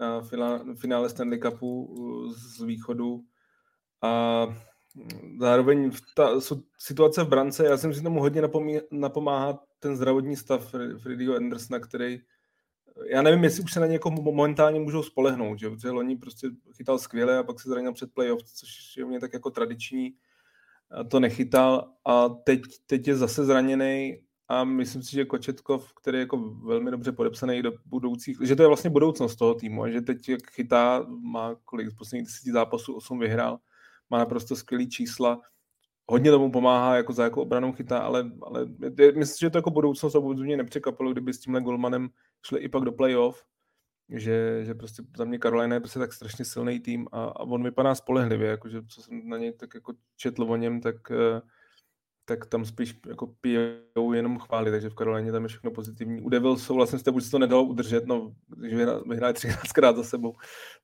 [0.00, 0.22] na
[0.80, 3.24] finále Stanley Cupu uh, z východu
[4.02, 4.46] a
[5.40, 6.40] zároveň ta
[6.78, 11.80] situace v brance, já jsem si tomu hodně napomí, napomáhá ten zdravotní stav Freddieho Andersona,
[11.80, 12.20] který
[13.06, 15.70] já nevím, jestli už se na někoho momentálně můžou spolehnout, že?
[15.70, 19.20] protože loni prostě chytal skvěle a pak se zranil před playoff, což je u mě
[19.20, 20.14] tak jako tradiční,
[20.90, 26.18] a to nechytal a teď, teď je zase zraněný a myslím si, že Kočetkov, který
[26.18, 29.90] je jako velmi dobře podepsaný do budoucích, že to je vlastně budoucnost toho týmu a
[29.90, 33.58] že teď jak chytá, má kolik z posledních deseti zápasů, osm vyhrál,
[34.10, 35.40] má naprosto skvělý čísla,
[36.10, 38.66] hodně tomu pomáhá, jako za jakou obranou chytá, ale, ale
[39.16, 42.08] myslím, že to jako budoucnost a vůbec mě nepřekvapilo, kdyby s tímhle Golmanem
[42.46, 43.44] šli i pak do playoff,
[44.08, 47.64] že, že prostě za mě Carolina je prostě tak strašně silný tým a, a on
[47.64, 51.40] vypadá spolehlivě, jakože co jsem na něj tak jako četl o něm, tak, eh,
[52.24, 56.20] tak tam spíš jako pijou jenom chvály, takže v Karolíně tam je všechno pozitivní.
[56.20, 58.74] U Devils jsou vlastně s tebou se to nedalo udržet, no, když
[59.06, 60.34] vyhráli 13krát za sebou,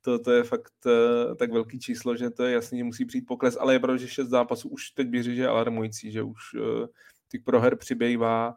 [0.00, 3.26] to, to je fakt uh, tak velký číslo, že to je jasný, že musí přijít
[3.26, 6.54] pokles, ale je pravda, že šest zápasů už teď běží, že je alarmující, že už
[6.54, 6.86] uh,
[7.28, 8.56] těch proher přibývá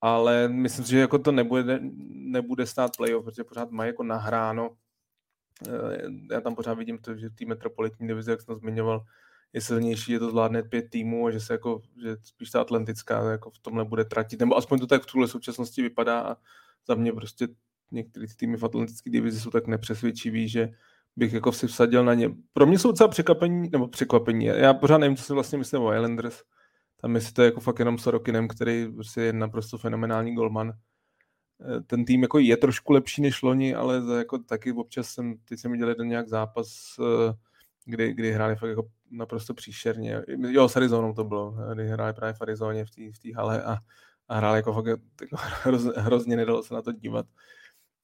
[0.00, 4.76] ale myslím si, že jako to nebude, nebude stát playoff, protože pořád mají jako nahráno.
[5.68, 9.04] Eh, já tam pořád vidím to, že tým metropolitní divize, jak jsem zmiňoval,
[9.52, 13.30] je silnější, že to zvládne pět týmů a že se jako, že spíš ta atlantická
[13.30, 16.36] jako v tomhle bude tratit, nebo aspoň to tak v tuhle současnosti vypadá a
[16.88, 17.48] za mě prostě
[17.90, 20.68] některé týmy v atlantické divizi jsou tak nepřesvědčivý, že
[21.16, 22.30] bych jako si vsadil na ně.
[22.52, 24.44] Pro mě jsou docela překvapení, nebo překvapení.
[24.44, 26.42] Já pořád nevím, co si vlastně myslím o Islanders.
[27.00, 30.72] Tam jestli to je jako fakt jenom Sorokinem, který prostě je naprosto fenomenální golman.
[31.86, 35.72] ten tým jako je trošku lepší než loni, ale jako taky občas jsem, teď jsem
[35.72, 36.68] viděl jeden nějak zápas,
[37.84, 40.22] kdy, kdy hráli fakt jako naprosto příšerně.
[40.48, 43.78] Jo, s Arizonou to bylo, kdy hráli právě v Arizoně v té v hale a,
[44.28, 47.26] a hráli jako fakt jako hroz, hrozně nedalo se na to dívat.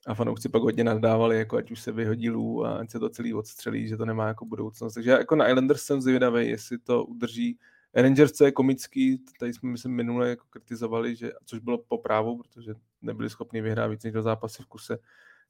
[0.06, 3.08] A fanoušci pak hodně nadávali, jako ať už se vyhodí lů a ať se to
[3.08, 4.94] celý odstřelí, že to nemá jako budoucnost.
[4.94, 7.58] Takže jako na Islanders jsem zvědavý, jestli to udrží.
[7.94, 12.38] Rangers, co je komický, tady jsme myslím minule jako kritizovali, že, což bylo po právu,
[12.38, 14.98] protože nebyli schopni vyhrát víc než do zápasy v kuse,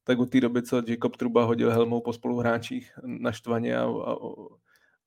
[0.04, 4.16] tak od té doby, co Jacob Truba hodil helmou po spoluhráčích naštvaně a, a,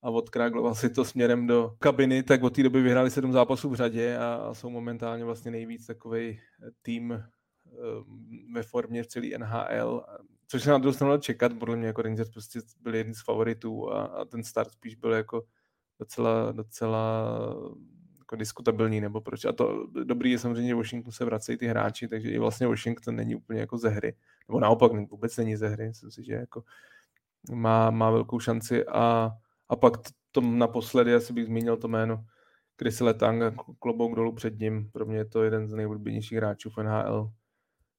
[0.05, 3.75] a odkrágloval si to směrem do kabiny, tak od té doby vyhráli sedm zápasů v
[3.75, 6.39] řadě a, jsou momentálně vlastně nejvíc takový
[6.81, 7.23] tým eh,
[8.53, 10.05] ve formě v celý NHL,
[10.47, 13.93] což se na druhou stranu čekat, podle mě jako Rangers prostě byli jedni z favoritů
[13.93, 15.43] a, a ten start spíš byl jako
[15.99, 17.29] docela, docela
[18.19, 19.45] jako diskutabilní, nebo proč.
[19.45, 23.15] A to dobrý je samozřejmě, že Washington se vracejí ty hráči, takže i vlastně Washington
[23.15, 24.15] není úplně jako ze hry.
[24.47, 26.63] Nebo naopak vůbec není ze hry, myslím si, že jako
[27.51, 29.31] má, má velkou šanci a,
[29.69, 29.93] a pak
[30.31, 32.25] to naposledy, asi bych zmínil to jméno
[32.79, 33.43] Chris Letang,
[33.79, 34.89] klobouk dolů před ním.
[34.91, 37.31] Pro mě je to jeden z nejoblíbenějších hráčů v NHL.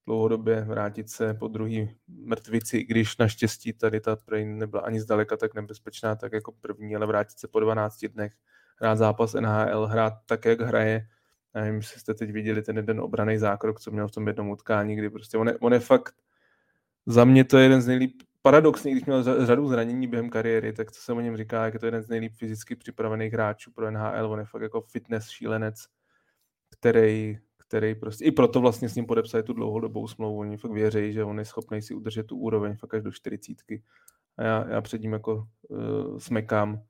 [0.07, 5.37] Dlouhodobě vrátit se po druhý mrtvici, i když naštěstí tady ta prej nebyla ani zdaleka
[5.37, 8.33] tak nebezpečná, tak jako první, ale vrátit se po 12 dnech
[8.77, 11.09] hrát zápas NHL, hrát tak, jak hraje.
[11.55, 14.51] Já nevím, jestli jste teď viděli ten jeden obraný zákrok, co měl v tom jednom
[14.51, 16.15] utkání, kdy prostě on je, on je fakt,
[17.07, 20.93] za mě to je jeden z nejlíp, paradoxně, když měl řadu zranění během kariéry, tak
[20.93, 23.91] co se o něm říká, jak je to jeden z nejlíp fyzicky připravených hráčů pro
[23.91, 25.75] NHL, on je fakt jako fitness šílenec,
[26.71, 31.13] který, který prostě, i proto vlastně s ním podepsali tu dlouhodobou smlouvu, oni fakt věří,
[31.13, 33.83] že on je schopný si udržet tu úroveň fakt až do čtyřicítky.
[34.39, 36.83] A já, já před ním jako uh, smekám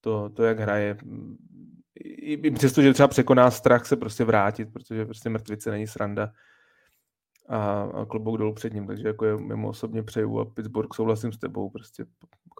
[0.00, 0.96] to, to, jak hraje.
[2.04, 6.32] I, i přesto, že třeba překoná strach se prostě vrátit, protože prostě mrtvice není sranda
[7.48, 11.32] a, a klobouk dolů před ním, takže jako je, mimo osobně přeju a Pittsburgh souhlasím
[11.32, 12.04] s tebou, prostě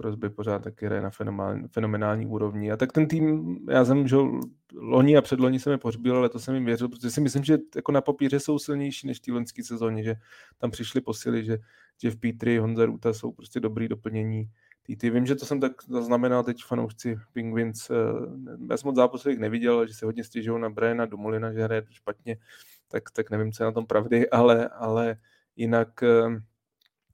[0.00, 2.72] Crosby pořád taky hraje na fenomenální, fenomenální úrovni.
[2.72, 4.16] A tak ten tým, já jsem, že
[4.74, 7.58] loni a předloni jsem je pohřbil, ale to jsem jim věřil, protože si myslím, že
[7.76, 10.14] jako na papíře jsou silnější než v té loňské sezóně, že
[10.58, 11.58] tam přišli posily, že
[12.02, 14.50] Jeff Petry, Honza Ruta jsou prostě dobrý doplnění
[14.96, 17.90] ty Vím, že to jsem tak zaznamenal teď fanoušci Penguins.
[17.90, 17.94] Eh,
[18.70, 22.36] já jsem od zápasu neviděl, že se hodně stěžují na Briana Dumolina, že hraje špatně,
[22.88, 25.16] tak, tak nevím, co je na tom pravdy, ale, ale
[25.56, 26.42] jinak, eh,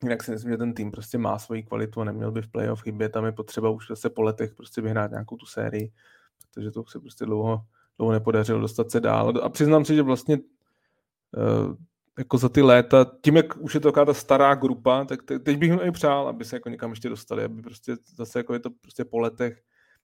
[0.02, 2.82] jinak si myslím, že ten tým prostě má svoji kvalitu a neměl by v playoff
[2.82, 3.08] chybět.
[3.08, 5.92] Tam je potřeba už zase po letech prostě vyhrát nějakou tu sérii,
[6.38, 7.64] protože to se prostě dlouho,
[7.98, 9.34] dlouho nepodařilo dostat se dál.
[9.42, 11.74] A přiznám si, že vlastně uh,
[12.18, 15.38] jako za ty léta, tím, jak už je to taková ta stará grupa, tak te,
[15.38, 18.52] teď bych jim i přál, aby se jako někam ještě dostali, aby prostě zase jako
[18.52, 19.62] je to prostě po letech,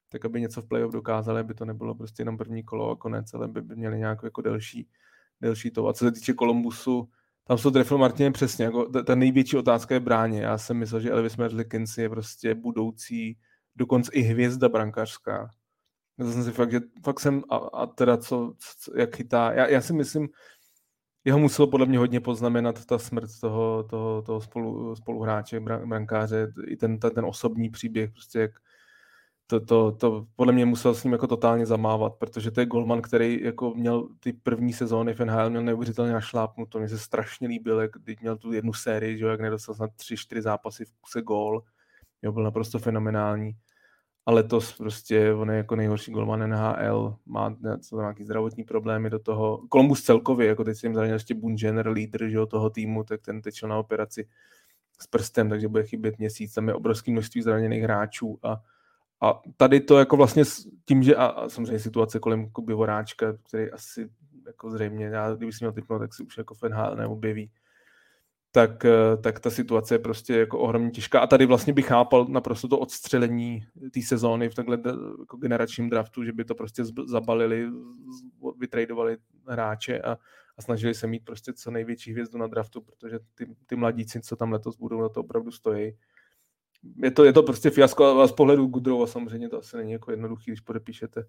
[0.09, 3.35] tak aby něco v playoff dokázali, aby to nebylo prostě jenom první kolo a konec,
[3.35, 4.89] ale by, by měli nějakou jako delší,
[5.41, 5.89] delší to.
[5.89, 7.09] A co se týče Kolumbusu,
[7.45, 10.41] tam se trefil Martin přesně, jako ta, ta, největší otázka je bráně.
[10.43, 13.39] Já jsem myslel, že Elvis Merzlikins je prostě budoucí,
[13.77, 15.51] dokonce i hvězda brankářská.
[16.19, 19.67] Já jsem si fakt, že fakt jsem, a, a teda co, co, jak chytá, já,
[19.67, 20.29] já si myslím,
[21.25, 26.77] jeho muselo podle mě hodně poznamenat ta smrt toho, toho, toho spolu, spoluhráče, brankáře, i
[26.77, 28.51] ten, ten, ten osobní příběh, prostě jak
[29.51, 33.03] to, to, to, podle mě musel s ním jako totálně zamávat, protože to je golman,
[33.03, 37.81] který jako měl ty první sezóny v NHL, měl neuvěřitelně našlápnuto, mně se strašně líbil,
[37.81, 41.23] jak když měl tu jednu sérii, že jak nedostal snad tři, čtyři zápasy v kuse
[41.23, 41.63] gól,
[42.23, 43.53] jo, byl naprosto fenomenální
[44.27, 47.57] a letos prostě on je jako nejhorší golman NHL, má
[47.93, 49.63] nějaký zdravotní problémy do toho.
[49.73, 53.63] Columbus celkově, jako teď jsem zranil ještě Bungener, lídr že, toho týmu, tak ten teď
[53.63, 54.29] na operaci
[55.01, 58.61] s prstem, takže bude chybět měsíc, tam je obrovské množství zraněných hráčů a,
[59.23, 60.45] a tady to jako vlastně
[60.85, 64.11] tím, že a, a samozřejmě situace kolem Kuby Voráčka, který asi
[64.47, 66.63] jako zřejmě, já kdyby si měl typnout, tak si už jako v
[66.95, 67.51] neobjeví,
[68.53, 71.21] tak, eh, tak ta situace je prostě jako ohromně těžká.
[71.21, 74.79] A tady vlastně bych chápal naprosto to odstřelení té sezóny v takhle
[75.21, 77.69] jako generačním draftu, že by to prostě zabalili,
[78.59, 79.17] vytradovali
[79.49, 80.19] hráče a,
[80.59, 84.37] a snažili se mít prostě co největší hvězdu na draftu, protože ty, ty mladíci, co
[84.37, 85.93] tam letos budou, na to opravdu stojí.
[87.03, 90.11] Je to, je to prostě fiasko a z pohledu Gudrova samozřejmě to asi není jako
[90.11, 91.25] jednoduchý, když podepíšete.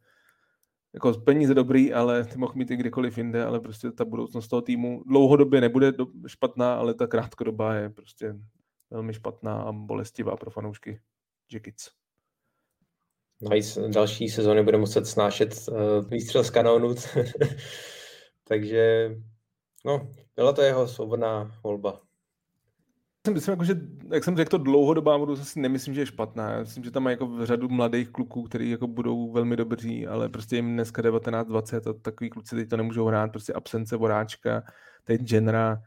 [0.94, 4.62] Jako peníze dobrý, ale ty mohl mít i kdykoliv jinde, ale prostě ta budoucnost toho
[4.62, 8.36] týmu dlouhodobě nebude do, špatná, ale ta krátkodobá je prostě
[8.90, 11.02] velmi špatná a bolestivá pro fanoušky
[11.54, 11.92] Jackets.
[13.42, 16.96] Navíc další sezóny bude muset snášet uh, výstřel z kanónu,
[18.48, 19.12] takže
[19.86, 22.02] no, byla to jeho svobodná volba
[23.30, 23.82] myslím, jako, že,
[24.12, 26.52] jak jsem řekl, to dlouhodobá budoucnost si nemyslím, že je špatná.
[26.52, 30.30] Já myslím, že tam má jako řadu mladých kluků, kteří jako budou velmi dobří, ale
[30.30, 34.64] prostě jim dneska 19-20 a takový kluci teď to nemůžou hrát, prostě absence Voráčka,
[35.04, 35.82] teď Genera,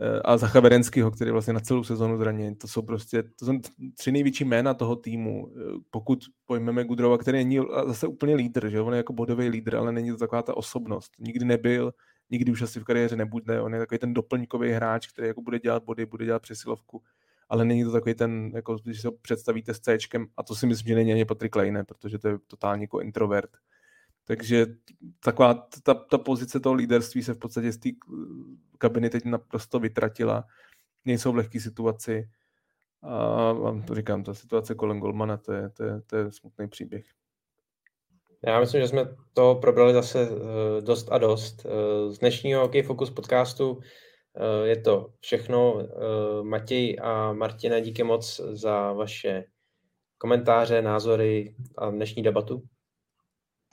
[0.00, 2.54] eh, a Zacha Verenskýho, který vlastně na celou sezonu zraněn.
[2.54, 3.52] To jsou prostě, to jsou
[3.98, 5.52] tři největší jména toho týmu.
[5.56, 9.76] Eh, pokud pojmeme Gudrova, který není zase úplně lídr, že on je jako bodový lídr,
[9.76, 11.12] ale není to taková ta osobnost.
[11.18, 11.92] Nikdy nebyl,
[12.34, 13.60] nikdy už asi v kariéře nebude.
[13.60, 17.02] On je takový ten doplňkový hráč, který jako bude dělat body, bude dělat přesilovku,
[17.48, 19.98] ale není to takový ten, jako když se ho představíte s C,
[20.36, 23.50] a to si myslím, že není ani Patrick Lane, protože to je totálně jako introvert.
[24.24, 24.66] Takže
[25.20, 27.88] taková ta, ta pozice toho líderství se v podstatě z té
[28.78, 30.44] kabiny teď naprosto vytratila.
[31.04, 32.30] Nejsou v lehké situaci.
[33.02, 36.68] A vám to říkám, ta situace kolem Golmana, to je, to je, to je smutný
[36.68, 37.04] příběh.
[38.46, 41.66] Já myslím, že jsme to probrali zase eh, dost a dost.
[41.66, 43.80] Eh, z dnešního Hockey Focus podcastu
[44.36, 45.88] eh, je to všechno.
[46.42, 49.44] Matěj a Martina, díky moc za vaše
[50.18, 52.62] komentáře, názory a dnešní debatu.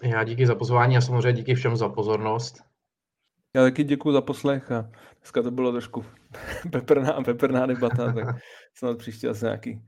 [0.04, 2.56] Já díky za pozvání a samozřejmě díky všem za pozornost.
[3.56, 4.90] Já taky děkuji za poslech a
[5.22, 6.06] dneska to bylo trošku
[6.72, 8.36] peprná, peprná debata, tak
[8.74, 9.82] snad příště asi nějaký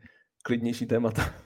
[0.43, 1.42] klidnější témata.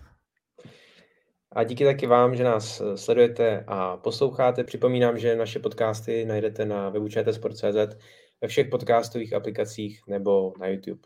[1.57, 4.63] A díky taky vám, že nás eh, sledujete a posloucháte.
[4.63, 7.97] Připomínám, že naše podcasty najdete na webu čtsport.cz,
[8.41, 11.01] ve všech podcastových aplikacích nebo na YouTube.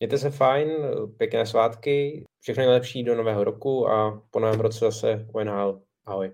[0.00, 0.68] Mějte se fajn,
[1.16, 5.82] pěkné svátky, všechno nejlepší do nového roku a po novém roce zase UNHL.
[6.04, 6.30] Ahoj.